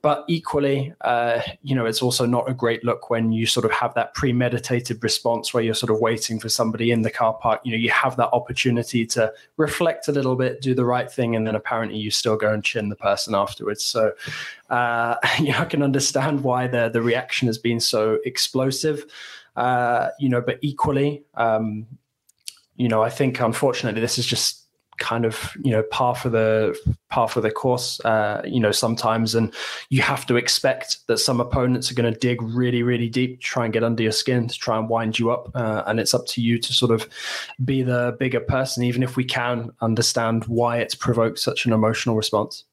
but 0.01 0.23
equally 0.27 0.93
uh, 1.01 1.41
you 1.61 1.75
know 1.75 1.85
it's 1.85 2.01
also 2.01 2.25
not 2.25 2.49
a 2.49 2.53
great 2.53 2.83
look 2.83 3.09
when 3.09 3.31
you 3.31 3.45
sort 3.45 3.65
of 3.65 3.71
have 3.71 3.93
that 3.95 4.13
premeditated 4.13 5.03
response 5.03 5.53
where 5.53 5.63
you're 5.63 5.73
sort 5.73 5.91
of 5.91 5.99
waiting 5.99 6.39
for 6.39 6.49
somebody 6.49 6.91
in 6.91 7.01
the 7.01 7.09
car 7.09 7.33
park. 7.33 7.61
You 7.63 7.71
know 7.71 7.77
you 7.77 7.89
have 7.89 8.15
that 8.17 8.29
opportunity 8.31 9.05
to 9.07 9.33
reflect 9.57 10.07
a 10.07 10.11
little 10.11 10.35
bit 10.35 10.61
do 10.61 10.73
the 10.73 10.85
right 10.85 11.11
thing 11.11 11.35
and 11.35 11.45
then 11.45 11.55
apparently 11.55 11.97
you 11.97 12.11
still 12.11 12.37
go 12.37 12.53
and 12.53 12.63
chin 12.63 12.89
the 12.89 12.95
person 12.95 13.35
afterwards. 13.35 13.83
So 13.83 14.13
uh, 14.69 15.15
you 15.39 15.51
know 15.51 15.59
i 15.59 15.65
can 15.65 15.83
understand 15.83 16.43
why 16.43 16.67
the 16.67 16.89
the 16.89 17.01
reaction 17.01 17.47
has 17.47 17.57
been 17.57 17.79
so 17.79 18.19
explosive. 18.25 19.05
Uh, 19.55 20.09
you 20.19 20.29
know 20.29 20.39
but 20.39 20.59
equally 20.61 21.23
um, 21.35 21.85
you 22.79 22.87
know, 22.87 23.03
I 23.03 23.09
think 23.09 23.41
unfortunately 23.41 23.99
this 23.99 24.17
is 24.17 24.25
just 24.25 24.58
kind 24.99 25.25
of 25.25 25.51
you 25.63 25.71
know 25.71 25.83
par 25.83 26.15
for 26.15 26.29
the 26.29 26.77
par 27.09 27.27
for 27.27 27.41
the 27.41 27.51
course. 27.51 27.99
Uh, 28.01 28.41
you 28.45 28.59
know, 28.59 28.71
sometimes, 28.71 29.35
and 29.35 29.53
you 29.89 30.01
have 30.01 30.25
to 30.27 30.35
expect 30.35 31.07
that 31.07 31.17
some 31.17 31.41
opponents 31.41 31.91
are 31.91 31.95
going 31.95 32.11
to 32.11 32.19
dig 32.19 32.41
really, 32.41 32.83
really 32.83 33.09
deep, 33.09 33.41
try 33.41 33.65
and 33.65 33.73
get 33.73 33.83
under 33.83 34.03
your 34.03 34.11
skin, 34.11 34.47
to 34.47 34.57
try 34.57 34.77
and 34.77 34.89
wind 34.89 35.17
you 35.17 35.31
up, 35.31 35.49
uh, 35.55 35.83
and 35.87 35.99
it's 35.99 36.13
up 36.13 36.25
to 36.27 36.41
you 36.41 36.59
to 36.59 36.73
sort 36.73 36.91
of 36.91 37.07
be 37.65 37.81
the 37.81 38.15
bigger 38.19 38.39
person, 38.39 38.83
even 38.83 39.03
if 39.03 39.15
we 39.15 39.23
can 39.23 39.71
understand 39.81 40.45
why 40.45 40.77
it's 40.77 40.95
provoked 40.95 41.39
such 41.39 41.65
an 41.65 41.73
emotional 41.73 42.15
response. 42.15 42.65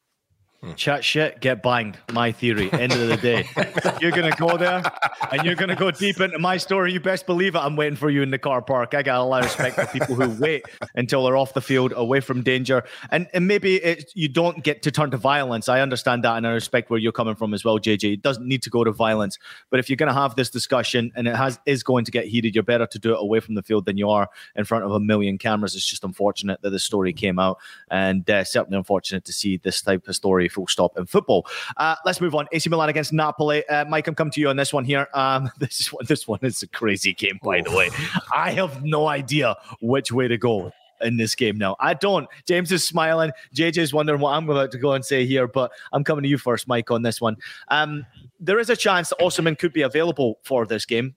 Chat 0.74 1.04
shit, 1.04 1.40
get 1.40 1.62
banged. 1.62 1.98
My 2.12 2.32
theory. 2.32 2.70
End 2.72 2.92
of 2.92 3.08
the 3.08 3.16
day. 3.16 3.48
you're 4.00 4.10
gonna 4.10 4.34
go 4.36 4.56
there 4.56 4.82
and 5.30 5.44
you're 5.44 5.54
gonna 5.54 5.76
go 5.76 5.90
deep 5.90 6.20
into 6.20 6.38
my 6.38 6.56
story. 6.56 6.92
You 6.92 7.00
best 7.00 7.26
believe 7.26 7.54
it. 7.54 7.58
I'm 7.58 7.76
waiting 7.76 7.96
for 7.96 8.10
you 8.10 8.22
in 8.22 8.30
the 8.30 8.38
car 8.38 8.62
park. 8.62 8.94
I 8.94 9.02
got 9.02 9.20
a 9.20 9.24
lot 9.24 9.44
of 9.44 9.46
respect 9.46 9.76
for 9.76 9.86
people 9.86 10.14
who 10.14 10.28
wait 10.42 10.64
until 10.94 11.24
they're 11.24 11.36
off 11.36 11.54
the 11.54 11.60
field, 11.60 11.92
away 11.94 12.20
from 12.20 12.42
danger. 12.42 12.84
And 13.10 13.28
and 13.32 13.46
maybe 13.46 13.76
it, 13.76 14.10
you 14.14 14.28
don't 14.28 14.64
get 14.64 14.82
to 14.82 14.90
turn 14.90 15.10
to 15.12 15.16
violence. 15.16 15.68
I 15.68 15.80
understand 15.80 16.24
that 16.24 16.36
and 16.36 16.46
I 16.46 16.50
respect 16.50 16.90
where 16.90 16.98
you're 16.98 17.12
coming 17.12 17.34
from 17.34 17.54
as 17.54 17.64
well, 17.64 17.78
JJ. 17.78 18.14
It 18.14 18.22
doesn't 18.22 18.46
need 18.46 18.62
to 18.62 18.70
go 18.70 18.84
to 18.84 18.92
violence. 18.92 19.38
But 19.70 19.80
if 19.80 19.88
you're 19.88 19.96
gonna 19.96 20.14
have 20.14 20.34
this 20.34 20.50
discussion 20.50 21.12
and 21.14 21.28
it 21.28 21.36
has 21.36 21.58
is 21.66 21.82
going 21.82 22.04
to 22.06 22.10
get 22.10 22.26
heated, 22.26 22.54
you're 22.54 22.64
better 22.64 22.86
to 22.86 22.98
do 22.98 23.12
it 23.12 23.18
away 23.20 23.40
from 23.40 23.54
the 23.54 23.62
field 23.62 23.84
than 23.84 23.96
you 23.96 24.10
are 24.10 24.28
in 24.54 24.64
front 24.64 24.84
of 24.84 24.92
a 24.92 25.00
million 25.00 25.38
cameras. 25.38 25.74
It's 25.74 25.86
just 25.86 26.04
unfortunate 26.04 26.60
that 26.62 26.70
this 26.70 26.84
story 26.84 27.12
came 27.12 27.38
out 27.38 27.58
and 27.90 28.28
uh, 28.28 28.44
certainly 28.44 28.78
unfortunate 28.78 29.24
to 29.26 29.32
see 29.32 29.56
this 29.58 29.82
type 29.82 30.08
of 30.08 30.16
story 30.16 30.48
full 30.56 30.66
stop 30.66 30.96
in 30.96 31.06
football. 31.06 31.46
Uh, 31.76 31.94
let's 32.04 32.20
move 32.20 32.34
on. 32.34 32.46
AC 32.50 32.68
Milan 32.70 32.88
against 32.88 33.12
Napoli. 33.12 33.66
Uh, 33.68 33.84
Mike, 33.84 34.08
I'm 34.08 34.14
coming 34.14 34.32
to 34.32 34.40
you 34.40 34.48
on 34.48 34.56
this 34.56 34.72
one 34.72 34.84
here. 34.84 35.06
Um, 35.12 35.50
this 35.58 35.80
is 35.80 35.92
one. 35.92 36.04
This 36.06 36.26
one 36.26 36.40
is 36.42 36.62
a 36.62 36.68
crazy 36.68 37.12
game, 37.12 37.38
by 37.42 37.60
the 37.60 37.70
way. 37.70 37.90
I 38.34 38.50
have 38.52 38.82
no 38.82 39.06
idea 39.06 39.54
which 39.80 40.10
way 40.10 40.26
to 40.28 40.38
go 40.38 40.72
in 41.02 41.18
this 41.18 41.34
game 41.34 41.58
now. 41.58 41.76
I 41.78 41.92
don't. 41.92 42.26
James 42.46 42.72
is 42.72 42.88
smiling. 42.88 43.30
JJ's 43.54 43.92
wondering 43.92 44.20
what 44.20 44.32
I'm 44.32 44.48
about 44.48 44.72
to 44.72 44.78
go 44.78 44.92
and 44.92 45.04
say 45.04 45.26
here, 45.26 45.46
but 45.46 45.70
I'm 45.92 46.02
coming 46.02 46.22
to 46.22 46.28
you 46.28 46.38
first, 46.38 46.66
Mike, 46.66 46.90
on 46.90 47.02
this 47.02 47.20
one. 47.20 47.36
Um, 47.68 48.06
there 48.40 48.58
is 48.58 48.70
a 48.70 48.76
chance 48.76 49.10
that 49.10 49.18
Osimhen 49.18 49.58
could 49.58 49.74
be 49.74 49.82
available 49.82 50.38
for 50.42 50.64
this 50.64 50.86
game. 50.86 51.14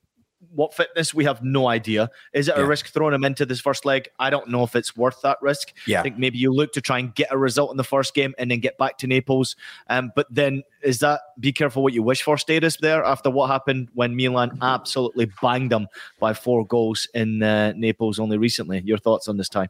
What 0.53 0.73
fitness? 0.73 1.13
We 1.13 1.25
have 1.25 1.43
no 1.43 1.67
idea. 1.67 2.09
Is 2.33 2.47
it 2.47 2.57
a 2.57 2.65
risk 2.65 2.87
throwing 2.87 3.13
him 3.13 3.25
into 3.25 3.45
this 3.45 3.59
first 3.59 3.83
leg? 3.83 4.07
I 4.19 4.29
don't 4.29 4.49
know 4.49 4.63
if 4.63 4.75
it's 4.75 4.95
worth 4.95 5.21
that 5.21 5.37
risk. 5.41 5.73
Yeah. 5.85 5.99
I 5.99 6.03
think 6.03 6.17
maybe 6.17 6.37
you 6.37 6.53
look 6.53 6.71
to 6.73 6.81
try 6.81 6.97
and 6.99 7.13
get 7.13 7.27
a 7.31 7.37
result 7.37 7.71
in 7.71 7.77
the 7.77 7.83
first 7.83 8.13
game 8.13 8.33
and 8.37 8.49
then 8.49 8.59
get 8.59 8.77
back 8.77 8.97
to 8.99 9.07
Naples. 9.07 9.57
Um, 9.89 10.11
but 10.15 10.27
then 10.29 10.63
is 10.81 10.99
that 10.99 11.21
be 11.39 11.51
careful 11.51 11.83
what 11.83 11.93
you 11.93 12.03
wish 12.03 12.21
for 12.21 12.37
status 12.37 12.77
there 12.77 13.03
after 13.03 13.29
what 13.29 13.47
happened 13.49 13.89
when 13.93 14.15
Milan 14.15 14.57
absolutely 14.61 15.29
banged 15.41 15.71
them 15.71 15.87
by 16.19 16.33
four 16.33 16.65
goals 16.65 17.07
in 17.13 17.43
uh, 17.43 17.73
Naples 17.75 18.17
only 18.17 18.37
recently? 18.37 18.81
Your 18.85 18.97
thoughts 18.97 19.27
on 19.27 19.35
this 19.35 19.49
time? 19.49 19.67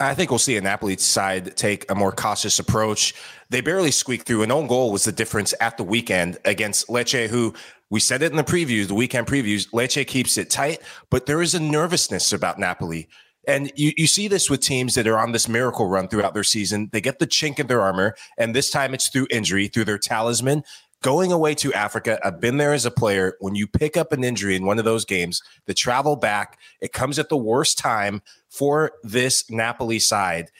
I 0.00 0.14
think 0.14 0.30
we'll 0.30 0.38
see 0.38 0.56
a 0.56 0.60
Napoli 0.60 0.96
side 0.96 1.56
take 1.56 1.90
a 1.90 1.94
more 1.94 2.12
cautious 2.12 2.60
approach. 2.60 3.14
They 3.50 3.60
barely 3.60 3.90
squeaked 3.90 4.28
through. 4.28 4.42
An 4.44 4.52
own 4.52 4.68
goal 4.68 4.92
was 4.92 5.04
the 5.04 5.10
difference 5.10 5.54
at 5.60 5.76
the 5.76 5.82
weekend 5.82 6.38
against 6.44 6.86
Lecce, 6.86 7.26
who 7.26 7.52
we 7.90 8.00
said 8.00 8.22
it 8.22 8.30
in 8.30 8.36
the 8.36 8.44
previews, 8.44 8.88
the 8.88 8.94
weekend 8.94 9.26
previews. 9.26 9.70
Lecce 9.70 10.06
keeps 10.06 10.36
it 10.36 10.50
tight, 10.50 10.80
but 11.10 11.26
there 11.26 11.40
is 11.40 11.54
a 11.54 11.60
nervousness 11.60 12.32
about 12.32 12.58
Napoli. 12.58 13.08
And 13.46 13.72
you, 13.76 13.92
you 13.96 14.06
see 14.06 14.28
this 14.28 14.50
with 14.50 14.60
teams 14.60 14.94
that 14.94 15.06
are 15.06 15.18
on 15.18 15.32
this 15.32 15.48
miracle 15.48 15.88
run 15.88 16.08
throughout 16.08 16.34
their 16.34 16.44
season. 16.44 16.90
They 16.92 17.00
get 17.00 17.18
the 17.18 17.26
chink 17.26 17.58
in 17.58 17.66
their 17.66 17.80
armor, 17.80 18.14
and 18.36 18.54
this 18.54 18.70
time 18.70 18.92
it's 18.92 19.08
through 19.08 19.26
injury, 19.30 19.68
through 19.68 19.86
their 19.86 19.98
talisman. 19.98 20.64
Going 21.00 21.32
away 21.32 21.54
to 21.54 21.72
Africa, 21.72 22.18
I've 22.24 22.40
been 22.40 22.56
there 22.58 22.74
as 22.74 22.84
a 22.84 22.90
player. 22.90 23.36
When 23.40 23.54
you 23.54 23.66
pick 23.66 23.96
up 23.96 24.12
an 24.12 24.24
injury 24.24 24.56
in 24.56 24.66
one 24.66 24.78
of 24.78 24.84
those 24.84 25.04
games, 25.04 25.40
the 25.66 25.72
travel 25.72 26.16
back, 26.16 26.58
it 26.80 26.92
comes 26.92 27.18
at 27.18 27.28
the 27.28 27.36
worst 27.36 27.78
time 27.78 28.20
for 28.50 28.92
this 29.02 29.48
Napoli 29.48 30.00
side. 30.00 30.50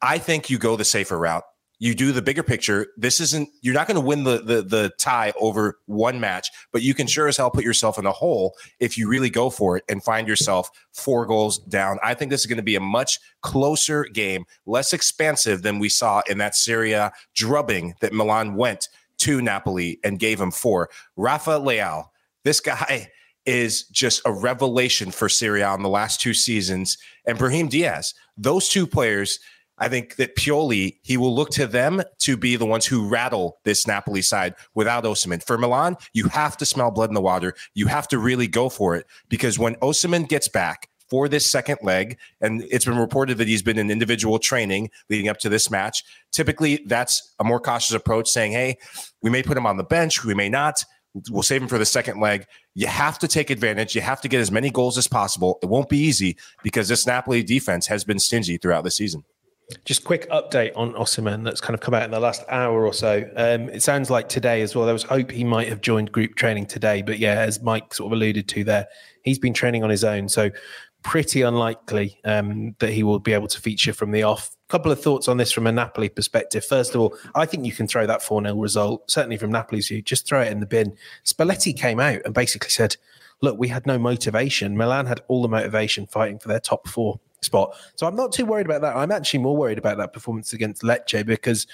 I 0.00 0.18
think 0.18 0.50
you 0.50 0.58
go 0.58 0.76
the 0.76 0.84
safer 0.84 1.18
route. 1.18 1.44
You 1.82 1.96
do 1.96 2.12
the 2.12 2.22
bigger 2.22 2.44
picture. 2.44 2.86
This 2.96 3.18
isn't 3.18 3.48
you're 3.60 3.74
not 3.74 3.88
going 3.88 3.96
to 3.96 4.06
win 4.06 4.22
the, 4.22 4.38
the 4.38 4.62
the 4.62 4.92
tie 4.98 5.32
over 5.40 5.80
one 5.86 6.20
match, 6.20 6.48
but 6.70 6.80
you 6.80 6.94
can 6.94 7.08
sure 7.08 7.26
as 7.26 7.36
hell 7.36 7.50
put 7.50 7.64
yourself 7.64 7.98
in 7.98 8.06
a 8.06 8.12
hole 8.12 8.54
if 8.78 8.96
you 8.96 9.08
really 9.08 9.30
go 9.30 9.50
for 9.50 9.78
it 9.78 9.84
and 9.88 10.00
find 10.00 10.28
yourself 10.28 10.70
four 10.92 11.26
goals 11.26 11.58
down. 11.58 11.98
I 12.00 12.14
think 12.14 12.30
this 12.30 12.42
is 12.42 12.46
going 12.46 12.58
to 12.58 12.62
be 12.62 12.76
a 12.76 12.80
much 12.80 13.18
closer 13.40 14.04
game, 14.04 14.44
less 14.64 14.92
expansive 14.92 15.62
than 15.62 15.80
we 15.80 15.88
saw 15.88 16.22
in 16.30 16.38
that 16.38 16.54
Serie 16.54 16.92
A 16.92 17.10
drubbing 17.34 17.96
that 18.00 18.12
Milan 18.12 18.54
went 18.54 18.88
to 19.18 19.42
Napoli 19.42 19.98
and 20.04 20.20
gave 20.20 20.40
him 20.40 20.52
four. 20.52 20.88
Rafa 21.16 21.58
Leao, 21.58 22.04
this 22.44 22.60
guy 22.60 23.10
is 23.44 23.88
just 23.88 24.22
a 24.24 24.32
revelation 24.32 25.10
for 25.10 25.28
Serie 25.28 25.62
A 25.62 25.74
in 25.74 25.82
the 25.82 25.88
last 25.88 26.20
two 26.20 26.32
seasons. 26.32 26.96
And 27.26 27.36
Brahim 27.36 27.66
Diaz, 27.66 28.14
those 28.36 28.68
two 28.68 28.86
players, 28.86 29.40
I 29.78 29.88
think 29.88 30.16
that 30.16 30.36
Pioli, 30.36 30.98
he 31.02 31.16
will 31.16 31.34
look 31.34 31.50
to 31.50 31.66
them 31.66 32.02
to 32.20 32.36
be 32.36 32.56
the 32.56 32.66
ones 32.66 32.86
who 32.86 33.08
rattle 33.08 33.58
this 33.64 33.86
Napoli 33.86 34.22
side 34.22 34.54
without 34.74 35.04
Osimhen. 35.04 35.42
For 35.42 35.58
Milan, 35.58 35.96
you 36.12 36.28
have 36.28 36.56
to 36.58 36.66
smell 36.66 36.90
blood 36.90 37.10
in 37.10 37.14
the 37.14 37.20
water. 37.20 37.54
You 37.74 37.86
have 37.86 38.06
to 38.08 38.18
really 38.18 38.46
go 38.46 38.68
for 38.68 38.94
it 38.96 39.06
because 39.28 39.58
when 39.58 39.74
Osimhen 39.76 40.28
gets 40.28 40.48
back, 40.48 40.88
for 41.12 41.28
this 41.28 41.46
second 41.46 41.76
leg. 41.82 42.18
And 42.40 42.64
it's 42.70 42.86
been 42.86 42.96
reported 42.96 43.36
that 43.36 43.46
he's 43.46 43.62
been 43.62 43.76
in 43.76 43.90
individual 43.90 44.38
training 44.38 44.88
leading 45.10 45.28
up 45.28 45.36
to 45.40 45.50
this 45.50 45.70
match. 45.70 46.02
Typically, 46.30 46.82
that's 46.86 47.34
a 47.38 47.44
more 47.44 47.60
cautious 47.60 47.94
approach 47.94 48.30
saying, 48.30 48.52
hey, 48.52 48.78
we 49.20 49.28
may 49.28 49.42
put 49.42 49.58
him 49.58 49.66
on 49.66 49.76
the 49.76 49.84
bench, 49.84 50.24
we 50.24 50.32
may 50.32 50.48
not. 50.48 50.82
We'll 51.28 51.42
save 51.42 51.60
him 51.60 51.68
for 51.68 51.76
the 51.76 51.84
second 51.84 52.18
leg. 52.18 52.46
You 52.74 52.86
have 52.86 53.18
to 53.18 53.28
take 53.28 53.50
advantage. 53.50 53.94
You 53.94 54.00
have 54.00 54.22
to 54.22 54.28
get 54.28 54.40
as 54.40 54.50
many 54.50 54.70
goals 54.70 54.96
as 54.96 55.06
possible. 55.06 55.58
It 55.62 55.66
won't 55.66 55.90
be 55.90 55.98
easy 55.98 56.38
because 56.62 56.88
this 56.88 57.06
Napoli 57.06 57.42
defense 57.42 57.86
has 57.88 58.04
been 58.04 58.18
stingy 58.18 58.56
throughout 58.56 58.84
the 58.84 58.90
season. 58.90 59.22
Just 59.84 60.04
quick 60.04 60.28
update 60.30 60.72
on 60.76 60.92
Osimhen 60.94 61.44
that's 61.44 61.60
kind 61.60 61.74
of 61.74 61.80
come 61.80 61.94
out 61.94 62.04
in 62.04 62.10
the 62.10 62.20
last 62.20 62.44
hour 62.48 62.86
or 62.86 62.92
so. 62.92 63.28
Um, 63.36 63.68
it 63.68 63.82
sounds 63.82 64.10
like 64.10 64.28
today 64.28 64.62
as 64.62 64.74
well. 64.74 64.84
There 64.84 64.94
was 64.94 65.02
hope 65.02 65.30
he 65.30 65.44
might 65.44 65.68
have 65.68 65.80
joined 65.80 66.12
group 66.12 66.34
training 66.34 66.66
today, 66.66 67.02
but 67.02 67.18
yeah, 67.18 67.40
as 67.40 67.62
Mike 67.62 67.94
sort 67.94 68.08
of 68.08 68.12
alluded 68.12 68.48
to 68.48 68.64
there, 68.64 68.86
he's 69.22 69.38
been 69.38 69.54
training 69.54 69.84
on 69.84 69.90
his 69.90 70.04
own. 70.04 70.28
So 70.28 70.50
pretty 71.02 71.42
unlikely 71.42 72.18
um, 72.24 72.74
that 72.78 72.92
he 72.92 73.02
will 73.02 73.18
be 73.18 73.32
able 73.32 73.48
to 73.48 73.60
feature 73.60 73.92
from 73.92 74.12
the 74.12 74.22
off. 74.22 74.56
Couple 74.68 74.92
of 74.92 75.02
thoughts 75.02 75.28
on 75.28 75.36
this 75.36 75.52
from 75.52 75.66
a 75.66 75.72
Napoli 75.72 76.08
perspective. 76.08 76.64
First 76.64 76.94
of 76.94 77.00
all, 77.00 77.16
I 77.34 77.44
think 77.44 77.66
you 77.66 77.72
can 77.72 77.86
throw 77.86 78.06
that 78.06 78.22
4 78.22 78.42
0 78.42 78.56
result, 78.56 79.10
certainly 79.10 79.36
from 79.36 79.50
Napoli's 79.50 79.88
view, 79.88 80.00
just 80.00 80.26
throw 80.26 80.40
it 80.40 80.50
in 80.50 80.60
the 80.60 80.66
bin. 80.66 80.96
Spalletti 81.24 81.76
came 81.76 82.00
out 82.00 82.22
and 82.24 82.32
basically 82.32 82.70
said, 82.70 82.96
Look, 83.42 83.58
we 83.58 83.68
had 83.68 83.86
no 83.86 83.98
motivation. 83.98 84.76
Milan 84.76 85.06
had 85.06 85.20
all 85.26 85.42
the 85.42 85.48
motivation 85.48 86.06
fighting 86.06 86.38
for 86.38 86.48
their 86.48 86.60
top 86.60 86.88
four 86.88 87.20
spot. 87.42 87.74
So 87.96 88.06
I'm 88.06 88.16
not 88.16 88.32
too 88.32 88.46
worried 88.46 88.66
about 88.66 88.80
that. 88.82 88.96
I'm 88.96 89.12
actually 89.12 89.40
more 89.40 89.56
worried 89.56 89.78
about 89.78 89.98
that 89.98 90.12
performance 90.12 90.52
against 90.52 90.82
Lecce 90.82 91.24
because 91.26 91.66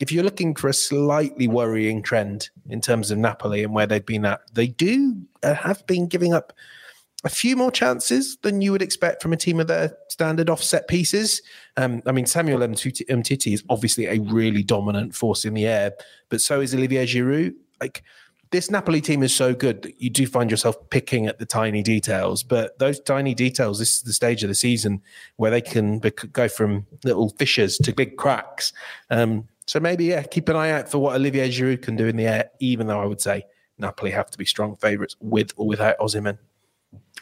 if 0.00 0.12
you're 0.12 0.24
looking 0.24 0.54
for 0.54 0.68
a 0.68 0.74
slightly 0.74 1.48
worrying 1.48 2.02
trend 2.02 2.50
in 2.68 2.80
terms 2.80 3.10
of 3.10 3.18
Napoli 3.18 3.64
and 3.64 3.74
where 3.74 3.86
they've 3.86 4.04
been 4.04 4.24
at, 4.24 4.40
they 4.54 4.68
do 4.68 5.20
uh, 5.42 5.54
have 5.54 5.84
been 5.86 6.06
giving 6.06 6.32
up 6.32 6.52
a 7.24 7.28
few 7.28 7.56
more 7.56 7.72
chances 7.72 8.36
than 8.42 8.60
you 8.60 8.70
would 8.70 8.82
expect 8.82 9.20
from 9.20 9.32
a 9.32 9.36
team 9.36 9.58
of 9.58 9.66
their 9.66 9.96
standard 10.08 10.48
offset 10.48 10.86
pieces. 10.86 11.42
Um, 11.76 12.00
I 12.06 12.12
mean, 12.12 12.26
Samuel 12.26 12.60
Umtiti 12.60 13.52
is 13.52 13.64
obviously 13.68 14.06
a 14.06 14.20
really 14.20 14.62
dominant 14.62 15.16
force 15.16 15.44
in 15.44 15.54
the 15.54 15.66
air, 15.66 15.94
but 16.28 16.40
so 16.40 16.60
is 16.60 16.74
Olivier 16.74 17.06
Giroud. 17.06 17.54
Like 17.80 18.04
this 18.50 18.70
Napoli 18.70 19.00
team 19.00 19.22
is 19.22 19.34
so 19.34 19.54
good 19.54 19.82
that 19.82 20.00
you 20.00 20.10
do 20.10 20.26
find 20.26 20.50
yourself 20.50 20.76
picking 20.90 21.26
at 21.26 21.38
the 21.38 21.46
tiny 21.46 21.82
details. 21.82 22.42
But 22.42 22.78
those 22.78 23.00
tiny 23.00 23.34
details, 23.34 23.78
this 23.78 23.94
is 23.94 24.02
the 24.02 24.12
stage 24.12 24.42
of 24.42 24.48
the 24.48 24.54
season 24.54 25.02
where 25.36 25.50
they 25.50 25.60
can 25.60 26.00
go 26.32 26.48
from 26.48 26.86
little 27.04 27.30
fissures 27.30 27.76
to 27.78 27.92
big 27.92 28.16
cracks. 28.16 28.72
Um, 29.10 29.48
so 29.66 29.80
maybe 29.80 30.06
yeah, 30.06 30.22
keep 30.22 30.48
an 30.48 30.56
eye 30.56 30.70
out 30.70 30.88
for 30.88 30.98
what 30.98 31.14
Olivier 31.14 31.48
Giroud 31.48 31.82
can 31.82 31.96
do 31.96 32.06
in 32.06 32.16
the 32.16 32.26
air. 32.26 32.50
Even 32.60 32.86
though 32.86 33.00
I 33.00 33.04
would 33.04 33.20
say 33.20 33.44
Napoli 33.78 34.10
have 34.10 34.30
to 34.30 34.38
be 34.38 34.44
strong 34.44 34.76
favourites 34.76 35.16
with 35.20 35.52
or 35.56 35.66
without 35.66 35.98
Osimhen. 35.98 36.38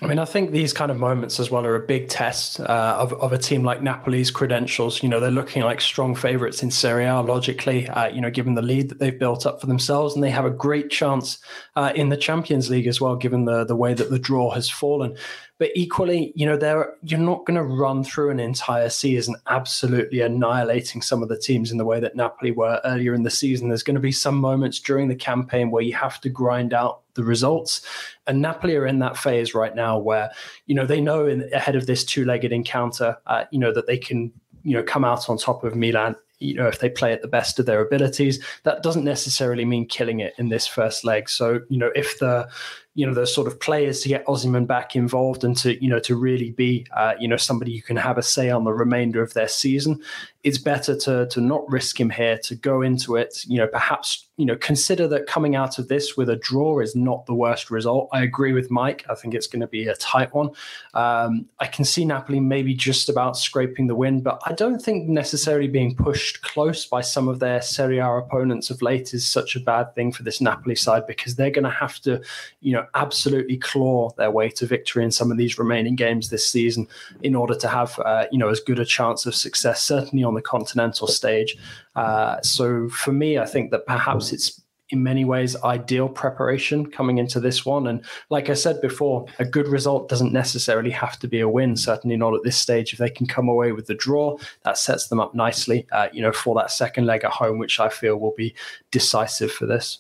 I 0.03 0.07
mean, 0.07 0.19
I 0.19 0.27
think 0.27 0.51
these 0.51 0.75
kind 0.75 0.91
of 0.91 0.99
moments 0.99 1.41
as 1.41 1.51
well 1.51 1.65
are 1.65 1.75
a 1.75 1.87
big 1.87 2.11
test 2.11 2.61
uh, 2.61 2.97
of, 2.99 3.15
of 3.15 3.33
a 3.33 3.39
team 3.39 3.65
like 3.65 3.81
Napoli's 3.81 4.31
credentials. 4.31 5.03
You 5.03 5.09
know, 5.09 5.21
they're 5.21 5.31
looking 5.31 5.63
like 5.63 5.81
strong 5.81 6.15
favourites 6.15 6.63
in 6.63 6.71
Serie 6.71 7.07
A, 7.07 7.23
logically, 7.23 7.89
uh, 7.89 8.09
you 8.09 8.21
know, 8.21 8.31
given 8.31 8.55
the 8.55 8.63
lead 8.63 8.91
that 8.91 8.99
they've 8.99 9.19
built 9.19 9.47
up 9.47 9.59
for 9.59 9.67
themselves. 9.67 10.15
And 10.15 10.23
they 10.23 10.29
have 10.29 10.45
a 10.45 10.51
great 10.51 10.91
chance 10.91 11.39
uh, 11.77 11.93
in 11.95 12.11
the 12.11 12.17
Champions 12.19 12.69
League 12.69 12.87
as 12.87 13.01
well, 13.01 13.17
given 13.17 13.47
the, 13.47 13.65
the 13.65 13.75
way 13.75 13.95
that 13.95 14.11
the 14.11 14.19
draw 14.19 14.51
has 14.51 14.69
fallen. 14.69 15.17
But 15.59 15.71
equally, 15.75 16.31
you 16.37 16.45
know, 16.45 16.59
they're, 16.59 16.93
you're 17.03 17.19
not 17.19 17.47
going 17.47 17.57
to 17.57 17.63
run 17.65 18.05
through 18.05 18.29
an 18.29 18.39
entire 18.39 18.91
season 18.91 19.35
absolutely 19.47 20.21
annihilating 20.21 21.01
some 21.01 21.23
of 21.23 21.31
the 21.31 21.39
teams 21.39 21.73
in 21.73 21.79
the 21.79 21.87
way 21.87 22.01
that 22.01 22.15
Napoli 22.17 22.51
were 22.51 22.83
earlier 22.85 23.15
in 23.15 23.23
the 23.23 23.31
season. 23.31 23.69
There's 23.69 23.83
going 23.83 23.95
to 23.95 24.01
be 24.01 24.13
some 24.13 24.37
moments 24.37 24.79
during 24.79 25.09
the 25.09 25.17
campaign 25.17 25.71
where 25.71 25.83
you 25.83 25.95
have 25.95 26.21
to 26.21 26.29
grind 26.29 26.75
out 26.75 27.01
the 27.17 27.25
results. 27.25 27.85
And 28.27 28.41
Napoli 28.41 28.77
are 28.77 28.87
in 28.87 29.01
that 29.01 29.17
phase 29.17 29.55
right 29.55 29.75
now 29.75 29.99
where, 29.99 30.31
you 30.67 30.75
know, 30.75 30.87
they 30.87 31.01
know 31.01 31.27
in, 31.27 31.53
ahead 31.53 31.77
of 31.77 31.87
this 31.87 32.05
two 32.05 32.25
legged 32.25 32.53
encounter, 32.53 33.17
uh, 33.27 33.45
you 33.51 33.59
know, 33.59 33.73
that 33.73 33.87
they 33.87 33.99
can, 33.99 34.33
you 34.63 34.75
know, 34.75 34.83
come 34.83 35.05
out 35.05 35.29
on 35.29 35.39
top 35.39 35.65
of 35.65 35.75
Milan 35.75 36.15
you 36.39 36.55
know, 36.55 36.67
if 36.67 36.81
they 36.81 36.91
play 36.91 37.13
at 37.13 37.23
the 37.23 37.29
best 37.29 37.59
of 37.59 37.67
their 37.67 37.81
abilities, 37.81 38.45
that 38.65 38.83
doesn't 38.83 39.05
necessarily 39.05 39.65
mean 39.65 39.87
killing 39.87 40.21
it 40.21 40.35
in 40.39 40.49
this 40.49 40.67
first 40.67 41.05
leg. 41.05 41.29
So, 41.29 41.61
you 41.69 41.79
know, 41.79 41.91
if 41.95 42.19
the 42.19 42.49
you 42.97 43.07
know 43.07 43.13
the 43.13 43.27
sort 43.27 43.47
of 43.47 43.61
players 43.61 44.01
to 44.01 44.09
get 44.09 44.25
Osimhen 44.25 44.67
back 44.67 44.97
involved 44.97 45.45
and 45.45 45.55
to 45.59 45.81
you 45.85 45.89
know 45.89 46.01
to 46.01 46.17
really 46.17 46.51
be 46.51 46.87
uh, 46.97 47.13
you 47.21 47.29
know 47.29 47.37
somebody 47.37 47.77
who 47.77 47.83
can 47.83 47.97
have 47.97 48.17
a 48.17 48.23
say 48.23 48.49
on 48.49 48.65
the 48.65 48.73
remainder 48.73 49.23
of 49.23 49.35
their 49.35 49.49
season. 49.49 50.01
It's 50.43 50.59
better 50.59 50.97
to 51.01 51.27
to 51.27 51.41
not 51.43 51.71
risk 51.71 52.01
him 52.01 52.09
here 52.09 52.39
to 52.45 52.55
go 52.55 52.81
into 52.81 53.17
it. 53.17 53.45
You 53.47 53.59
know, 53.59 53.67
perhaps 53.67 54.27
you 54.39 54.47
know 54.47 54.57
consider 54.57 55.07
that 55.09 55.27
coming 55.27 55.55
out 55.55 55.79
of 55.79 55.89
this 55.89 56.17
with 56.17 56.31
a 56.31 56.37
draw 56.37 56.81
is 56.81 56.97
not 56.97 57.27
the 57.27 57.35
worst 57.35 57.71
result. 57.71 58.09
I 58.13 58.23
agree 58.23 58.53
with 58.53 58.71
Mike. 58.71 59.05
I 59.11 59.15
think 59.15 59.35
it's 59.35 59.47
going 59.47 59.61
to 59.61 59.67
be 59.67 59.89
a 59.89 59.97
tight 59.97 60.33
one. 60.33 60.51
Um, 60.95 61.47
I 61.61 61.67
can 61.67 61.85
see 61.85 62.07
Napoli 62.07 62.41
maybe 62.41 62.73
just 62.73 63.11
about 63.11 63.37
scraping 63.37 63.89
the 63.89 63.95
win, 63.95 64.23
but 64.23 64.41
I 64.47 64.55
don't 64.55 64.81
think 64.81 65.07
necessarily 65.07 65.69
being 65.69 65.95
pushed 65.95 66.41
close 66.41 66.87
by 66.87 67.03
some 67.03 67.29
of 67.29 67.41
their 67.41 67.61
Serie 67.61 67.99
A 67.99 68.09
opponents 68.09 68.71
of 68.71 68.81
late 68.81 69.13
is 69.13 69.27
such 69.27 69.55
a 69.55 69.61
bad 69.61 69.95
thing 69.95 70.13
for 70.13 70.23
this 70.23 70.41
Napoli 70.41 70.77
side 70.77 71.07
because 71.07 71.37
they're 71.37 71.51
going 71.51 71.65
to 71.65 71.71
have 71.71 72.01
to 72.01 72.23
you 72.61 72.73
know 72.73 72.86
absolutely 72.95 73.57
claw 73.57 74.11
their 74.17 74.31
way 74.31 74.49
to 74.51 74.67
victory 74.67 75.05
in 75.05 75.11
some 75.11 75.31
of 75.31 75.37
these 75.37 75.59
remaining 75.59 75.97
games 75.97 76.29
this 76.29 76.47
season 76.47 76.87
in 77.23 77.35
order 77.35 77.55
to 77.55 77.69
have 77.69 77.99
uh, 78.01 78.27
you 78.31 78.39
know 78.39 78.49
as 78.49 78.61
good 78.61 78.79
a 78.79 78.85
chance 78.85 79.27
of 79.27 79.35
success, 79.35 79.83
certainly 79.83 80.25
on 80.25 80.35
the 80.35 80.43
continental 80.43 81.07
stage. 81.07 81.57
Uh, 81.95 82.41
so 82.43 82.89
for 82.89 83.13
me, 83.13 83.39
I 83.39 83.47
think 83.47 83.71
that 83.71 83.87
perhaps 83.87 84.33
it's 84.33 84.61
in 84.91 85.03
many 85.03 85.25
ways 85.25 85.57
ideal 85.65 86.09
preparation 86.09 86.87
coming 86.87 87.19
into 87.19 87.41
this 87.41 87.67
one. 87.67 87.87
And 87.89 88.05
like 88.31 88.49
I 88.51 88.55
said 88.55 88.81
before, 88.81 89.27
a 89.39 89.45
good 89.45 89.67
result 89.67 90.09
doesn't 90.09 90.33
necessarily 90.33 90.91
have 90.91 91.19
to 91.21 91.29
be 91.29 91.41
a 91.41 91.49
win. 91.49 91.77
Certainly 91.77 92.17
not 92.17 92.35
at 92.35 92.45
this 92.45 92.57
stage. 92.57 92.93
If 92.93 92.99
they 92.99 93.11
can 93.11 93.27
come 93.27 93.49
away 93.49 93.73
with 93.73 93.87
the 93.87 93.95
draw, 93.95 94.39
that 94.65 94.79
sets 94.79 95.09
them 95.09 95.21
up 95.21 95.35
nicely, 95.35 95.87
uh, 95.91 96.09
you 96.13 96.23
know, 96.23 96.33
for 96.33 96.55
that 96.57 96.71
second 96.71 97.07
leg 97.07 97.25
at 97.25 97.33
home, 97.33 97.59
which 97.59 97.81
I 97.81 97.89
feel 97.89 98.17
will 98.17 98.35
be 98.37 98.55
decisive 98.91 99.51
for 99.51 99.67
this. 99.67 99.99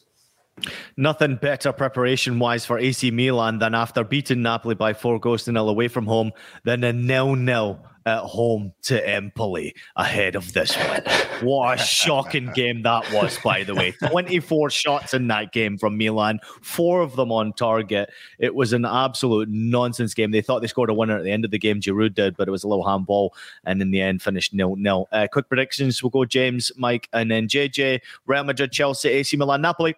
Nothing 0.97 1.37
better 1.37 1.73
preparation 1.73 2.39
wise 2.39 2.65
for 2.65 2.79
AC 2.79 3.11
Milan 3.11 3.59
than 3.59 3.75
after 3.75 4.03
beating 4.05 4.43
Napoli 4.43 4.75
by 4.75 4.95
four 4.95 5.21
goals 5.21 5.45
to 5.45 5.53
nil 5.53 5.69
away 5.69 5.89
from 5.89 6.07
home, 6.07 6.33
than 6.65 6.83
a 6.85 6.93
nil 6.93 7.35
nil 7.35 7.81
at 8.07 8.21
home 8.21 8.73
to 8.83 9.07
Empoli 9.07 9.75
ahead 9.97 10.37
of 10.37 10.53
this 10.53 10.75
one. 10.77 11.03
What 11.43 11.81
a 11.81 11.83
shocking 11.83 12.51
game 12.55 12.83
that 12.83 13.13
was, 13.13 13.37
by 13.43 13.65
the 13.65 13.75
way. 13.75 13.93
24 14.09 14.71
shots 14.71 15.13
in 15.13 15.27
that 15.27 15.53
game 15.53 15.77
from 15.77 15.99
Milan, 15.99 16.39
four 16.63 17.03
of 17.03 17.17
them 17.17 17.33
on 17.33 17.53
target. 17.53 18.09
It 18.39 18.55
was 18.55 18.73
an 18.73 18.85
absolute 18.85 19.49
nonsense 19.51 20.15
game. 20.15 20.31
They 20.31 20.41
thought 20.41 20.61
they 20.61 20.69
scored 20.69 20.89
a 20.89 20.95
winner 20.95 21.19
at 21.19 21.25
the 21.25 21.33
end 21.33 21.45
of 21.45 21.51
the 21.51 21.59
game. 21.59 21.81
Giroud 21.81 22.15
did, 22.15 22.37
but 22.37 22.47
it 22.49 22.53
was 22.53 22.63
a 22.63 22.69
little 22.69 22.87
handball, 22.87 23.35
and 23.65 23.83
in 23.83 23.91
the 23.91 24.01
end 24.01 24.23
finished 24.23 24.55
nil 24.55 24.77
nil. 24.77 25.09
Uh, 25.11 25.27
quick 25.31 25.49
predictions. 25.49 26.03
We'll 26.03 26.11
go 26.11 26.25
James, 26.25 26.71
Mike, 26.77 27.09
and 27.13 27.31
then 27.31 27.49
JJ. 27.49 28.01
Real 28.27 28.45
Madrid, 28.45 28.71
Chelsea, 28.71 29.09
AC 29.09 29.37
Milan, 29.37 29.61
Napoli. 29.61 29.97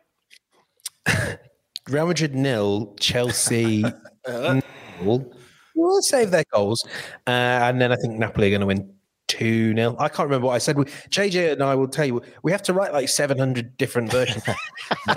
Real 1.88 2.06
Madrid 2.06 2.34
nil, 2.34 2.94
Chelsea 3.00 3.84
nil. 4.28 5.32
We'll 5.74 6.02
save 6.02 6.30
their 6.30 6.44
goals, 6.52 6.84
uh, 7.26 7.30
and 7.30 7.80
then 7.80 7.92
I 7.92 7.96
think 7.96 8.18
Napoli 8.18 8.48
are 8.48 8.50
going 8.50 8.60
to 8.60 8.66
win 8.66 8.92
2 9.28 9.74
0. 9.74 9.96
I 9.98 10.08
can't 10.08 10.26
remember 10.26 10.46
what 10.48 10.54
I 10.54 10.58
said. 10.58 10.76
We, 10.76 10.84
JJ 10.84 11.52
and 11.52 11.62
I 11.62 11.74
will 11.74 11.86
tell 11.86 12.04
you, 12.04 12.22
we 12.42 12.50
have 12.50 12.62
to 12.64 12.72
write 12.72 12.92
like 12.92 13.08
700 13.08 13.76
different 13.76 14.10
versions 14.10 14.42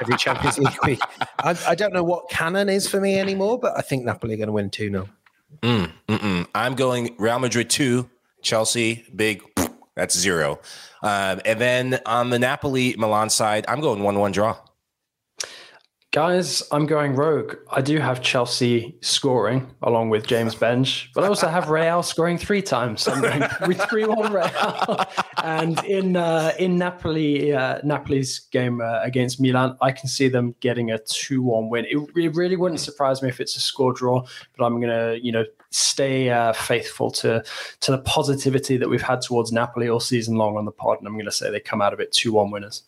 every 0.00 0.16
Champions 0.16 0.58
League 0.58 0.78
week. 0.86 1.00
I, 1.40 1.58
I, 1.66 1.74
don't 1.74 1.92
know 1.92 2.04
what 2.04 2.28
canon 2.30 2.68
is 2.68 2.88
for 2.88 3.00
me 3.00 3.18
anymore, 3.18 3.58
but 3.58 3.76
I 3.76 3.80
think 3.80 4.04
Napoli 4.04 4.34
are 4.34 4.36
going 4.36 4.48
to 4.48 4.52
win 4.52 4.70
2 4.70 4.90
0. 4.90 5.08
Mm, 5.62 6.46
I'm 6.54 6.74
going 6.74 7.16
Real 7.18 7.38
Madrid 7.38 7.70
2, 7.70 8.08
Chelsea, 8.42 9.04
big, 9.16 9.42
that's 9.98 10.16
zero. 10.16 10.60
Um, 11.02 11.40
and 11.44 11.60
then 11.60 12.00
on 12.06 12.30
the 12.30 12.38
Napoli 12.38 12.94
Milan 12.96 13.30
side, 13.30 13.64
I'm 13.66 13.80
going 13.80 14.02
1 14.04 14.18
1 14.18 14.32
draw. 14.32 14.56
Guys, 16.12 16.62
I'm 16.72 16.86
going 16.86 17.16
rogue. 17.16 17.56
I 17.70 17.82
do 17.82 17.98
have 17.98 18.22
Chelsea 18.22 18.96
scoring 19.02 19.68
along 19.82 20.08
with 20.08 20.26
James 20.26 20.54
Benge, 20.62 21.08
but 21.14 21.24
I 21.24 21.26
also 21.26 21.48
have 21.48 21.68
Real 21.68 22.02
scoring 22.04 22.38
three 22.38 22.62
times. 22.62 23.02
So 23.02 23.12
I'm 23.12 23.20
going 23.20 23.74
3 23.88 24.04
1 24.04 24.32
Real. 24.32 25.06
and 25.42 25.84
in 25.84 26.16
uh, 26.16 26.52
in 26.60 26.78
Napoli, 26.78 27.52
uh, 27.52 27.80
Napoli's 27.82 28.38
game 28.38 28.80
uh, 28.80 29.00
against 29.02 29.40
Milan, 29.40 29.76
I 29.82 29.90
can 29.90 30.08
see 30.08 30.28
them 30.28 30.54
getting 30.60 30.92
a 30.92 30.98
2 30.98 31.42
1 31.42 31.68
win. 31.70 31.86
It, 31.86 31.98
it, 32.16 32.36
really 32.36 32.56
wouldn't 32.56 32.80
surprise 32.80 33.20
me 33.20 33.28
if 33.28 33.40
it's 33.40 33.56
a 33.56 33.60
score 33.60 33.92
draw, 33.92 34.24
but 34.56 34.64
I'm 34.64 34.80
going 34.80 34.92
to, 34.92 35.18
you 35.20 35.32
know, 35.32 35.44
stay 35.70 36.30
uh, 36.30 36.52
faithful 36.52 37.10
to 37.10 37.44
to 37.80 37.90
the 37.90 37.98
positivity 37.98 38.76
that 38.76 38.88
we've 38.88 39.02
had 39.02 39.20
towards 39.20 39.52
Napoli 39.52 39.88
all 39.88 40.00
season 40.00 40.36
long 40.36 40.56
on 40.56 40.64
the 40.64 40.72
pod. 40.72 40.98
And 40.98 41.06
I'm 41.06 41.14
going 41.14 41.26
to 41.26 41.32
say 41.32 41.50
they 41.50 41.60
come 41.60 41.82
out 41.82 41.92
of 41.92 42.00
it 42.00 42.12
2 42.12 42.32
1 42.32 42.50
winners. 42.50 42.82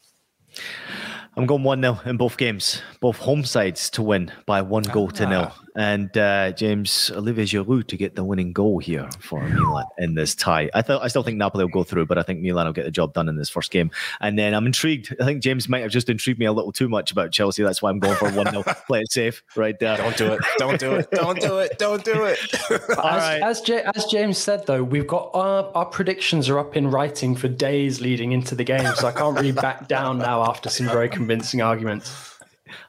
I'm 1.36 1.46
going 1.46 1.62
1 1.62 1.80
0 1.80 2.00
in 2.06 2.16
both 2.16 2.36
games, 2.36 2.82
both 3.00 3.16
home 3.16 3.44
sides 3.44 3.88
to 3.90 4.02
win 4.02 4.32
by 4.46 4.62
one 4.62 4.82
goal 4.82 5.10
to 5.12 5.26
nil. 5.26 5.52
And 5.80 6.14
uh, 6.18 6.52
James 6.52 7.10
Olivier 7.14 7.46
Giroud 7.46 7.86
to 7.86 7.96
get 7.96 8.14
the 8.14 8.22
winning 8.22 8.52
goal 8.52 8.80
here 8.80 9.08
for 9.18 9.40
Milan 9.40 9.86
in 9.96 10.14
this 10.14 10.34
tie. 10.34 10.68
I 10.74 10.82
thought 10.82 11.02
I 11.02 11.08
still 11.08 11.22
think 11.22 11.38
Napoli 11.38 11.64
will 11.64 11.70
go 11.70 11.84
through, 11.84 12.04
but 12.04 12.18
I 12.18 12.22
think 12.22 12.42
Milan 12.42 12.66
will 12.66 12.74
get 12.74 12.84
the 12.84 12.90
job 12.90 13.14
done 13.14 13.30
in 13.30 13.36
this 13.36 13.48
first 13.48 13.70
game. 13.70 13.90
And 14.20 14.38
then 14.38 14.52
I'm 14.52 14.66
intrigued. 14.66 15.16
I 15.18 15.24
think 15.24 15.42
James 15.42 15.70
might 15.70 15.80
have 15.80 15.90
just 15.90 16.10
intrigued 16.10 16.38
me 16.38 16.44
a 16.44 16.52
little 16.52 16.70
too 16.70 16.90
much 16.90 17.12
about 17.12 17.32
Chelsea. 17.32 17.62
That's 17.62 17.80
why 17.80 17.88
I'm 17.88 17.98
going 17.98 18.14
for 18.16 18.30
1 18.30 18.50
0. 18.50 18.62
Play 18.86 19.00
it 19.00 19.10
safe 19.10 19.42
right 19.56 19.78
there. 19.78 19.96
Don't 19.96 20.18
do 20.18 20.32
it. 20.34 20.40
Don't 20.58 20.78
do 20.78 20.94
it. 20.96 21.10
Don't 21.12 21.40
do 21.40 21.58
it. 21.60 21.78
Don't 21.78 22.04
do 22.04 22.24
it. 22.24 22.38
All 22.98 23.06
as, 23.06 23.22
right. 23.22 23.42
as, 23.42 23.62
J- 23.62 23.84
as, 23.94 24.04
James 24.04 24.36
said, 24.36 24.66
though, 24.66 24.84
we've 24.84 25.06
got 25.06 25.30
our, 25.32 25.70
our 25.74 25.86
predictions 25.86 26.50
are 26.50 26.58
up 26.58 26.76
in 26.76 26.90
writing 26.90 27.34
for 27.34 27.48
days 27.48 28.02
leading 28.02 28.32
into 28.32 28.54
the 28.54 28.64
game. 28.64 28.94
So 28.96 29.08
I 29.08 29.12
can't 29.12 29.34
really 29.34 29.52
back 29.52 29.88
down 29.88 30.18
now 30.18 30.42
after 30.42 30.68
some 30.68 30.88
very 30.88 31.08
convincing 31.08 31.62
arguments. 31.62 32.29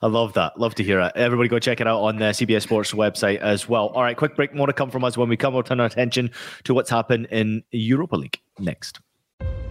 I 0.02 0.08
love 0.08 0.34
that. 0.34 0.60
Love 0.60 0.76
to 0.76 0.84
hear 0.84 1.00
it. 1.00 1.12
Everybody 1.16 1.50
go 1.50 1.60
check 1.60 1.82
it 1.82 1.88
out 1.88 2.02
on 2.02 2.18
the 2.18 2.26
CBS 2.26 2.64
Sports 2.64 2.92
website 2.94 3.38
as 3.38 3.68
well. 3.68 3.88
All 3.88 4.04
right, 4.04 4.16
quick 4.16 4.36
break. 4.36 4.54
More 4.54 4.68
to 4.68 4.74
come 4.74 4.90
from 4.90 5.04
us 5.04 5.18
when 5.18 5.30
we 5.30 5.38
come. 5.38 5.54
We'll 5.54 5.64
turn 5.64 5.80
our 5.80 5.86
attention 5.86 6.32
to 6.66 6.74
what's 6.74 6.90
happened 6.90 7.28
in 7.32 7.64
Europa 7.72 8.16
League 8.16 8.40
next. 8.60 9.00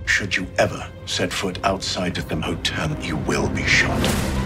Should 0.07 0.37
you 0.37 0.47
ever 0.59 0.91
set 1.07 1.33
foot 1.33 1.65
outside 1.65 2.19
of 2.19 2.29
the 2.29 2.37
hotel, 2.37 2.97
you 3.01 3.17
will 3.17 3.49
be 3.51 3.65
shot. 3.65 4.01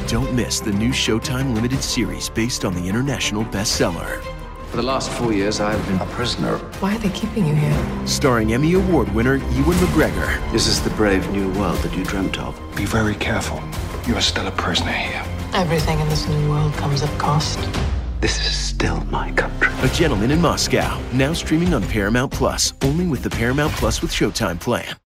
Don't 0.06 0.34
miss 0.34 0.60
the 0.60 0.72
new 0.72 0.90
Showtime 0.90 1.54
limited 1.54 1.82
series 1.82 2.28
based 2.28 2.64
on 2.64 2.74
the 2.74 2.86
international 2.86 3.44
bestseller. 3.46 4.22
For 4.74 4.76
the 4.76 4.82
last 4.82 5.08
four 5.10 5.32
years, 5.32 5.60
I've 5.60 5.86
been 5.86 6.00
a 6.00 6.06
prisoner. 6.06 6.58
Why 6.80 6.96
are 6.96 6.98
they 6.98 7.10
keeping 7.10 7.46
you 7.46 7.54
here? 7.54 8.06
Starring 8.06 8.52
Emmy 8.52 8.74
Award 8.74 9.08
winner 9.14 9.36
Ewan 9.36 9.76
McGregor. 9.78 10.52
This 10.52 10.66
is 10.66 10.82
the 10.82 10.90
brave 10.90 11.30
new 11.30 11.48
world 11.52 11.78
that 11.78 11.94
you 11.96 12.04
dreamt 12.04 12.38
of. 12.40 12.60
Be 12.74 12.84
very 12.84 13.14
careful. 13.14 13.62
You 14.06 14.14
are 14.16 14.20
still 14.20 14.46
a 14.46 14.50
prisoner 14.50 14.92
here. 14.92 15.24
Everything 15.54 15.98
in 15.98 16.08
this 16.10 16.28
new 16.28 16.50
world 16.50 16.74
comes 16.74 17.02
at 17.02 17.18
cost. 17.18 17.58
This 18.20 18.38
is 18.38 18.54
still 18.54 19.00
my 19.04 19.32
country. 19.32 19.72
A 19.82 19.88
Gentleman 19.94 20.30
in 20.30 20.40
Moscow, 20.40 21.00
now 21.12 21.32
streaming 21.32 21.72
on 21.72 21.82
Paramount 21.82 22.30
Plus, 22.30 22.74
only 22.82 23.06
with 23.06 23.22
the 23.22 23.30
Paramount 23.30 23.72
Plus 23.72 24.02
with 24.02 24.10
Showtime 24.10 24.60
plan. 24.60 24.94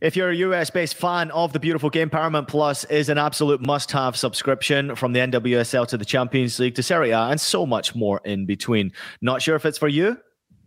If 0.00 0.16
you're 0.16 0.30
a 0.30 0.36
US 0.36 0.70
based 0.70 0.94
fan 0.94 1.30
of 1.30 1.52
the 1.52 1.60
beautiful 1.60 1.90
game, 1.90 2.08
Paramount 2.08 2.48
Plus 2.48 2.84
is 2.86 3.10
an 3.10 3.18
absolute 3.18 3.60
must 3.60 3.92
have 3.92 4.16
subscription 4.16 4.96
from 4.96 5.12
the 5.12 5.20
NWSL 5.20 5.86
to 5.88 5.98
the 5.98 6.06
Champions 6.06 6.58
League 6.58 6.74
to 6.76 6.82
Serie 6.82 7.10
A 7.10 7.24
and 7.24 7.38
so 7.38 7.66
much 7.66 7.94
more 7.94 8.22
in 8.24 8.46
between. 8.46 8.92
Not 9.20 9.42
sure 9.42 9.56
if 9.56 9.66
it's 9.66 9.76
for 9.76 9.88
you? 9.88 10.16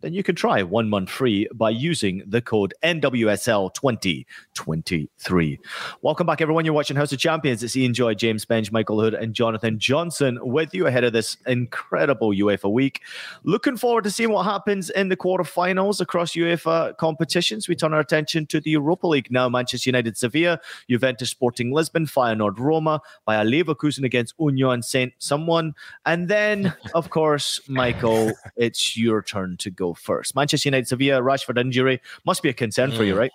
Then 0.04 0.14
you 0.14 0.22
can 0.22 0.36
try 0.36 0.62
one 0.64 0.90
month 0.90 1.10
free 1.10 1.48
by 1.54 1.70
using 1.70 2.24
the 2.28 2.42
code 2.42 2.74
NWSL2023. 2.84 5.58
Welcome 6.02 6.28
back, 6.28 6.42
everyone. 6.42 6.66
You're 6.66 6.74
watching 6.74 6.98
House 6.98 7.14
of 7.14 7.20
Champions. 7.20 7.64
It's 7.64 7.78
Ian 7.78 7.94
Joy, 7.94 8.14
James 8.14 8.46
Benge, 8.46 8.70
Michael 8.70 8.98
Lahoud, 8.98 9.18
and 9.18 9.34
Jonathan 9.34 9.80
Johnson 9.80 10.40
with 10.42 10.74
you 10.74 10.88
ahead 10.88 11.06
of 11.06 11.14
this 11.14 11.38
incredible 11.48 12.32
UEFA 12.32 12.70
week. 12.70 13.00
Looking 13.46 13.78
forward 13.78 14.04
to 14.04 14.12
seeing 14.12 14.30
what 14.30 14.44
happens 14.44 14.90
in 14.90 15.08
the 15.08 15.16
quarterfinals 15.16 16.02
across 16.02 16.34
UEFA 16.34 16.98
competitions. 16.98 17.70
We 17.70 17.76
turn 17.78 17.94
our 17.94 18.02
attention 18.02 18.46
to 18.48 18.60
the 18.60 18.72
Europa 18.72 19.08
League 19.08 19.32
now. 19.32 19.48
Manchester 19.48 19.88
United, 19.88 20.18
Sevilla, 20.18 20.60
Juventus, 20.90 21.30
Sporting 21.30 21.72
Lisbon, 21.72 22.08
Feyenoord, 22.08 22.60
Roma, 22.60 23.00
Bayer 23.26 23.46
Leverkusen 23.46 24.04
against 24.04 24.36
Union 24.38 24.84
Saint 24.84 25.14
someone. 25.20 25.76
And 26.06 26.28
then, 26.28 26.74
of 26.94 27.10
course, 27.10 27.62
Michael, 27.70 28.34
it's 28.58 28.98
your 28.98 29.22
turn 29.22 29.56
to 29.60 29.72
go 29.72 29.93
first. 29.94 30.36
Manchester 30.36 30.68
United, 30.68 30.88
Sevilla, 30.88 31.22
Rashford 31.22 31.60
injury 31.60 32.02
must 32.26 32.44
be 32.44 32.50
a 32.50 32.54
concern 32.54 32.92
mm. 32.92 32.98
for 32.98 33.04
you, 33.04 33.16
mm. 33.16 33.20
right? 33.20 33.32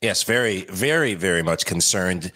Yes, 0.00 0.22
very, 0.22 0.62
very, 0.64 1.14
very 1.14 1.42
much 1.42 1.64
concerned. 1.64 2.32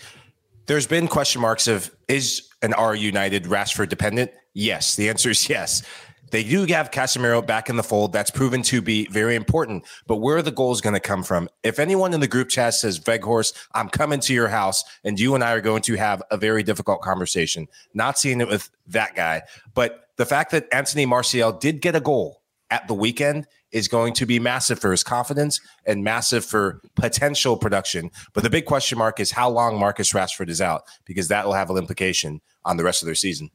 There's 0.66 0.86
been 0.86 1.08
question 1.08 1.40
marks 1.40 1.68
of 1.68 1.90
is 2.08 2.48
an 2.62 2.72
R 2.74 2.94
United 2.94 3.44
Rashford 3.44 3.88
dependent? 3.88 4.30
Yes. 4.54 4.96
The 4.96 5.08
answer 5.08 5.30
is 5.30 5.48
yes. 5.48 5.82
They 6.30 6.44
do 6.44 6.64
have 6.66 6.90
Casemiro 6.90 7.46
back 7.46 7.70
in 7.70 7.76
the 7.76 7.82
fold. 7.82 8.12
That's 8.12 8.30
proven 8.30 8.62
to 8.64 8.82
be 8.82 9.06
very 9.06 9.34
important. 9.34 9.84
But 10.06 10.16
where 10.16 10.36
are 10.36 10.42
the 10.42 10.50
goals 10.50 10.80
going 10.80 10.94
to 10.94 11.00
come 11.00 11.22
from? 11.22 11.48
If 11.62 11.78
anyone 11.78 12.12
in 12.12 12.20
the 12.20 12.28
group 12.28 12.48
chat 12.48 12.74
says, 12.74 13.00
Weghorst, 13.00 13.54
I'm 13.72 13.88
coming 13.88 14.20
to 14.20 14.34
your 14.34 14.48
house, 14.48 14.84
and 15.04 15.18
you 15.18 15.34
and 15.34 15.42
I 15.42 15.52
are 15.52 15.60
going 15.60 15.82
to 15.82 15.94
have 15.96 16.22
a 16.30 16.36
very 16.36 16.62
difficult 16.62 17.00
conversation, 17.00 17.66
not 17.94 18.18
seeing 18.18 18.40
it 18.40 18.48
with 18.48 18.70
that 18.88 19.14
guy. 19.14 19.42
But 19.74 20.08
the 20.16 20.26
fact 20.26 20.50
that 20.50 20.66
Anthony 20.72 21.06
Martial 21.06 21.52
did 21.52 21.80
get 21.80 21.96
a 21.96 22.00
goal 22.00 22.37
at 22.70 22.86
the 22.88 22.94
weekend 22.94 23.46
is 23.72 23.88
going 23.88 24.14
to 24.14 24.26
be 24.26 24.38
massive 24.38 24.78
for 24.78 24.90
his 24.90 25.04
confidence 25.04 25.60
and 25.86 26.02
massive 26.02 26.44
for 26.44 26.80
potential 26.96 27.56
production. 27.56 28.10
But 28.32 28.42
the 28.42 28.50
big 28.50 28.64
question 28.64 28.98
mark 28.98 29.20
is 29.20 29.30
how 29.30 29.50
long 29.50 29.78
Marcus 29.78 30.12
Rashford 30.12 30.48
is 30.48 30.60
out, 30.60 30.82
because 31.04 31.28
that 31.28 31.46
will 31.46 31.54
have 31.54 31.70
an 31.70 31.76
implication 31.76 32.40
on 32.64 32.76
the 32.76 32.84
rest 32.84 33.02
of 33.02 33.06
their 33.06 33.14
season. 33.14 33.50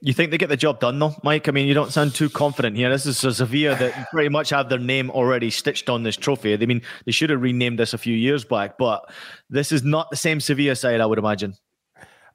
You 0.00 0.12
think 0.12 0.30
they 0.30 0.36
get 0.36 0.50
the 0.50 0.56
job 0.56 0.80
done 0.80 0.98
though, 0.98 1.14
Mike? 1.22 1.48
I 1.48 1.50
mean, 1.50 1.66
you 1.66 1.72
don't 1.72 1.90
sound 1.90 2.14
too 2.14 2.28
confident 2.28 2.76
here. 2.76 2.90
This 2.90 3.06
is 3.06 3.24
a 3.24 3.32
Sevilla 3.32 3.74
that 3.76 4.08
pretty 4.12 4.28
much 4.28 4.50
have 4.50 4.68
their 4.68 4.78
name 4.78 5.10
already 5.10 5.48
stitched 5.48 5.88
on 5.88 6.02
this 6.02 6.14
trophy. 6.14 6.52
I 6.52 6.58
mean, 6.58 6.82
they 7.06 7.12
should 7.12 7.30
have 7.30 7.40
renamed 7.40 7.78
this 7.78 7.94
a 7.94 7.98
few 7.98 8.14
years 8.14 8.44
back, 8.44 8.76
but 8.76 9.10
this 9.48 9.72
is 9.72 9.82
not 9.82 10.10
the 10.10 10.16
same 10.16 10.40
Sevilla 10.40 10.76
side, 10.76 11.00
I 11.00 11.06
would 11.06 11.18
imagine. 11.18 11.54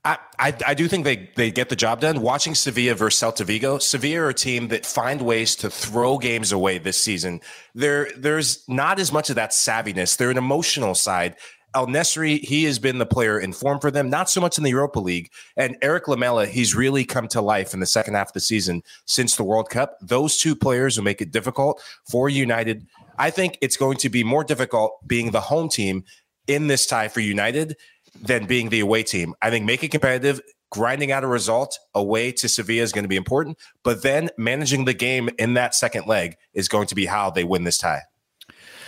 I, 0.05 0.17
I, 0.65 0.73
do 0.73 0.87
think 0.87 1.03
they, 1.03 1.29
they 1.35 1.51
get 1.51 1.67
the 1.67 1.75
job 1.75 1.99
done. 1.99 2.21
Watching 2.21 2.55
Sevilla 2.55 2.95
versus 2.95 3.21
Celta 3.21 3.45
Vigo, 3.45 3.79
Sevilla 3.79 4.21
are 4.21 4.29
a 4.29 4.33
team 4.33 4.69
that 4.69 4.85
find 4.85 5.21
ways 5.21 5.57
to 5.57 5.69
throw 5.69 6.17
games 6.17 6.53
away 6.53 6.77
this 6.77 6.97
season. 6.97 7.41
There, 7.75 8.09
there's 8.17 8.63
not 8.69 8.99
as 8.99 9.11
much 9.11 9.29
of 9.29 9.35
that 9.35 9.51
savviness. 9.51 10.15
They're 10.15 10.31
an 10.31 10.37
emotional 10.37 10.95
side. 10.95 11.35
En-Nesyri, 11.75 12.39
he 12.39 12.63
has 12.63 12.79
been 12.79 12.97
the 12.97 13.05
player 13.05 13.39
in 13.39 13.51
form 13.51 13.79
for 13.79 13.91
them, 13.91 14.09
not 14.09 14.29
so 14.29 14.39
much 14.39 14.57
in 14.57 14.63
the 14.63 14.69
Europa 14.69 15.01
League. 15.01 15.29
And 15.57 15.77
Erik 15.81 16.07
Lamela, 16.07 16.45
he's 16.47 16.73
really 16.73 17.03
come 17.03 17.27
to 17.27 17.41
life 17.41 17.73
in 17.73 17.81
the 17.81 17.85
second 17.85 18.13
half 18.15 18.29
of 18.29 18.33
the 18.33 18.39
season 18.39 18.81
since 19.05 19.35
the 19.35 19.43
World 19.43 19.69
Cup. 19.69 19.97
Those 20.01 20.37
two 20.37 20.55
players 20.55 20.97
will 20.97 21.03
make 21.03 21.21
it 21.21 21.31
difficult 21.31 21.81
for 22.09 22.29
United. 22.29 22.87
I 23.17 23.29
think 23.31 23.57
it's 23.61 23.77
going 23.77 23.97
to 23.97 24.09
be 24.09 24.23
more 24.23 24.45
difficult 24.45 25.05
being 25.05 25.31
the 25.31 25.41
home 25.41 25.67
team 25.67 26.05
in 26.47 26.67
this 26.67 26.87
tie 26.87 27.09
for 27.09 27.19
United 27.19 27.75
than 28.21 28.45
being 28.45 28.69
the 28.69 28.79
away 28.79 29.03
team. 29.03 29.33
I 29.41 29.49
think 29.49 29.65
make 29.65 29.83
it 29.83 29.91
competitive, 29.91 30.41
grinding 30.71 31.11
out 31.11 31.23
a 31.23 31.27
result 31.27 31.77
away 31.95 32.31
to 32.33 32.47
Sevilla 32.47 32.83
is 32.83 32.91
going 32.91 33.03
to 33.03 33.09
be 33.09 33.15
important, 33.15 33.57
but 33.83 34.03
then 34.03 34.29
managing 34.37 34.85
the 34.85 34.93
game 34.93 35.29
in 35.39 35.53
that 35.55 35.75
second 35.75 36.07
leg 36.07 36.35
is 36.53 36.67
going 36.67 36.87
to 36.87 36.95
be 36.95 37.05
how 37.05 37.29
they 37.29 37.43
win 37.43 37.63
this 37.63 37.77
tie. 37.77 38.01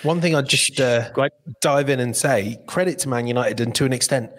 One 0.04 0.20
thing 0.20 0.36
I'd 0.36 0.48
just 0.48 0.80
uh, 0.80 1.12
dive 1.62 1.90
in 1.90 2.00
and 2.00 2.16
say 2.16 2.58
credit 2.68 3.00
to 3.00 3.10
Man 3.10 3.28
United 3.28 3.60
and 3.60 3.74
to 3.76 3.86
an 3.86 3.94
extent, 3.94 4.32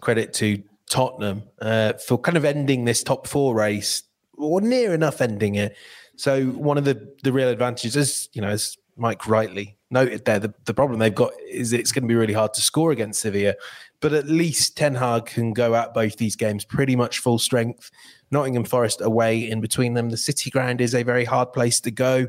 credit 0.00 0.32
to 0.34 0.62
Tottenham 0.88 1.42
uh, 1.60 1.94
for 1.94 2.18
kind 2.18 2.36
of 2.36 2.44
ending 2.44 2.84
this 2.84 3.02
top 3.02 3.26
four 3.26 3.54
race 3.54 4.04
or 4.36 4.60
near 4.60 4.94
enough 4.94 5.20
ending 5.20 5.56
it. 5.56 5.76
So 6.16 6.46
one 6.46 6.78
of 6.78 6.84
the 6.84 7.14
the 7.22 7.32
real 7.32 7.48
advantages 7.48 7.96
is, 7.96 8.28
you 8.32 8.42
know, 8.42 8.48
as 8.48 8.76
Mike 8.96 9.26
rightly 9.26 9.77
noted 9.90 10.24
there, 10.24 10.38
the, 10.38 10.54
the 10.64 10.74
problem 10.74 10.98
they've 10.98 11.14
got 11.14 11.32
is 11.48 11.72
it's 11.72 11.92
going 11.92 12.02
to 12.02 12.08
be 12.08 12.14
really 12.14 12.34
hard 12.34 12.54
to 12.54 12.60
score 12.60 12.92
against 12.92 13.20
Sevilla. 13.20 13.54
But 14.00 14.12
at 14.12 14.26
least 14.26 14.76
Ten 14.76 14.94
Hag 14.94 15.26
can 15.26 15.52
go 15.52 15.74
at 15.74 15.94
both 15.94 16.16
these 16.16 16.36
games 16.36 16.64
pretty 16.64 16.96
much 16.96 17.18
full 17.18 17.38
strength. 17.38 17.90
Nottingham 18.30 18.64
Forest 18.64 19.00
away 19.00 19.50
in 19.50 19.60
between 19.60 19.94
them. 19.94 20.10
The 20.10 20.16
City 20.16 20.50
ground 20.50 20.80
is 20.80 20.94
a 20.94 21.02
very 21.02 21.24
hard 21.24 21.52
place 21.52 21.80
to 21.80 21.90
go, 21.90 22.28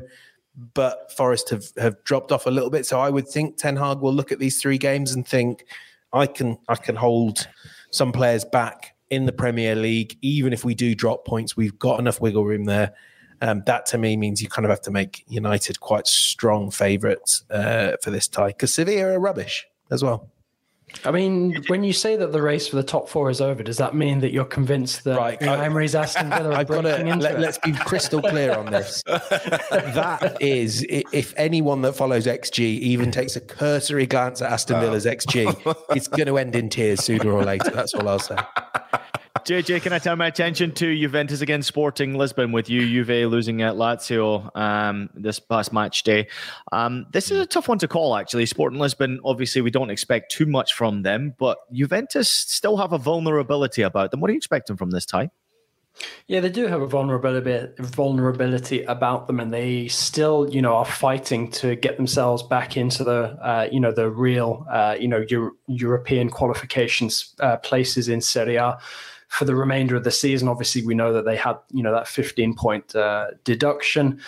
but 0.74 1.12
Forest 1.16 1.50
have, 1.50 1.64
have 1.78 2.02
dropped 2.04 2.32
off 2.32 2.46
a 2.46 2.50
little 2.50 2.70
bit. 2.70 2.86
So 2.86 2.98
I 2.98 3.10
would 3.10 3.28
think 3.28 3.56
Ten 3.56 3.76
Hag 3.76 3.98
will 3.98 4.14
look 4.14 4.32
at 4.32 4.38
these 4.38 4.60
three 4.60 4.78
games 4.78 5.12
and 5.12 5.26
think, 5.26 5.64
I 6.12 6.26
can 6.26 6.58
I 6.68 6.74
can 6.74 6.96
hold 6.96 7.46
some 7.92 8.10
players 8.10 8.44
back 8.44 8.96
in 9.10 9.26
the 9.26 9.32
Premier 9.32 9.74
League, 9.74 10.16
even 10.22 10.52
if 10.52 10.64
we 10.64 10.74
do 10.74 10.94
drop 10.94 11.26
points, 11.26 11.56
we've 11.56 11.78
got 11.78 11.98
enough 11.98 12.20
wiggle 12.20 12.44
room 12.44 12.64
there. 12.64 12.94
Um, 13.40 13.62
that 13.66 13.86
to 13.86 13.98
me 13.98 14.16
means 14.16 14.42
you 14.42 14.48
kind 14.48 14.66
of 14.66 14.70
have 14.70 14.82
to 14.82 14.90
make 14.90 15.24
United 15.28 15.80
quite 15.80 16.06
strong 16.06 16.70
favourites 16.70 17.44
uh, 17.50 17.92
for 18.02 18.10
this 18.10 18.28
tie 18.28 18.48
because 18.48 18.74
Sevilla 18.74 19.14
are 19.14 19.20
rubbish 19.20 19.66
as 19.90 20.02
well. 20.02 20.30
I 21.04 21.10
mean, 21.10 21.62
when 21.68 21.82
you 21.82 21.92
say 21.92 22.16
that 22.16 22.32
the 22.32 22.42
race 22.42 22.66
for 22.66 22.76
the 22.76 22.82
top 22.82 23.08
four 23.08 23.30
is 23.30 23.40
over, 23.40 23.62
does 23.62 23.78
that 23.78 23.94
mean 23.94 24.20
that 24.20 24.32
you're 24.32 24.44
convinced 24.44 25.04
that 25.04 25.16
right. 25.16 25.40
Emery's 25.40 25.94
Aston 25.94 26.28
Villa 26.30 26.54
are 26.54 26.64
breaking 26.64 26.82
gotta, 26.84 27.06
into 27.06 27.24
let, 27.24 27.36
us 27.36 27.58
be 27.58 27.72
crystal 27.72 28.20
clear 28.20 28.54
on 28.54 28.66
this. 28.66 29.02
that 29.06 30.36
is, 30.40 30.84
if 30.88 31.32
anyone 31.36 31.82
that 31.82 31.94
follows 31.94 32.26
XG 32.26 32.58
even 32.58 33.10
takes 33.10 33.36
a 33.36 33.40
cursory 33.40 34.06
glance 34.06 34.42
at 34.42 34.52
Aston 34.52 34.80
Villa's 34.80 35.06
XG, 35.06 35.54
it's 35.96 36.08
going 36.08 36.26
to 36.26 36.38
end 36.38 36.54
in 36.54 36.68
tears 36.68 37.04
sooner 37.04 37.30
or 37.30 37.44
later. 37.44 37.70
That's 37.70 37.94
all 37.94 38.08
I'll 38.08 38.18
say. 38.18 38.36
JJ, 39.44 39.82
can 39.82 39.92
I 39.92 39.98
turn 39.98 40.18
my 40.18 40.26
attention 40.26 40.72
to 40.72 40.96
Juventus 40.96 41.40
against 41.40 41.68
Sporting 41.68 42.16
Lisbon 42.16 42.52
with 42.52 42.68
you, 42.68 42.86
Juve 42.86 43.30
losing 43.30 43.62
at 43.62 43.74
Lazio 43.74 44.54
um, 44.56 45.10
this 45.14 45.38
past 45.38 45.72
match 45.72 46.02
day. 46.02 46.28
Um, 46.72 47.06
this 47.12 47.30
is 47.30 47.40
a 47.40 47.46
tough 47.46 47.68
one 47.68 47.78
to 47.78 47.88
call, 47.88 48.16
actually. 48.16 48.46
Sporting 48.46 48.78
Lisbon, 48.78 49.20
obviously, 49.24 49.62
we 49.62 49.70
don't 49.70 49.90
expect 49.90 50.32
too 50.32 50.46
much 50.46 50.74
from 50.74 51.02
them, 51.02 51.34
but 51.38 51.58
Juventus 51.72 52.28
still 52.28 52.76
have 52.76 52.92
a 52.92 52.98
vulnerability 52.98 53.82
about 53.82 54.10
them. 54.10 54.20
What 54.20 54.30
are 54.30 54.32
you 54.32 54.38
expecting 54.38 54.76
from 54.76 54.90
this 54.90 55.06
tie? 55.06 55.30
Yeah, 56.26 56.40
they 56.40 56.48
do 56.48 56.66
have 56.66 56.80
a 56.80 56.86
vulnerability 56.86 57.72
vulnerability 57.78 58.84
about 58.84 59.26
them, 59.26 59.40
and 59.40 59.52
they 59.52 59.88
still, 59.88 60.48
you 60.50 60.62
know, 60.62 60.76
are 60.76 60.84
fighting 60.84 61.50
to 61.52 61.76
get 61.76 61.96
themselves 61.96 62.42
back 62.42 62.76
into 62.76 63.04
the, 63.04 63.36
uh, 63.42 63.68
you 63.70 63.80
know, 63.80 63.92
the 63.92 64.10
real, 64.10 64.66
uh, 64.70 64.96
you 64.98 65.08
know, 65.08 65.24
Euro- 65.28 65.52
European 65.66 66.30
qualifications 66.30 67.34
uh, 67.40 67.56
places 67.58 68.08
in 68.08 68.20
Serie 68.20 68.56
A 68.56 68.78
for 69.30 69.44
the 69.44 69.54
remainder 69.54 69.94
of 69.94 70.02
the 70.02 70.10
season. 70.10 70.48
Obviously, 70.48 70.84
we 70.84 70.94
know 70.94 71.12
that 71.12 71.24
they 71.24 71.36
had, 71.36 71.56
you 71.70 71.84
know, 71.84 71.92
that 71.92 72.08
15 72.08 72.54
point 72.54 72.94
uh, 72.96 73.28
deduction. 73.44 74.20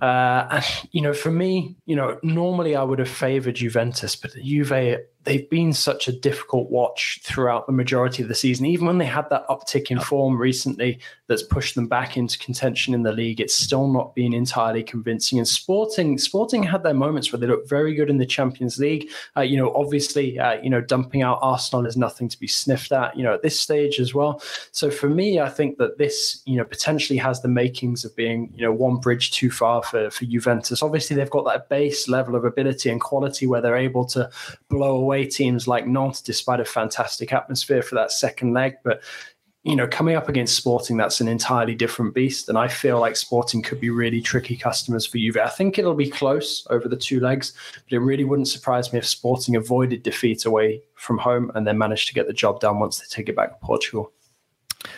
Uh, 0.00 0.46
and, 0.50 0.64
you 0.92 1.00
know, 1.00 1.12
for 1.12 1.30
me, 1.30 1.76
you 1.86 1.96
know, 1.96 2.18
normally 2.22 2.76
I 2.76 2.82
would 2.82 2.98
have 2.98 3.08
favored 3.08 3.56
Juventus, 3.56 4.16
but 4.16 4.32
Juve 4.34 4.98
they've 5.26 5.50
been 5.50 5.72
such 5.72 6.06
a 6.06 6.12
difficult 6.12 6.70
watch 6.70 7.20
throughout 7.22 7.66
the 7.66 7.72
majority 7.72 8.22
of 8.22 8.28
the 8.28 8.34
season. 8.34 8.64
Even 8.64 8.86
when 8.86 8.98
they 8.98 9.04
had 9.04 9.28
that 9.28 9.46
uptick 9.48 9.90
in 9.90 9.98
form 9.98 10.40
recently 10.40 11.00
that's 11.26 11.42
pushed 11.42 11.74
them 11.74 11.88
back 11.88 12.16
into 12.16 12.38
contention 12.38 12.94
in 12.94 13.02
the 13.02 13.12
league, 13.12 13.40
it's 13.40 13.54
still 13.54 13.88
not 13.88 14.14
been 14.14 14.32
entirely 14.32 14.84
convincing. 14.84 15.38
And 15.38 15.46
Sporting, 15.46 16.16
Sporting 16.16 16.62
had 16.62 16.84
their 16.84 16.94
moments 16.94 17.32
where 17.32 17.40
they 17.40 17.48
looked 17.48 17.68
very 17.68 17.92
good 17.92 18.08
in 18.08 18.18
the 18.18 18.24
Champions 18.24 18.78
League. 18.78 19.10
Uh, 19.36 19.40
you 19.40 19.56
know, 19.56 19.74
obviously, 19.74 20.38
uh, 20.38 20.60
you 20.62 20.70
know, 20.70 20.80
dumping 20.80 21.22
out 21.22 21.40
Arsenal 21.42 21.86
is 21.86 21.96
nothing 21.96 22.28
to 22.28 22.38
be 22.38 22.46
sniffed 22.46 22.92
at. 22.92 23.16
You 23.16 23.24
know, 23.24 23.34
at 23.34 23.42
this 23.42 23.58
stage 23.58 23.98
as 23.98 24.14
well. 24.14 24.40
So 24.70 24.90
for 24.90 25.08
me, 25.08 25.40
I 25.40 25.48
think 25.48 25.78
that 25.78 25.98
this, 25.98 26.40
you 26.46 26.56
know, 26.56 26.64
potentially 26.64 27.18
has 27.18 27.42
the 27.42 27.48
makings 27.48 28.04
of 28.04 28.14
being, 28.14 28.52
you 28.54 28.62
know, 28.62 28.72
one 28.72 28.98
bridge 28.98 29.32
too 29.32 29.50
far 29.50 29.82
for 29.86 30.10
for 30.10 30.24
Juventus. 30.24 30.82
Obviously, 30.82 31.16
they've 31.16 31.30
got 31.30 31.44
that 31.46 31.68
base 31.68 32.08
level 32.08 32.34
of 32.34 32.44
ability 32.44 32.90
and 32.90 33.00
quality 33.00 33.46
where 33.46 33.60
they're 33.60 33.76
able 33.76 34.04
to 34.06 34.30
blow 34.68 34.96
away 34.96 35.26
teams 35.26 35.68
like 35.68 35.86
Nantes, 35.86 36.20
despite 36.20 36.60
a 36.60 36.64
fantastic 36.64 37.32
atmosphere 37.32 37.82
for 37.82 37.94
that 37.94 38.12
second 38.12 38.52
leg. 38.52 38.76
But 38.84 39.02
you 39.66 39.74
know, 39.74 39.88
coming 39.88 40.14
up 40.14 40.28
against 40.28 40.54
Sporting, 40.54 40.96
that's 40.96 41.20
an 41.20 41.26
entirely 41.26 41.74
different 41.74 42.14
beast. 42.14 42.48
And 42.48 42.56
I 42.56 42.68
feel 42.68 43.00
like 43.00 43.16
Sporting 43.16 43.62
could 43.62 43.80
be 43.80 43.90
really 43.90 44.20
tricky 44.20 44.56
customers 44.56 45.04
for 45.04 45.18
Juve. 45.18 45.38
I 45.38 45.48
think 45.48 45.76
it'll 45.76 45.92
be 45.92 46.08
close 46.08 46.64
over 46.70 46.88
the 46.88 46.96
two 46.96 47.18
legs, 47.18 47.52
but 47.74 47.96
it 47.96 47.98
really 47.98 48.22
wouldn't 48.22 48.46
surprise 48.46 48.92
me 48.92 49.00
if 49.00 49.06
Sporting 49.06 49.56
avoided 49.56 50.04
defeat 50.04 50.44
away 50.44 50.82
from 50.94 51.18
home 51.18 51.50
and 51.56 51.66
then 51.66 51.78
managed 51.78 52.06
to 52.06 52.14
get 52.14 52.28
the 52.28 52.32
job 52.32 52.60
done 52.60 52.78
once 52.78 53.00
they 53.00 53.06
take 53.08 53.28
it 53.28 53.34
back 53.34 53.58
to 53.58 53.66
Portugal. 53.66 54.12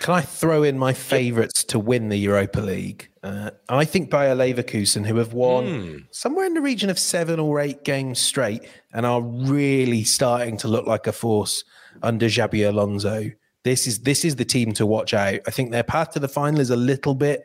Can 0.01 0.15
I 0.15 0.21
throw 0.21 0.63
in 0.63 0.79
my 0.79 0.93
favourites 0.93 1.65
to 1.65 1.79
win 1.79 2.09
the 2.09 2.17
Europa 2.17 2.61
League? 2.61 3.11
Uh, 3.23 3.51
I 3.69 3.85
think 3.85 4.11
Bayer 4.11 4.35
Leverkusen, 4.35 5.07
who 5.07 5.17
have 5.17 5.33
won 5.33 5.65
mm. 5.65 6.07
somewhere 6.11 6.47
in 6.47 6.55
the 6.55 6.61
region 6.61 6.89
of 6.91 6.99
seven 6.99 7.41
or 7.41 7.61
eight 7.61 7.85
games 7.85 8.19
straight 8.19 8.69
and 8.93 9.05
are 9.05 9.23
really 9.23 10.05
starting 10.05 10.57
to 10.59 10.69
look 10.69 10.87
like 10.87 11.07
a 11.07 11.13
force 11.13 11.65
under 12.03 12.27
Xabi 12.27 12.69
Alonso. 12.69 13.31
This 13.65 13.87
is 13.87 14.01
this 14.01 14.25
is 14.25 14.37
the 14.37 14.45
team 14.45 14.73
to 14.75 14.87
watch 14.87 15.13
out. 15.13 15.41
I 15.47 15.51
think 15.51 15.71
their 15.71 15.83
path 15.83 16.13
to 16.13 16.21
the 16.21 16.29
final 16.29 16.61
is 16.61 16.71
a 16.71 16.77
little 16.77 17.15
bit 17.15 17.45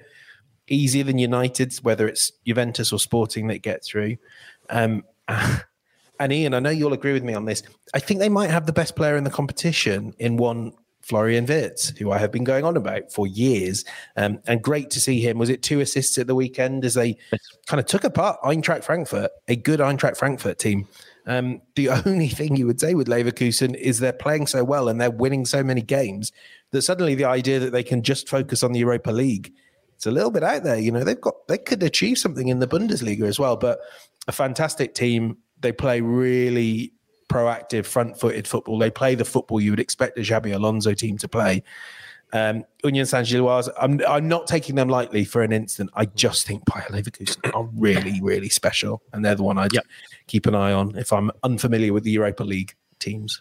easier 0.69 1.03
than 1.03 1.17
United's, 1.17 1.83
whether 1.83 2.07
it's 2.07 2.31
Juventus 2.45 2.93
or 2.93 2.99
Sporting 2.99 3.47
that 3.47 3.61
get 3.61 3.83
through. 3.83 4.17
Um, 4.69 5.03
and 5.27 6.31
Ian, 6.31 6.53
I 6.53 6.59
know 6.59 6.69
you'll 6.69 6.93
agree 6.93 7.13
with 7.13 7.23
me 7.23 7.33
on 7.33 7.45
this. 7.45 7.63
I 7.93 7.99
think 7.99 8.19
they 8.19 8.29
might 8.29 8.49
have 8.49 8.65
the 8.65 8.73
best 8.73 8.95
player 8.95 9.17
in 9.17 9.23
the 9.23 9.29
competition 9.29 10.13
in 10.19 10.37
one 10.37 10.73
Florian 11.03 11.45
Wirtz, 11.45 11.89
who 11.97 12.11
I 12.11 12.17
have 12.17 12.31
been 12.31 12.45
going 12.45 12.63
on 12.63 12.77
about 12.77 13.11
for 13.11 13.27
years. 13.27 13.83
Um, 14.15 14.39
and 14.47 14.61
great 14.61 14.89
to 14.91 15.01
see 15.01 15.19
him. 15.19 15.37
Was 15.37 15.49
it 15.49 15.61
two 15.61 15.81
assists 15.81 16.17
at 16.17 16.27
the 16.27 16.35
weekend 16.35 16.85
as 16.85 16.93
they 16.93 17.17
kind 17.67 17.79
of 17.79 17.85
took 17.85 18.05
apart 18.05 18.39
Eintracht 18.41 18.83
Frankfurt, 18.83 19.31
a 19.47 19.55
good 19.55 19.81
Eintracht 19.81 20.17
Frankfurt 20.17 20.59
team? 20.59 20.87
Um, 21.25 21.61
the 21.75 21.89
only 22.05 22.29
thing 22.29 22.55
you 22.55 22.65
would 22.65 22.79
say 22.79 22.95
with 22.95 23.07
Leverkusen 23.07 23.75
is 23.75 23.99
they're 23.99 24.13
playing 24.13 24.47
so 24.47 24.63
well 24.63 24.87
and 24.87 24.99
they're 24.99 25.11
winning 25.11 25.45
so 25.45 25.61
many 25.61 25.81
games 25.81 26.31
that 26.71 26.81
suddenly 26.81 27.15
the 27.15 27.25
idea 27.25 27.59
that 27.59 27.71
they 27.71 27.83
can 27.83 28.01
just 28.01 28.29
focus 28.29 28.63
on 28.63 28.71
the 28.71 28.79
Europa 28.79 29.11
League, 29.11 29.53
it's 29.95 30.05
a 30.05 30.11
little 30.11 30.31
bit 30.31 30.43
out 30.43 30.63
there. 30.63 30.77
You 30.77 30.91
know, 30.91 31.03
they've 31.03 31.19
got 31.19 31.47
they 31.47 31.57
could 31.57 31.83
achieve 31.83 32.17
something 32.17 32.47
in 32.47 32.59
the 32.59 32.67
Bundesliga 32.67 33.23
as 33.23 33.39
well. 33.39 33.57
But 33.57 33.79
a 34.27 34.31
fantastic 34.31 34.95
team. 34.95 35.37
They 35.59 35.71
play 35.71 36.01
really 36.01 36.93
proactive, 37.33 37.85
front-footed 37.85 38.47
football. 38.47 38.77
They 38.77 38.91
play 38.91 39.15
the 39.15 39.25
football 39.25 39.59
you 39.59 39.71
would 39.71 39.79
expect 39.79 40.17
a 40.17 40.21
Xabi 40.21 40.53
Alonso 40.53 40.93
team 40.93 41.17
to 41.17 41.27
play. 41.27 41.63
Um, 42.33 42.65
Union 42.83 43.05
Saint 43.05 43.27
Gilloise, 43.27 43.69
I'm 43.79 44.01
I'm 44.07 44.27
not 44.27 44.47
taking 44.47 44.73
them 44.73 44.89
lightly 44.89 45.23
for 45.23 45.43
an 45.43 45.51
instant. 45.51 45.91
I 45.93 46.05
just 46.05 46.47
think 46.47 46.63
Bayer 46.65 46.87
Leverkusen 46.89 47.53
are 47.53 47.69
really, 47.75 48.19
really 48.21 48.49
special, 48.49 49.03
and 49.13 49.23
they're 49.23 49.35
the 49.35 49.43
one 49.43 49.59
I'd 49.59 49.73
yep. 49.73 49.85
keep 50.25 50.47
an 50.47 50.55
eye 50.55 50.73
on 50.73 50.95
if 50.97 51.13
I'm 51.13 51.29
unfamiliar 51.43 51.93
with 51.93 52.03
the 52.03 52.11
Europa 52.11 52.43
League 52.43 52.73
teams. 52.97 53.39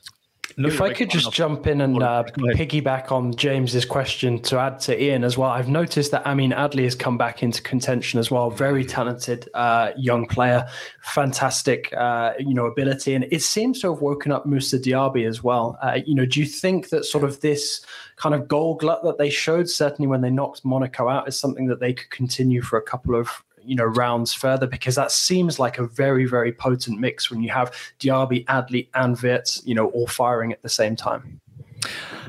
No, 0.57 0.69
if 0.69 0.81
I 0.81 0.93
could 0.93 1.11
just 1.11 1.33
jump 1.33 1.67
in 1.67 1.81
and 1.81 2.03
uh, 2.03 2.25
piggyback 2.25 3.11
on 3.11 3.35
James's 3.35 3.85
question 3.85 4.41
to 4.43 4.59
add 4.59 4.81
to 4.81 5.03
Ian 5.03 5.25
as 5.25 5.39
well, 5.39 5.51
I've 5.51 5.69
noticed 5.69 6.11
that 6.11 6.23
Amine 6.27 6.53
Adli 6.53 6.85
has 6.85 6.95
come 6.95 7.17
back 7.19 7.43
into 7.43 7.63
contention 7.63 8.19
as 8.19 8.31
well. 8.31 8.51
Very 8.51 8.85
talented 8.85 9.49
uh, 9.55 9.93
young 9.97 10.27
player, 10.27 10.67
fantastic, 11.01 11.93
uh, 11.97 12.33
you 12.39 12.55
know, 12.55 12.67
ability, 12.67 13.15
and 13.15 13.27
it 13.31 13.43
seems 13.43 13.81
to 13.81 13.93
have 13.93 14.03
woken 14.03 14.33
up 14.33 14.47
Moussa 14.47 14.79
Diaby 14.79 15.27
as 15.27 15.43
well. 15.43 15.79
Uh, 15.83 15.99
you 16.05 16.15
know, 16.15 16.27
do 16.27 16.41
you 16.41 16.47
think 16.47 16.91
that 16.91 17.05
sort 17.05 17.25
of 17.25 17.41
this 17.41 17.85
kind 18.17 18.35
of 18.35 18.49
goal 18.49 18.75
glut 18.75 19.03
that 19.05 19.19
they 19.19 19.31
showed, 19.31 19.69
certainly 19.69 20.07
when 20.07 20.21
they 20.21 20.31
knocked 20.31 20.65
Monaco 20.65 21.09
out, 21.09 21.29
is 21.29 21.39
something 21.39 21.67
that 21.67 21.81
they 21.81 21.93
could 21.93 22.11
continue 22.11 22.63
for 22.63 22.79
a 22.79 22.83
couple 22.83 23.15
of 23.15 23.43
you 23.65 23.75
know 23.75 23.85
rounds 23.85 24.33
further 24.33 24.67
because 24.67 24.95
that 24.95 25.11
seems 25.11 25.59
like 25.59 25.79
a 25.79 25.87
very 25.87 26.25
very 26.25 26.53
potent 26.53 26.99
mix 26.99 27.31
when 27.31 27.43
you 27.43 27.51
have 27.51 27.73
Diaby, 28.01 28.45
Adli, 28.47 28.89
and 28.95 29.21
Wirtz, 29.21 29.63
you 29.65 29.75
know, 29.75 29.89
all 29.89 30.07
firing 30.07 30.53
at 30.53 30.63
the 30.63 30.69
same 30.69 30.97
time. 30.97 31.41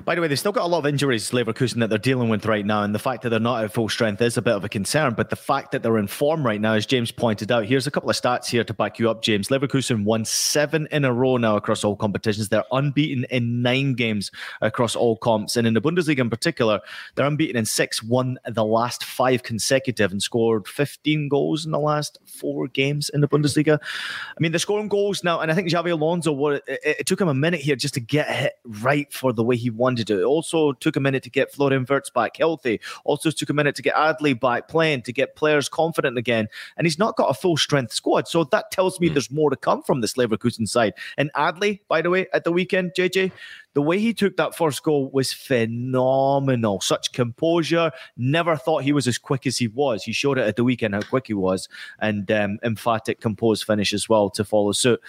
By 0.05 0.15
the 0.15 0.21
way, 0.21 0.27
they've 0.27 0.39
still 0.39 0.51
got 0.51 0.63
a 0.63 0.67
lot 0.67 0.79
of 0.79 0.85
injuries, 0.85 1.31
Leverkusen, 1.31 1.79
that 1.79 1.89
they're 1.89 1.97
dealing 1.97 2.27
with 2.27 2.45
right 2.45 2.65
now. 2.65 2.83
And 2.83 2.93
the 2.93 2.99
fact 2.99 3.21
that 3.23 3.29
they're 3.29 3.39
not 3.39 3.63
at 3.63 3.71
full 3.71 3.87
strength 3.87 4.21
is 4.21 4.37
a 4.37 4.41
bit 4.41 4.53
of 4.53 4.65
a 4.65 4.69
concern. 4.69 5.13
But 5.13 5.29
the 5.29 5.35
fact 5.35 5.71
that 5.71 5.83
they're 5.83 5.97
in 5.97 6.07
form 6.07 6.45
right 6.45 6.59
now, 6.59 6.73
as 6.73 6.85
James 6.85 7.11
pointed 7.11 7.51
out, 7.51 7.65
here's 7.65 7.87
a 7.87 7.91
couple 7.91 8.09
of 8.09 8.15
stats 8.15 8.47
here 8.47 8.63
to 8.63 8.73
back 8.73 8.99
you 8.99 9.09
up, 9.09 9.21
James. 9.21 9.47
Leverkusen 9.47 10.03
won 10.03 10.25
seven 10.25 10.87
in 10.91 11.05
a 11.05 11.13
row 11.13 11.37
now 11.37 11.55
across 11.55 11.83
all 11.83 11.95
competitions. 11.95 12.49
They're 12.49 12.65
unbeaten 12.71 13.25
in 13.29 13.61
nine 13.61 13.93
games 13.93 14.31
across 14.61 14.95
all 14.95 15.15
comps. 15.15 15.55
And 15.55 15.65
in 15.65 15.73
the 15.73 15.81
Bundesliga 15.81 16.19
in 16.19 16.29
particular, 16.29 16.81
they're 17.15 17.27
unbeaten 17.27 17.55
in 17.55 17.65
six, 17.65 18.03
won 18.03 18.37
the 18.45 18.65
last 18.65 19.05
five 19.05 19.43
consecutive, 19.43 20.11
and 20.11 20.21
scored 20.21 20.67
15 20.67 21.29
goals 21.29 21.65
in 21.65 21.71
the 21.71 21.79
last 21.79 22.17
four 22.25 22.67
games 22.67 23.09
in 23.09 23.21
the 23.21 23.27
Bundesliga. 23.27 23.79
I 23.81 24.39
mean, 24.39 24.51
they're 24.51 24.59
scoring 24.59 24.89
goals 24.89 25.23
now. 25.23 25.39
And 25.39 25.51
I 25.51 25.55
think 25.55 25.69
Xabi 25.69 25.91
Alonso, 25.91 26.47
it, 26.47 26.63
it, 26.67 26.79
it 26.99 27.05
took 27.05 27.21
him 27.21 27.27
a 27.27 27.33
minute 27.33 27.61
here 27.61 27.75
just 27.75 27.93
to 27.93 27.99
get 27.99 28.29
hit 28.29 28.53
right 28.65 29.11
for 29.13 29.31
the 29.31 29.42
way 29.43 29.55
he 29.55 29.69
wanted 29.69 30.07
to. 30.07 30.19
It 30.19 30.23
also 30.23 30.73
took 30.73 30.95
a 30.95 30.99
minute 30.99 31.23
to 31.23 31.29
get 31.29 31.51
Florian 31.51 31.85
Wirtz 31.87 32.09
back 32.09 32.37
healthy. 32.37 32.79
Also 33.03 33.31
took 33.31 33.49
a 33.49 33.53
minute 33.53 33.75
to 33.75 33.81
get 33.81 33.95
Adli 33.95 34.39
back 34.39 34.67
playing, 34.67 35.03
to 35.03 35.13
get 35.13 35.35
players 35.35 35.69
confident 35.69 36.17
again. 36.17 36.47
And 36.77 36.85
he's 36.85 36.99
not 36.99 37.15
got 37.15 37.29
a 37.29 37.33
full 37.33 37.57
strength 37.57 37.93
squad. 37.93 38.27
So 38.27 38.43
that 38.45 38.71
tells 38.71 38.99
me 38.99 39.09
mm. 39.09 39.13
there's 39.13 39.31
more 39.31 39.49
to 39.49 39.55
come 39.55 39.83
from 39.83 40.01
this 40.01 40.13
Leverkusen 40.13 40.67
side. 40.67 40.93
And 41.17 41.31
Adli, 41.33 41.79
by 41.87 42.01
the 42.01 42.09
way, 42.09 42.27
at 42.33 42.43
the 42.43 42.51
weekend, 42.51 42.93
JJ, 42.97 43.31
the 43.73 43.81
way 43.81 43.99
he 43.99 44.13
took 44.13 44.37
that 44.37 44.55
first 44.55 44.83
goal 44.83 45.09
was 45.11 45.33
phenomenal. 45.33 46.79
Such 46.81 47.11
composure. 47.11 47.91
Never 48.17 48.55
thought 48.55 48.83
he 48.83 48.93
was 48.93 49.07
as 49.07 49.17
quick 49.17 49.47
as 49.47 49.57
he 49.57 49.67
was. 49.67 50.03
He 50.03 50.11
showed 50.11 50.37
it 50.37 50.47
at 50.47 50.55
the 50.55 50.63
weekend 50.63 50.93
how 50.93 51.01
quick 51.01 51.27
he 51.27 51.33
was, 51.33 51.67
and 51.99 52.29
um, 52.31 52.59
emphatic, 52.63 53.19
composed 53.19 53.65
finish 53.65 53.93
as 53.93 54.07
well 54.07 54.29
to 54.31 54.43
follow 54.43 54.71
suit. 54.71 55.01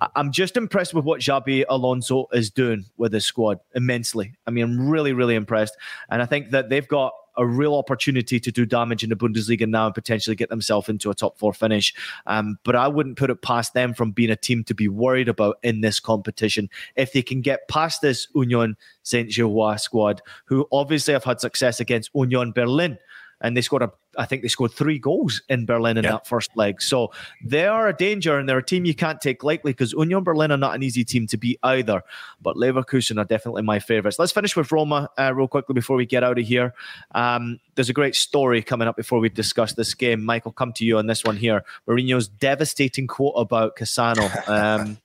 I- 0.00 0.08
I'm 0.16 0.32
just 0.32 0.56
impressed 0.56 0.94
with 0.94 1.04
what 1.04 1.20
Xabi 1.20 1.64
Alonso 1.68 2.26
is 2.32 2.50
doing 2.50 2.84
with 2.96 3.12
his 3.12 3.24
squad 3.24 3.60
immensely. 3.74 4.34
I 4.46 4.50
mean, 4.50 4.64
I'm 4.64 4.88
really, 4.88 5.12
really 5.12 5.34
impressed, 5.34 5.76
and 6.10 6.20
I 6.22 6.26
think 6.26 6.50
that 6.50 6.68
they've 6.68 6.88
got 6.88 7.12
a 7.36 7.46
real 7.46 7.74
opportunity 7.74 8.40
to 8.40 8.52
do 8.52 8.66
damage 8.66 9.02
in 9.02 9.10
the 9.10 9.16
Bundesliga 9.16 9.68
now 9.68 9.86
and 9.86 9.94
potentially 9.94 10.36
get 10.36 10.48
themselves 10.48 10.88
into 10.88 11.10
a 11.10 11.14
top 11.14 11.38
four 11.38 11.52
finish. 11.52 11.94
Um, 12.26 12.58
but 12.64 12.76
I 12.76 12.88
wouldn't 12.88 13.18
put 13.18 13.30
it 13.30 13.42
past 13.42 13.74
them 13.74 13.94
from 13.94 14.12
being 14.12 14.30
a 14.30 14.36
team 14.36 14.64
to 14.64 14.74
be 14.74 14.88
worried 14.88 15.28
about 15.28 15.58
in 15.62 15.80
this 15.80 16.00
competition. 16.00 16.68
If 16.96 17.12
they 17.12 17.22
can 17.22 17.40
get 17.40 17.68
past 17.68 18.02
this 18.02 18.28
Union 18.34 18.76
Saint 19.02 19.30
Gilloise 19.30 19.82
squad, 19.82 20.22
who 20.44 20.66
obviously 20.72 21.12
have 21.12 21.24
had 21.24 21.40
success 21.40 21.80
against 21.80 22.10
Union 22.14 22.52
Berlin. 22.52 22.98
And 23.40 23.56
they 23.56 23.60
scored 23.60 23.82
a, 23.82 23.90
I 24.16 24.26
think 24.26 24.42
they 24.42 24.48
scored 24.48 24.72
three 24.72 24.98
goals 24.98 25.42
in 25.48 25.66
Berlin 25.66 25.96
in 25.96 26.04
that 26.04 26.26
first 26.26 26.56
leg. 26.56 26.82
So 26.82 27.12
they 27.42 27.66
are 27.66 27.88
a 27.88 27.96
danger 27.96 28.38
and 28.38 28.48
they're 28.48 28.58
a 28.58 28.64
team 28.64 28.84
you 28.84 28.94
can't 28.94 29.20
take 29.20 29.42
lightly 29.42 29.72
because 29.72 29.92
Union 29.92 30.22
Berlin 30.22 30.50
are 30.52 30.56
not 30.56 30.74
an 30.74 30.82
easy 30.82 31.04
team 31.04 31.26
to 31.28 31.36
beat 31.36 31.58
either. 31.62 32.02
But 32.42 32.56
Leverkusen 32.56 33.18
are 33.18 33.24
definitely 33.24 33.62
my 33.62 33.78
favourites. 33.78 34.18
Let's 34.18 34.32
finish 34.32 34.56
with 34.56 34.70
Roma 34.72 35.08
uh, 35.18 35.32
real 35.34 35.48
quickly 35.48 35.74
before 35.74 35.96
we 35.96 36.06
get 36.06 36.22
out 36.22 36.38
of 36.38 36.46
here. 36.46 36.74
Um, 37.14 37.60
there's 37.74 37.88
a 37.88 37.94
great 37.94 38.14
story 38.14 38.62
coming 38.62 38.88
up 38.88 38.96
before 38.96 39.20
we 39.20 39.28
discuss 39.28 39.72
this 39.72 39.94
game. 39.94 40.24
Michael, 40.24 40.52
come 40.52 40.72
to 40.74 40.84
you 40.84 40.98
on 40.98 41.06
this 41.06 41.24
one 41.24 41.36
here. 41.36 41.64
Mourinho's 41.88 42.28
devastating 42.28 43.06
quote 43.06 43.34
about 43.36 43.76
Cassano. 43.76 44.28
Um, 44.50 44.98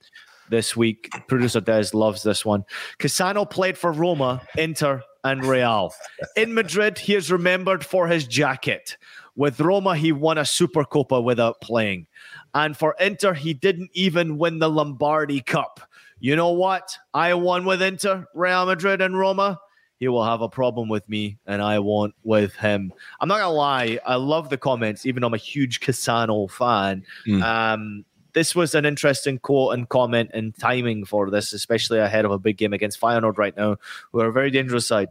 this 0.50 0.76
week. 0.76 1.10
Producer 1.28 1.60
Des 1.60 1.86
loves 1.92 2.22
this 2.22 2.44
one. 2.44 2.64
Cassano 2.98 3.48
played 3.48 3.76
for 3.76 3.92
Roma, 3.92 4.42
Inter, 4.56 5.02
and 5.24 5.44
Real. 5.44 5.92
In 6.36 6.54
Madrid, 6.54 6.98
he 6.98 7.14
is 7.14 7.30
remembered 7.30 7.84
for 7.84 8.08
his 8.08 8.26
jacket. 8.26 8.96
With 9.34 9.60
Roma, 9.60 9.96
he 9.96 10.12
won 10.12 10.38
a 10.38 10.42
Supercopa 10.42 11.22
without 11.22 11.60
playing. 11.60 12.06
And 12.54 12.76
for 12.76 12.96
Inter, 12.98 13.34
he 13.34 13.52
didn't 13.52 13.90
even 13.92 14.38
win 14.38 14.58
the 14.60 14.70
Lombardi 14.70 15.40
Cup. 15.40 15.80
You 16.20 16.36
know 16.36 16.52
what? 16.52 16.96
I 17.12 17.34
won 17.34 17.66
with 17.66 17.82
Inter, 17.82 18.26
Real 18.34 18.64
Madrid, 18.64 19.02
and 19.02 19.18
Roma. 19.18 19.58
He 19.98 20.08
will 20.08 20.24
have 20.24 20.42
a 20.42 20.48
problem 20.48 20.88
with 20.88 21.08
me, 21.08 21.38
and 21.46 21.62
I 21.62 21.78
won't 21.78 22.14
with 22.22 22.54
him. 22.54 22.92
I'm 23.20 23.28
not 23.28 23.38
gonna 23.40 23.52
lie, 23.52 23.98
I 24.04 24.16
love 24.16 24.50
the 24.50 24.58
comments, 24.58 25.06
even 25.06 25.22
though 25.22 25.28
I'm 25.28 25.34
a 25.34 25.38
huge 25.38 25.80
Cassano 25.80 26.50
fan. 26.50 27.02
Um, 27.42 28.04
this 28.36 28.54
was 28.54 28.74
an 28.74 28.84
interesting 28.84 29.38
quote 29.38 29.72
and 29.72 29.88
comment 29.88 30.30
and 30.34 30.54
timing 30.58 31.06
for 31.06 31.30
this, 31.30 31.54
especially 31.54 31.98
ahead 31.98 32.26
of 32.26 32.30
a 32.30 32.38
big 32.38 32.58
game 32.58 32.74
against 32.74 33.00
Feyenoord 33.00 33.38
right 33.38 33.56
now, 33.56 33.78
who 34.12 34.20
are 34.20 34.26
a 34.26 34.32
very 34.32 34.50
dangerous 34.50 34.86
side. 34.86 35.08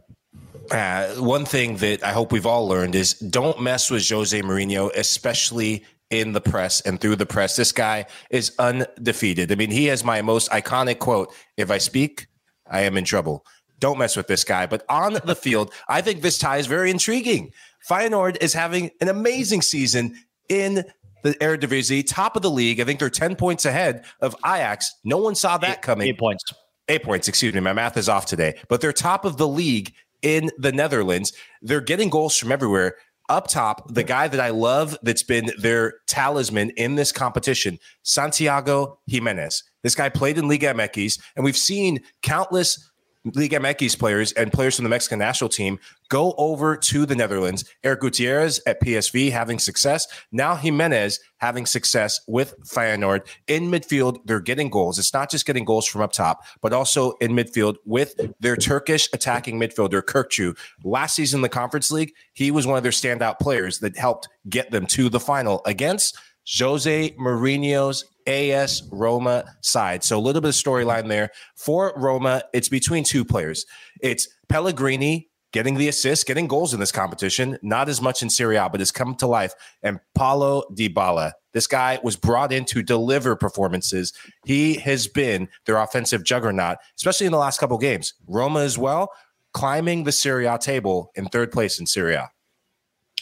Uh, 0.70 1.08
one 1.16 1.44
thing 1.44 1.76
that 1.78 2.04
I 2.04 2.12
hope 2.12 2.30
we've 2.30 2.46
all 2.46 2.68
learned 2.68 2.94
is 2.94 3.14
don't 3.14 3.60
mess 3.60 3.90
with 3.90 4.08
Jose 4.08 4.40
Mourinho, 4.42 4.94
especially 4.94 5.84
in 6.08 6.34
the 6.34 6.40
press 6.40 6.80
and 6.82 7.00
through 7.00 7.16
the 7.16 7.26
press. 7.26 7.56
This 7.56 7.72
guy 7.72 8.06
is 8.30 8.52
undefeated. 8.60 9.50
I 9.50 9.56
mean, 9.56 9.72
he 9.72 9.86
has 9.86 10.04
my 10.04 10.22
most 10.22 10.48
iconic 10.52 11.00
quote 11.00 11.34
If 11.56 11.72
I 11.72 11.78
speak, 11.78 12.28
I 12.70 12.82
am 12.82 12.96
in 12.96 13.04
trouble. 13.04 13.44
Don't 13.80 13.98
mess 13.98 14.16
with 14.16 14.28
this 14.28 14.44
guy. 14.44 14.66
But 14.66 14.84
on 14.88 15.14
the 15.24 15.34
field, 15.34 15.72
I 15.88 16.00
think 16.00 16.22
this 16.22 16.38
tie 16.38 16.58
is 16.58 16.68
very 16.68 16.92
intriguing. 16.92 17.52
Feyenoord 17.88 18.40
is 18.40 18.52
having 18.52 18.92
an 19.00 19.08
amazing 19.08 19.62
season 19.62 20.14
in 20.48 20.84
the 21.26 21.34
Eredivisie, 21.34 22.06
top 22.06 22.36
of 22.36 22.42
the 22.42 22.50
league. 22.50 22.80
I 22.80 22.84
think 22.84 23.00
they're 23.00 23.10
10 23.10 23.36
points 23.36 23.64
ahead 23.64 24.04
of 24.20 24.34
Ajax. 24.44 24.94
No 25.04 25.18
one 25.18 25.34
saw 25.34 25.58
that 25.58 25.82
coming. 25.82 26.08
Eight 26.08 26.18
points. 26.18 26.44
Eight 26.88 27.02
points, 27.02 27.28
excuse 27.28 27.52
me. 27.52 27.60
My 27.60 27.72
math 27.72 27.96
is 27.96 28.08
off 28.08 28.26
today. 28.26 28.58
But 28.68 28.80
they're 28.80 28.92
top 28.92 29.24
of 29.24 29.36
the 29.36 29.48
league 29.48 29.92
in 30.22 30.50
the 30.58 30.72
Netherlands. 30.72 31.32
They're 31.62 31.80
getting 31.80 32.10
goals 32.10 32.36
from 32.36 32.52
everywhere. 32.52 32.96
Up 33.28 33.48
top, 33.48 33.92
the 33.92 34.04
guy 34.04 34.28
that 34.28 34.38
I 34.38 34.50
love 34.50 34.96
that's 35.02 35.24
been 35.24 35.50
their 35.58 35.94
talisman 36.06 36.70
in 36.76 36.94
this 36.94 37.10
competition, 37.10 37.80
Santiago 38.04 39.00
Jimenez. 39.08 39.64
This 39.82 39.96
guy 39.96 40.08
played 40.10 40.38
in 40.38 40.46
Liga 40.46 40.72
MX, 40.72 41.20
and 41.34 41.44
we've 41.44 41.56
seen 41.56 42.04
countless 42.22 42.88
Liga 43.34 43.58
MX 43.58 43.98
players 43.98 44.32
and 44.32 44.52
players 44.52 44.76
from 44.76 44.84
the 44.84 44.88
Mexican 44.88 45.18
national 45.18 45.48
team 45.48 45.78
go 46.08 46.34
over 46.38 46.76
to 46.76 47.06
the 47.06 47.16
Netherlands. 47.16 47.64
Eric 47.82 48.00
Gutierrez 48.00 48.60
at 48.66 48.80
PSV 48.80 49.32
having 49.32 49.58
success. 49.58 50.06
Now 50.30 50.54
Jimenez 50.54 51.18
having 51.38 51.66
success 51.66 52.20
with 52.28 52.54
Feyenoord. 52.62 53.26
In 53.48 53.64
midfield, 53.64 54.18
they're 54.24 54.40
getting 54.40 54.70
goals. 54.70 54.98
It's 54.98 55.12
not 55.12 55.30
just 55.30 55.46
getting 55.46 55.64
goals 55.64 55.86
from 55.86 56.02
up 56.02 56.12
top, 56.12 56.44
but 56.62 56.72
also 56.72 57.12
in 57.20 57.32
midfield 57.32 57.76
with 57.84 58.14
their 58.40 58.56
Turkish 58.56 59.08
attacking 59.12 59.58
midfielder, 59.58 60.02
Kökçü. 60.02 60.56
Last 60.84 61.16
season 61.16 61.38
in 61.38 61.42
the 61.42 61.48
Conference 61.48 61.90
League, 61.90 62.12
he 62.32 62.50
was 62.50 62.66
one 62.66 62.76
of 62.76 62.82
their 62.82 62.92
standout 62.92 63.38
players 63.38 63.80
that 63.80 63.96
helped 63.96 64.28
get 64.48 64.70
them 64.70 64.86
to 64.86 65.08
the 65.08 65.20
final 65.20 65.62
against 65.66 66.16
Jose 66.58 67.10
Mourinho's 67.18 68.04
AS 68.26 68.82
Roma 68.90 69.44
side. 69.60 70.04
So 70.04 70.18
a 70.18 70.20
little 70.20 70.40
bit 70.40 70.48
of 70.48 70.54
storyline 70.54 71.08
there. 71.08 71.30
For 71.54 71.92
Roma, 71.96 72.42
it's 72.52 72.68
between 72.68 73.04
two 73.04 73.24
players. 73.24 73.66
It's 74.00 74.28
Pellegrini 74.48 75.28
getting 75.52 75.76
the 75.76 75.88
assist, 75.88 76.26
getting 76.26 76.46
goals 76.46 76.74
in 76.74 76.80
this 76.80 76.92
competition, 76.92 77.58
not 77.62 77.88
as 77.88 78.02
much 78.02 78.22
in 78.22 78.28
Serie 78.28 78.56
A, 78.56 78.68
but 78.68 78.80
has 78.80 78.90
come 78.90 79.14
to 79.16 79.26
life. 79.26 79.54
And 79.82 80.00
Paulo 80.14 80.64
Dybala. 80.74 81.32
This 81.54 81.66
guy 81.66 81.98
was 82.02 82.16
brought 82.16 82.52
in 82.52 82.66
to 82.66 82.82
deliver 82.82 83.34
performances. 83.36 84.12
He 84.44 84.74
has 84.74 85.06
been 85.06 85.48
their 85.64 85.78
offensive 85.78 86.24
juggernaut, 86.24 86.76
especially 86.96 87.24
in 87.24 87.32
the 87.32 87.38
last 87.38 87.58
couple 87.58 87.78
games. 87.78 88.12
Roma 88.26 88.60
as 88.60 88.76
well, 88.76 89.10
climbing 89.54 90.04
the 90.04 90.12
Serie 90.12 90.44
A 90.44 90.58
table 90.58 91.10
in 91.14 91.24
third 91.26 91.50
place 91.50 91.80
in 91.80 91.86
Serie 91.86 92.16
A. 92.16 92.30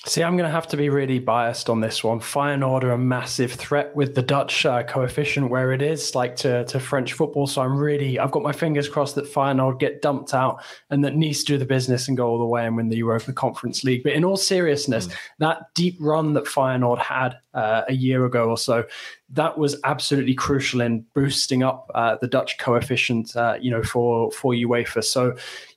See, 0.07 0.22
I'm 0.22 0.36
going 0.36 0.47
to 0.47 0.55
have 0.55 0.68
to 0.68 0.76
be 0.76 0.90
really 0.90 1.18
biased 1.18 1.70
on 1.70 1.80
this 1.80 2.05
one. 2.05 2.20
Feyenoord 2.20 2.82
are 2.82 2.92
a 2.92 2.99
massive 2.99 3.53
threat 3.53 3.97
with 3.97 4.14
the 4.14 4.20
Dutch 4.20 4.66
uh, 4.66 4.82
coefficient 4.82 5.49
where 5.49 5.72
it 5.72 5.80
is, 5.80 6.14
like 6.14 6.36
to, 6.36 6.66
to 6.66 6.78
French 6.78 7.14
football. 7.14 7.47
So 7.47 7.62
I'm 7.62 7.78
really, 7.78 8.18
I've 8.18 8.30
got 8.30 8.42
my 8.42 8.53
fingers 8.53 8.86
crossed 8.86 9.14
that 9.14 9.32
Feyenoord 9.32 9.80
get 9.80 10.03
dumped 10.03 10.34
out 10.34 10.62
and 10.90 11.03
that 11.07 11.16
Nice 11.16 11.42
do 11.42 11.57
the 11.57 11.64
business 11.64 12.07
and 12.07 12.18
go 12.18 12.28
all 12.28 12.38
the 12.38 12.45
way 12.45 12.66
and 12.66 12.76
win 12.76 12.90
the 12.90 12.99
Europa 12.99 13.32
Conference 13.32 13.82
League. 13.82 14.03
But 14.03 14.12
in 14.12 14.26
all 14.26 14.36
seriousness, 14.36 15.09
that 15.38 15.72
deep 15.74 15.97
run 15.99 16.34
that 16.34 16.45
Feyenoord 16.45 16.99
had 16.99 17.38
uh, 17.55 17.84
a 17.88 17.95
year 17.95 18.26
ago 18.26 18.51
or 18.51 18.59
so, 18.59 18.84
that 19.30 19.57
was 19.57 19.80
absolutely 19.84 20.34
crucial 20.34 20.82
in 20.82 21.07
boosting 21.14 21.62
up 21.62 21.90
uh, 21.95 22.16
the 22.20 22.28
Dutch 22.28 22.59
coefficient, 22.59 23.34
uh, 23.36 23.57
you 23.59 23.70
know, 23.70 23.82
for 23.82 24.30
for 24.32 24.53
UEFA. 24.53 25.03
So 25.03 25.34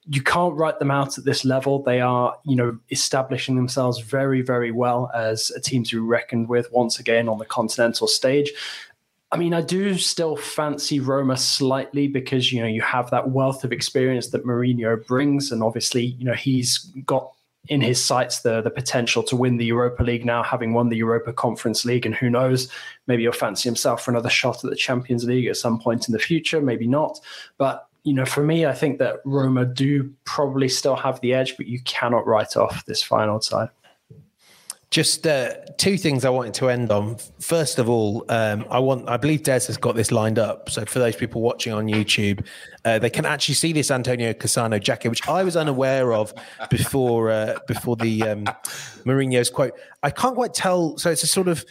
you 0.09 0.21
can't 0.21 0.55
write 0.55 0.79
them 0.79 0.91
out 0.91 1.17
at 1.17 1.25
this 1.25 1.43
level. 1.43 1.83
They 1.83 1.99
are, 1.99 2.37
you 2.45 2.55
know, 2.55 2.77
establishing 2.91 3.55
themselves 3.55 3.99
very, 3.99 4.41
very 4.41 4.71
well 4.71 5.11
as 5.13 5.51
a 5.51 5.59
team 5.59 5.83
to 5.85 5.95
be 5.97 5.99
reckoned 5.99 6.47
with 6.47 6.71
once 6.71 6.99
again 6.99 7.27
on 7.27 7.39
the 7.39 7.45
continental 7.45 8.07
stage. 8.07 8.51
I 9.31 9.37
mean, 9.37 9.53
I 9.53 9.61
do 9.61 9.97
still 9.97 10.37
fancy 10.37 11.01
Roma 11.01 11.35
slightly 11.35 12.07
because 12.07 12.53
you 12.53 12.61
know 12.61 12.67
you 12.67 12.81
have 12.81 13.09
that 13.09 13.31
wealth 13.31 13.65
of 13.65 13.73
experience 13.73 14.27
that 14.27 14.45
Mourinho 14.45 15.05
brings, 15.05 15.51
and 15.51 15.61
obviously, 15.61 16.05
you 16.05 16.23
know, 16.23 16.33
he's 16.33 16.77
got 17.05 17.33
in 17.67 17.81
his 17.81 18.01
sights 18.03 18.39
the 18.39 18.61
the 18.61 18.69
potential 18.69 19.21
to 19.23 19.35
win 19.35 19.57
the 19.57 19.65
Europa 19.65 20.01
League 20.01 20.23
now, 20.23 20.43
having 20.43 20.73
won 20.73 20.87
the 20.87 20.95
Europa 20.95 21.33
Conference 21.33 21.83
League, 21.83 22.05
and 22.05 22.15
who 22.15 22.29
knows, 22.29 22.71
maybe 23.07 23.23
he'll 23.23 23.33
fancy 23.33 23.67
himself 23.67 24.01
for 24.05 24.11
another 24.11 24.29
shot 24.29 24.63
at 24.63 24.69
the 24.69 24.77
Champions 24.77 25.25
League 25.25 25.47
at 25.47 25.57
some 25.57 25.77
point 25.77 26.07
in 26.07 26.13
the 26.13 26.19
future, 26.19 26.61
maybe 26.61 26.87
not. 26.87 27.19
But 27.57 27.86
you 28.07 28.13
know, 28.13 28.23
for 28.23 28.41
me, 28.41 28.65
I 28.65 28.71
think 28.71 28.99
that 28.99 29.17
Roma 29.25 29.65
do 29.65 30.13
probably 30.23 30.69
still 30.69 30.95
have 30.95 31.19
the 31.19 31.33
edge, 31.33 31.57
but 31.57 31.67
you 31.67 31.81
cannot 31.81 32.25
write 32.25 32.55
off 32.55 32.85
this 32.85 33.03
final 33.03 33.41
side. 33.41 33.67
Just 34.91 35.27
uh, 35.27 35.55
two 35.77 35.97
things 35.97 36.23
I 36.23 36.29
wanted 36.29 36.53
to 36.53 36.69
end 36.69 36.89
on. 36.89 37.17
First 37.41 37.79
of 37.79 37.89
all, 37.89 38.23
um, 38.29 38.65
I 38.69 38.79
want 38.79 39.09
I 39.09 39.17
believe 39.17 39.43
Des 39.43 39.67
has 39.67 39.75
got 39.75 39.97
this 39.97 40.13
lined 40.13 40.39
up. 40.39 40.69
So 40.69 40.85
for 40.85 40.99
those 40.99 41.17
people 41.17 41.41
watching 41.41 41.73
on 41.73 41.87
YouTube, 41.87 42.45
uh, 42.85 42.97
they 42.97 43.09
can 43.09 43.25
actually 43.25 43.55
see 43.55 43.73
this 43.73 43.91
Antonio 43.91 44.31
Cassano 44.31 44.81
jacket, 44.81 45.09
which 45.09 45.27
I 45.27 45.43
was 45.43 45.57
unaware 45.57 46.13
of 46.13 46.33
before 46.69 47.29
uh, 47.29 47.59
before 47.67 47.97
the 47.97 48.23
um, 48.23 48.45
Mourinho's 49.03 49.49
quote. 49.49 49.73
I 50.01 50.11
can't 50.11 50.35
quite 50.35 50.53
tell. 50.53 50.97
So 50.97 51.11
it's 51.11 51.23
a 51.23 51.27
sort 51.27 51.49
of 51.49 51.65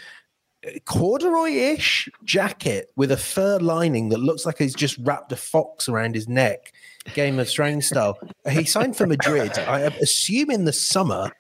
corduroy-ish 0.84 2.08
jacket 2.24 2.90
with 2.96 3.10
a 3.12 3.16
fur 3.16 3.58
lining 3.58 4.08
that 4.10 4.18
looks 4.18 4.44
like 4.46 4.58
he's 4.58 4.74
just 4.74 4.98
wrapped 4.98 5.32
a 5.32 5.36
fox 5.36 5.88
around 5.88 6.14
his 6.14 6.28
neck, 6.28 6.72
Game 7.14 7.38
of 7.38 7.48
Thrones 7.48 7.86
style. 7.86 8.18
He 8.48 8.64
signed 8.64 8.96
for 8.96 9.06
Madrid. 9.06 9.56
I 9.58 9.80
assume 9.82 10.50
in 10.50 10.64
the 10.64 10.72
summer. 10.72 11.30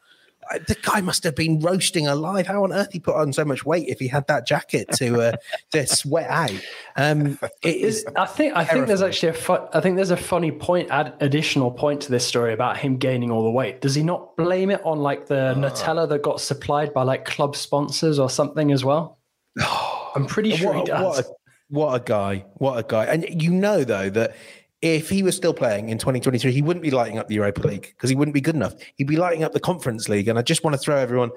I- 0.48 0.58
The 0.58 0.76
guy 0.80 1.00
must 1.00 1.24
have 1.24 1.34
been 1.34 1.58
roasting 1.58 2.06
alive. 2.06 2.46
How 2.46 2.62
on 2.62 2.72
earth 2.72 2.92
he 2.92 3.00
put 3.00 3.16
on 3.16 3.32
so 3.32 3.44
much 3.44 3.66
weight 3.66 3.88
if 3.88 3.98
he 3.98 4.06
had 4.06 4.28
that 4.28 4.46
jacket 4.46 4.86
to 4.92 5.20
uh, 5.20 5.32
to 5.72 5.84
sweat 5.88 6.30
out? 6.30 6.52
Um, 6.94 7.36
it 7.62 7.74
is. 7.76 8.06
I 8.14 8.26
think 8.26 8.54
I 8.54 8.64
think 8.64 8.86
there's 8.86 9.02
actually 9.02 9.30
a 9.30 9.32
fu- 9.32 9.66
I 9.72 9.80
think 9.80 9.96
there's 9.96 10.12
a 10.12 10.16
funny 10.16 10.52
point, 10.52 10.88
add, 10.92 11.14
additional 11.18 11.72
point 11.72 12.00
to 12.02 12.12
this 12.12 12.24
story 12.24 12.52
about 12.52 12.76
him 12.76 12.96
gaining 12.96 13.32
all 13.32 13.42
the 13.42 13.50
weight. 13.50 13.80
Does 13.80 13.96
he 13.96 14.04
not 14.04 14.36
blame 14.36 14.70
it 14.70 14.80
on 14.84 15.00
like 15.00 15.26
the 15.26 15.52
Nutella 15.56 16.08
that 16.10 16.22
got 16.22 16.40
supplied 16.40 16.94
by 16.94 17.02
like 17.02 17.24
club 17.24 17.56
sponsors 17.56 18.20
or 18.20 18.30
something 18.30 18.70
as 18.70 18.84
well? 18.84 19.15
I'm 20.14 20.26
pretty 20.26 20.56
sure 20.56 20.72
what, 20.72 20.78
he 20.78 20.84
does. 20.84 21.02
What 21.02 21.24
a, 21.24 21.28
what 21.68 21.94
a 21.94 22.04
guy! 22.04 22.44
What 22.54 22.78
a 22.78 22.82
guy! 22.82 23.04
And 23.06 23.42
you 23.42 23.50
know 23.50 23.84
though 23.84 24.10
that 24.10 24.36
if 24.82 25.08
he 25.08 25.22
was 25.22 25.34
still 25.34 25.54
playing 25.54 25.88
in 25.88 25.98
2023, 25.98 26.52
he 26.52 26.62
wouldn't 26.62 26.82
be 26.82 26.90
lighting 26.90 27.18
up 27.18 27.28
the 27.28 27.34
Europa 27.36 27.66
League 27.66 27.94
because 27.96 28.10
he 28.10 28.16
wouldn't 28.16 28.34
be 28.34 28.40
good 28.40 28.54
enough. 28.54 28.74
He'd 28.96 29.06
be 29.06 29.16
lighting 29.16 29.42
up 29.42 29.52
the 29.52 29.60
Conference 29.60 30.08
League. 30.08 30.28
And 30.28 30.38
I 30.38 30.42
just 30.42 30.64
want 30.64 30.74
to 30.74 30.78
throw 30.78 30.96
everyone 30.96 31.30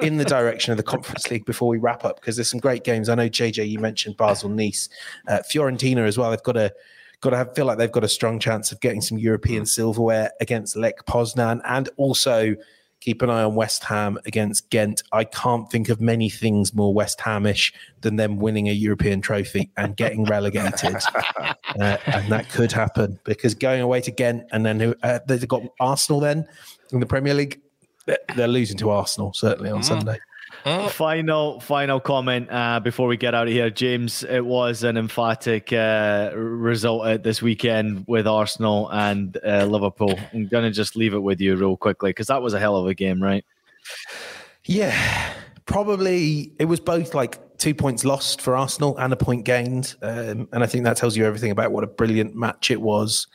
in 0.00 0.16
the 0.16 0.24
direction 0.24 0.72
of 0.72 0.78
the 0.78 0.82
Conference 0.82 1.30
League 1.30 1.44
before 1.44 1.68
we 1.68 1.76
wrap 1.76 2.04
up 2.04 2.18
because 2.20 2.36
there's 2.36 2.50
some 2.50 2.58
great 2.58 2.84
games. 2.84 3.08
I 3.08 3.14
know 3.14 3.28
JJ, 3.28 3.68
you 3.68 3.78
mentioned 3.78 4.16
Basel, 4.16 4.48
Nice, 4.48 4.88
uh, 5.28 5.40
Fiorentina 5.50 6.06
as 6.06 6.16
well. 6.16 6.30
They've 6.30 6.42
got 6.42 6.56
a 6.56 6.72
got 7.20 7.30
to 7.30 7.36
have, 7.36 7.54
feel 7.54 7.66
like 7.66 7.78
they've 7.78 7.92
got 7.92 8.04
a 8.04 8.08
strong 8.08 8.38
chance 8.38 8.72
of 8.72 8.80
getting 8.80 9.00
some 9.00 9.18
European 9.18 9.66
silverware 9.66 10.30
against 10.40 10.76
Lech 10.76 11.04
Poznan 11.06 11.60
and 11.64 11.88
also 11.96 12.56
keep 13.00 13.22
an 13.22 13.30
eye 13.30 13.42
on 13.42 13.54
West 13.54 13.84
Ham 13.84 14.18
against 14.26 14.70
Ghent. 14.70 15.02
I 15.12 15.24
can't 15.24 15.70
think 15.70 15.88
of 15.88 16.00
many 16.00 16.28
things 16.28 16.74
more 16.74 16.92
West 16.92 17.20
Hamish 17.20 17.72
than 18.00 18.16
them 18.16 18.38
winning 18.38 18.68
a 18.68 18.72
European 18.72 19.20
trophy 19.20 19.70
and 19.76 19.96
getting 19.96 20.24
relegated. 20.36 20.96
uh, 21.78 21.96
and 22.06 22.32
that 22.32 22.48
could 22.50 22.72
happen 22.72 23.18
because 23.24 23.54
going 23.54 23.80
away 23.80 24.00
to 24.00 24.10
Ghent 24.10 24.44
and 24.52 24.64
then 24.64 24.94
uh, 25.02 25.18
they've 25.26 25.46
got 25.46 25.62
Arsenal 25.80 26.20
then 26.20 26.46
in 26.92 27.00
the 27.00 27.06
Premier 27.06 27.34
League. 27.34 27.60
They're 28.36 28.48
losing 28.48 28.76
to 28.78 28.90
Arsenal 28.90 29.32
certainly 29.32 29.70
on 29.70 29.80
mm. 29.80 29.84
Sunday. 29.84 30.18
Final, 30.64 31.60
final 31.60 32.00
comment 32.00 32.48
uh, 32.50 32.80
before 32.80 33.06
we 33.06 33.16
get 33.16 33.34
out 33.34 33.46
of 33.46 33.52
here, 33.52 33.70
James. 33.70 34.24
It 34.24 34.44
was 34.44 34.82
an 34.82 34.96
emphatic 34.96 35.72
uh, 35.72 36.32
result 36.34 37.22
this 37.22 37.40
weekend 37.40 38.04
with 38.08 38.26
Arsenal 38.26 38.88
and 38.90 39.38
uh, 39.46 39.64
Liverpool. 39.64 40.18
I'm 40.32 40.48
gonna 40.48 40.70
just 40.70 40.96
leave 40.96 41.14
it 41.14 41.20
with 41.22 41.40
you 41.40 41.54
real 41.56 41.76
quickly 41.76 42.10
because 42.10 42.26
that 42.26 42.42
was 42.42 42.54
a 42.54 42.58
hell 42.58 42.76
of 42.76 42.86
a 42.86 42.94
game, 42.94 43.22
right? 43.22 43.44
Yeah, 44.64 45.32
probably 45.66 46.52
it 46.58 46.64
was 46.64 46.80
both 46.80 47.14
like 47.14 47.58
two 47.58 47.74
points 47.74 48.04
lost 48.04 48.40
for 48.40 48.56
Arsenal 48.56 48.96
and 48.98 49.12
a 49.12 49.16
point 49.16 49.44
gained, 49.44 49.94
um, 50.02 50.48
and 50.52 50.62
I 50.64 50.66
think 50.66 50.84
that 50.84 50.96
tells 50.96 51.16
you 51.16 51.24
everything 51.24 51.52
about 51.52 51.70
what 51.70 51.84
a 51.84 51.88
brilliant 51.88 52.34
match 52.34 52.70
it 52.70 52.80
was. 52.80 53.28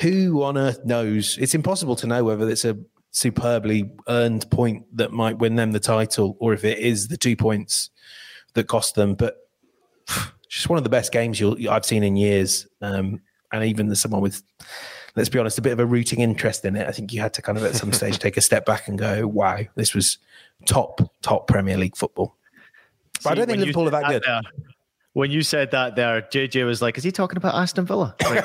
Who 0.00 0.42
on 0.42 0.58
earth 0.58 0.84
knows? 0.84 1.38
It's 1.38 1.54
impossible 1.54 1.94
to 1.96 2.06
know 2.06 2.24
whether 2.24 2.48
it's 2.48 2.64
a 2.64 2.76
superbly 3.14 3.88
earned 4.08 4.50
point 4.50 4.84
that 4.96 5.12
might 5.12 5.38
win 5.38 5.54
them 5.54 5.72
the 5.72 5.80
title, 5.80 6.36
or 6.40 6.52
if 6.52 6.64
it 6.64 6.78
is 6.78 7.08
the 7.08 7.16
two 7.16 7.36
points 7.36 7.90
that 8.54 8.66
cost 8.66 8.96
them. 8.96 9.14
But 9.14 9.48
just 10.48 10.68
one 10.68 10.76
of 10.76 10.84
the 10.84 10.90
best 10.90 11.12
games 11.12 11.40
I've 11.42 11.86
seen 11.86 12.02
in 12.02 12.16
years. 12.16 12.66
Um, 12.82 13.20
and 13.52 13.64
even 13.64 13.88
as 13.90 14.00
someone 14.00 14.20
with, 14.20 14.42
let's 15.14 15.28
be 15.28 15.38
honest, 15.38 15.58
a 15.58 15.62
bit 15.62 15.72
of 15.72 15.78
a 15.78 15.86
rooting 15.86 16.20
interest 16.20 16.64
in 16.64 16.74
it, 16.74 16.88
I 16.88 16.90
think 16.90 17.12
you 17.12 17.20
had 17.20 17.32
to 17.34 17.42
kind 17.42 17.56
of 17.56 17.64
at 17.64 17.76
some 17.76 17.92
stage 17.92 18.18
take 18.18 18.36
a 18.36 18.40
step 18.40 18.66
back 18.66 18.88
and 18.88 18.98
go, 18.98 19.28
"Wow, 19.28 19.60
this 19.76 19.94
was 19.94 20.18
top 20.66 21.00
top 21.22 21.46
Premier 21.46 21.76
League 21.76 21.96
football. 21.96 22.34
But 23.12 23.22
See, 23.22 23.28
I 23.30 23.34
don't 23.36 23.46
think 23.46 23.60
Liverpool 23.60 23.86
are 23.86 23.90
that 23.90 24.10
good. 24.10 24.22
There, 24.26 24.40
when 25.14 25.30
you 25.30 25.42
said 25.42 25.70
that 25.70 25.94
there, 25.94 26.22
JJ 26.22 26.66
was 26.66 26.82
like, 26.82 26.98
"Is 26.98 27.04
he 27.04 27.12
talking 27.12 27.36
about 27.36 27.54
Aston 27.54 27.86
Villa?" 27.86 28.16
Right 28.24 28.44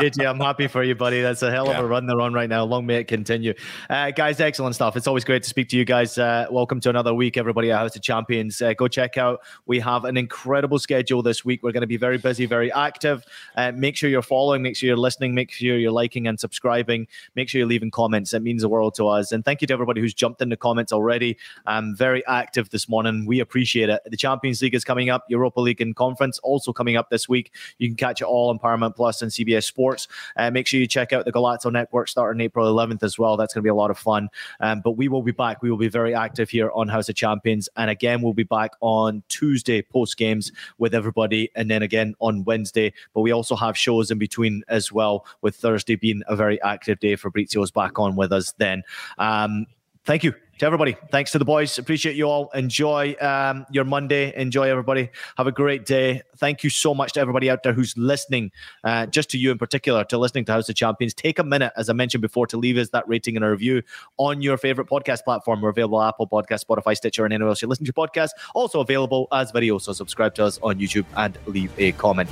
JJ, 0.00 0.26
I'm 0.26 0.38
happy 0.38 0.68
for 0.68 0.84
you, 0.84 0.94
buddy. 0.94 1.20
That's 1.20 1.42
a 1.42 1.50
hell 1.50 1.68
of 1.68 1.76
a 1.76 1.84
run 1.84 2.06
they're 2.06 2.20
on 2.20 2.32
right 2.32 2.48
now. 2.48 2.62
Long 2.64 2.86
may 2.86 3.00
it 3.00 3.08
continue, 3.08 3.52
uh, 3.90 4.12
guys. 4.12 4.38
Excellent 4.40 4.76
stuff. 4.76 4.96
It's 4.96 5.08
always 5.08 5.24
great 5.24 5.42
to 5.42 5.48
speak 5.48 5.68
to 5.70 5.76
you 5.76 5.84
guys. 5.84 6.18
Uh, 6.18 6.46
welcome 6.52 6.78
to 6.80 6.90
another 6.90 7.12
week, 7.12 7.36
everybody 7.36 7.72
at 7.72 7.78
House 7.78 7.96
of 7.96 8.02
Champions. 8.02 8.62
Uh, 8.62 8.74
go 8.74 8.86
check 8.86 9.18
out. 9.18 9.40
We 9.66 9.80
have 9.80 10.04
an 10.04 10.16
incredible 10.16 10.78
schedule 10.78 11.22
this 11.22 11.44
week. 11.44 11.64
We're 11.64 11.72
going 11.72 11.82
to 11.82 11.88
be 11.88 11.96
very 11.96 12.18
busy, 12.18 12.46
very 12.46 12.70
active. 12.72 13.24
Uh, 13.56 13.72
make 13.72 13.96
sure 13.96 14.08
you're 14.08 14.22
following. 14.22 14.62
Make 14.62 14.76
sure 14.76 14.86
you're 14.86 14.96
listening. 14.96 15.34
Make 15.34 15.50
sure 15.50 15.76
you're 15.76 15.90
liking 15.90 16.28
and 16.28 16.38
subscribing. 16.38 17.08
Make 17.34 17.48
sure 17.48 17.58
you're 17.58 17.68
leaving 17.68 17.90
comments. 17.90 18.32
It 18.34 18.42
means 18.42 18.62
the 18.62 18.68
world 18.68 18.94
to 18.94 19.08
us. 19.08 19.32
And 19.32 19.44
thank 19.44 19.62
you 19.62 19.66
to 19.66 19.72
everybody 19.72 20.00
who's 20.00 20.14
jumped 20.14 20.40
in 20.40 20.48
the 20.48 20.56
comments 20.56 20.92
already. 20.92 21.36
Um, 21.66 21.96
very 21.96 22.24
active 22.26 22.70
this 22.70 22.88
morning. 22.88 23.26
We 23.26 23.40
appreciate 23.40 23.88
it 23.88 24.11
the 24.12 24.16
Champions 24.16 24.62
League 24.62 24.74
is 24.74 24.84
coming 24.84 25.10
up, 25.10 25.24
Europa 25.28 25.60
League 25.60 25.80
and 25.80 25.96
Conference 25.96 26.38
also 26.40 26.72
coming 26.72 26.96
up 26.96 27.10
this 27.10 27.28
week. 27.28 27.52
You 27.78 27.88
can 27.88 27.96
catch 27.96 28.20
it 28.20 28.26
all 28.26 28.50
on 28.50 28.58
Paramount 28.58 28.94
Plus 28.94 29.22
and 29.22 29.30
CBS 29.32 29.64
Sports. 29.64 30.06
Uh, 30.36 30.50
make 30.50 30.66
sure 30.66 30.78
you 30.78 30.86
check 30.86 31.12
out 31.12 31.24
the 31.24 31.32
Golazo 31.32 31.72
Network 31.72 32.08
starting 32.08 32.40
April 32.42 32.72
11th 32.72 33.02
as 33.02 33.18
well. 33.18 33.36
That's 33.36 33.54
going 33.54 33.62
to 33.62 33.64
be 33.64 33.70
a 33.70 33.74
lot 33.74 33.90
of 33.90 33.98
fun. 33.98 34.28
Um, 34.60 34.82
but 34.84 34.92
we 34.92 35.08
will 35.08 35.22
be 35.22 35.32
back. 35.32 35.62
We 35.62 35.70
will 35.70 35.78
be 35.78 35.88
very 35.88 36.14
active 36.14 36.50
here 36.50 36.70
on 36.74 36.88
House 36.88 37.08
of 37.08 37.14
Champions. 37.14 37.68
And 37.76 37.90
again, 37.90 38.20
we'll 38.20 38.34
be 38.34 38.42
back 38.42 38.72
on 38.80 39.22
Tuesday 39.28 39.80
post 39.80 40.18
games 40.18 40.52
with 40.76 40.94
everybody. 40.94 41.50
And 41.56 41.70
then 41.70 41.82
again 41.82 42.14
on 42.20 42.44
Wednesday. 42.44 42.92
But 43.14 43.22
we 43.22 43.32
also 43.32 43.56
have 43.56 43.76
shows 43.78 44.10
in 44.10 44.18
between 44.18 44.62
as 44.68 44.92
well, 44.92 45.24
with 45.40 45.56
Thursday 45.56 45.96
being 45.96 46.22
a 46.26 46.36
very 46.36 46.60
active 46.60 47.00
day. 47.00 47.16
Fabrizio's 47.16 47.70
back 47.70 47.98
on 47.98 48.14
with 48.14 48.30
us 48.30 48.52
then. 48.58 48.82
Um, 49.16 49.66
thank 50.04 50.22
you 50.22 50.34
to 50.58 50.66
everybody. 50.66 50.96
Thanks 51.10 51.32
to 51.32 51.38
the 51.38 51.44
boys. 51.44 51.78
Appreciate 51.78 52.14
you 52.14 52.24
all. 52.24 52.50
Enjoy 52.54 53.14
um, 53.20 53.66
your 53.70 53.84
Monday. 53.84 54.32
Enjoy 54.36 54.68
everybody. 54.68 55.10
Have 55.36 55.46
a 55.46 55.52
great 55.52 55.86
day. 55.86 56.22
Thank 56.36 56.62
you 56.62 56.70
so 56.70 56.94
much 56.94 57.12
to 57.14 57.20
everybody 57.20 57.50
out 57.50 57.62
there 57.62 57.72
who's 57.72 57.96
listening, 57.96 58.52
uh, 58.84 59.06
just 59.06 59.30
to 59.30 59.38
you 59.38 59.50
in 59.50 59.58
particular, 59.58 60.04
to 60.04 60.18
listening 60.18 60.44
to 60.46 60.52
House 60.52 60.68
of 60.68 60.74
Champions. 60.74 61.14
Take 61.14 61.38
a 61.38 61.44
minute, 61.44 61.72
as 61.76 61.88
I 61.88 61.94
mentioned 61.94 62.22
before, 62.22 62.46
to 62.48 62.56
leave 62.56 62.76
us 62.76 62.90
that 62.90 63.08
rating 63.08 63.36
and 63.36 63.44
a 63.44 63.50
review 63.50 63.82
on 64.18 64.42
your 64.42 64.56
favorite 64.56 64.88
podcast 64.88 65.24
platform. 65.24 65.60
We're 65.60 65.70
available 65.70 66.02
Apple 66.02 66.28
Podcast, 66.28 66.64
Spotify, 66.64 66.96
Stitcher, 66.96 67.24
and 67.24 67.32
anywhere 67.32 67.50
else 67.50 67.62
you 67.62 67.68
listen 67.68 67.86
to 67.86 67.92
podcasts. 67.92 68.30
Also 68.54 68.80
available 68.80 69.28
as 69.32 69.50
video. 69.50 69.78
So 69.78 69.92
subscribe 69.92 70.34
to 70.36 70.44
us 70.44 70.58
on 70.62 70.78
YouTube 70.78 71.06
and 71.16 71.38
leave 71.46 71.72
a 71.78 71.92
comment. 71.92 72.28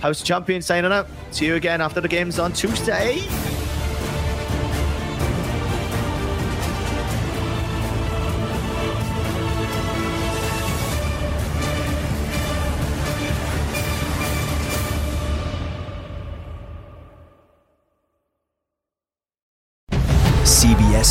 House 0.00 0.20
of 0.20 0.26
Champions 0.26 0.66
signing 0.66 0.92
out. 0.92 1.08
See 1.30 1.46
you 1.46 1.54
again 1.54 1.80
after 1.80 2.00
the 2.00 2.08
games 2.08 2.38
on 2.38 2.52
Tuesday. 2.52 3.71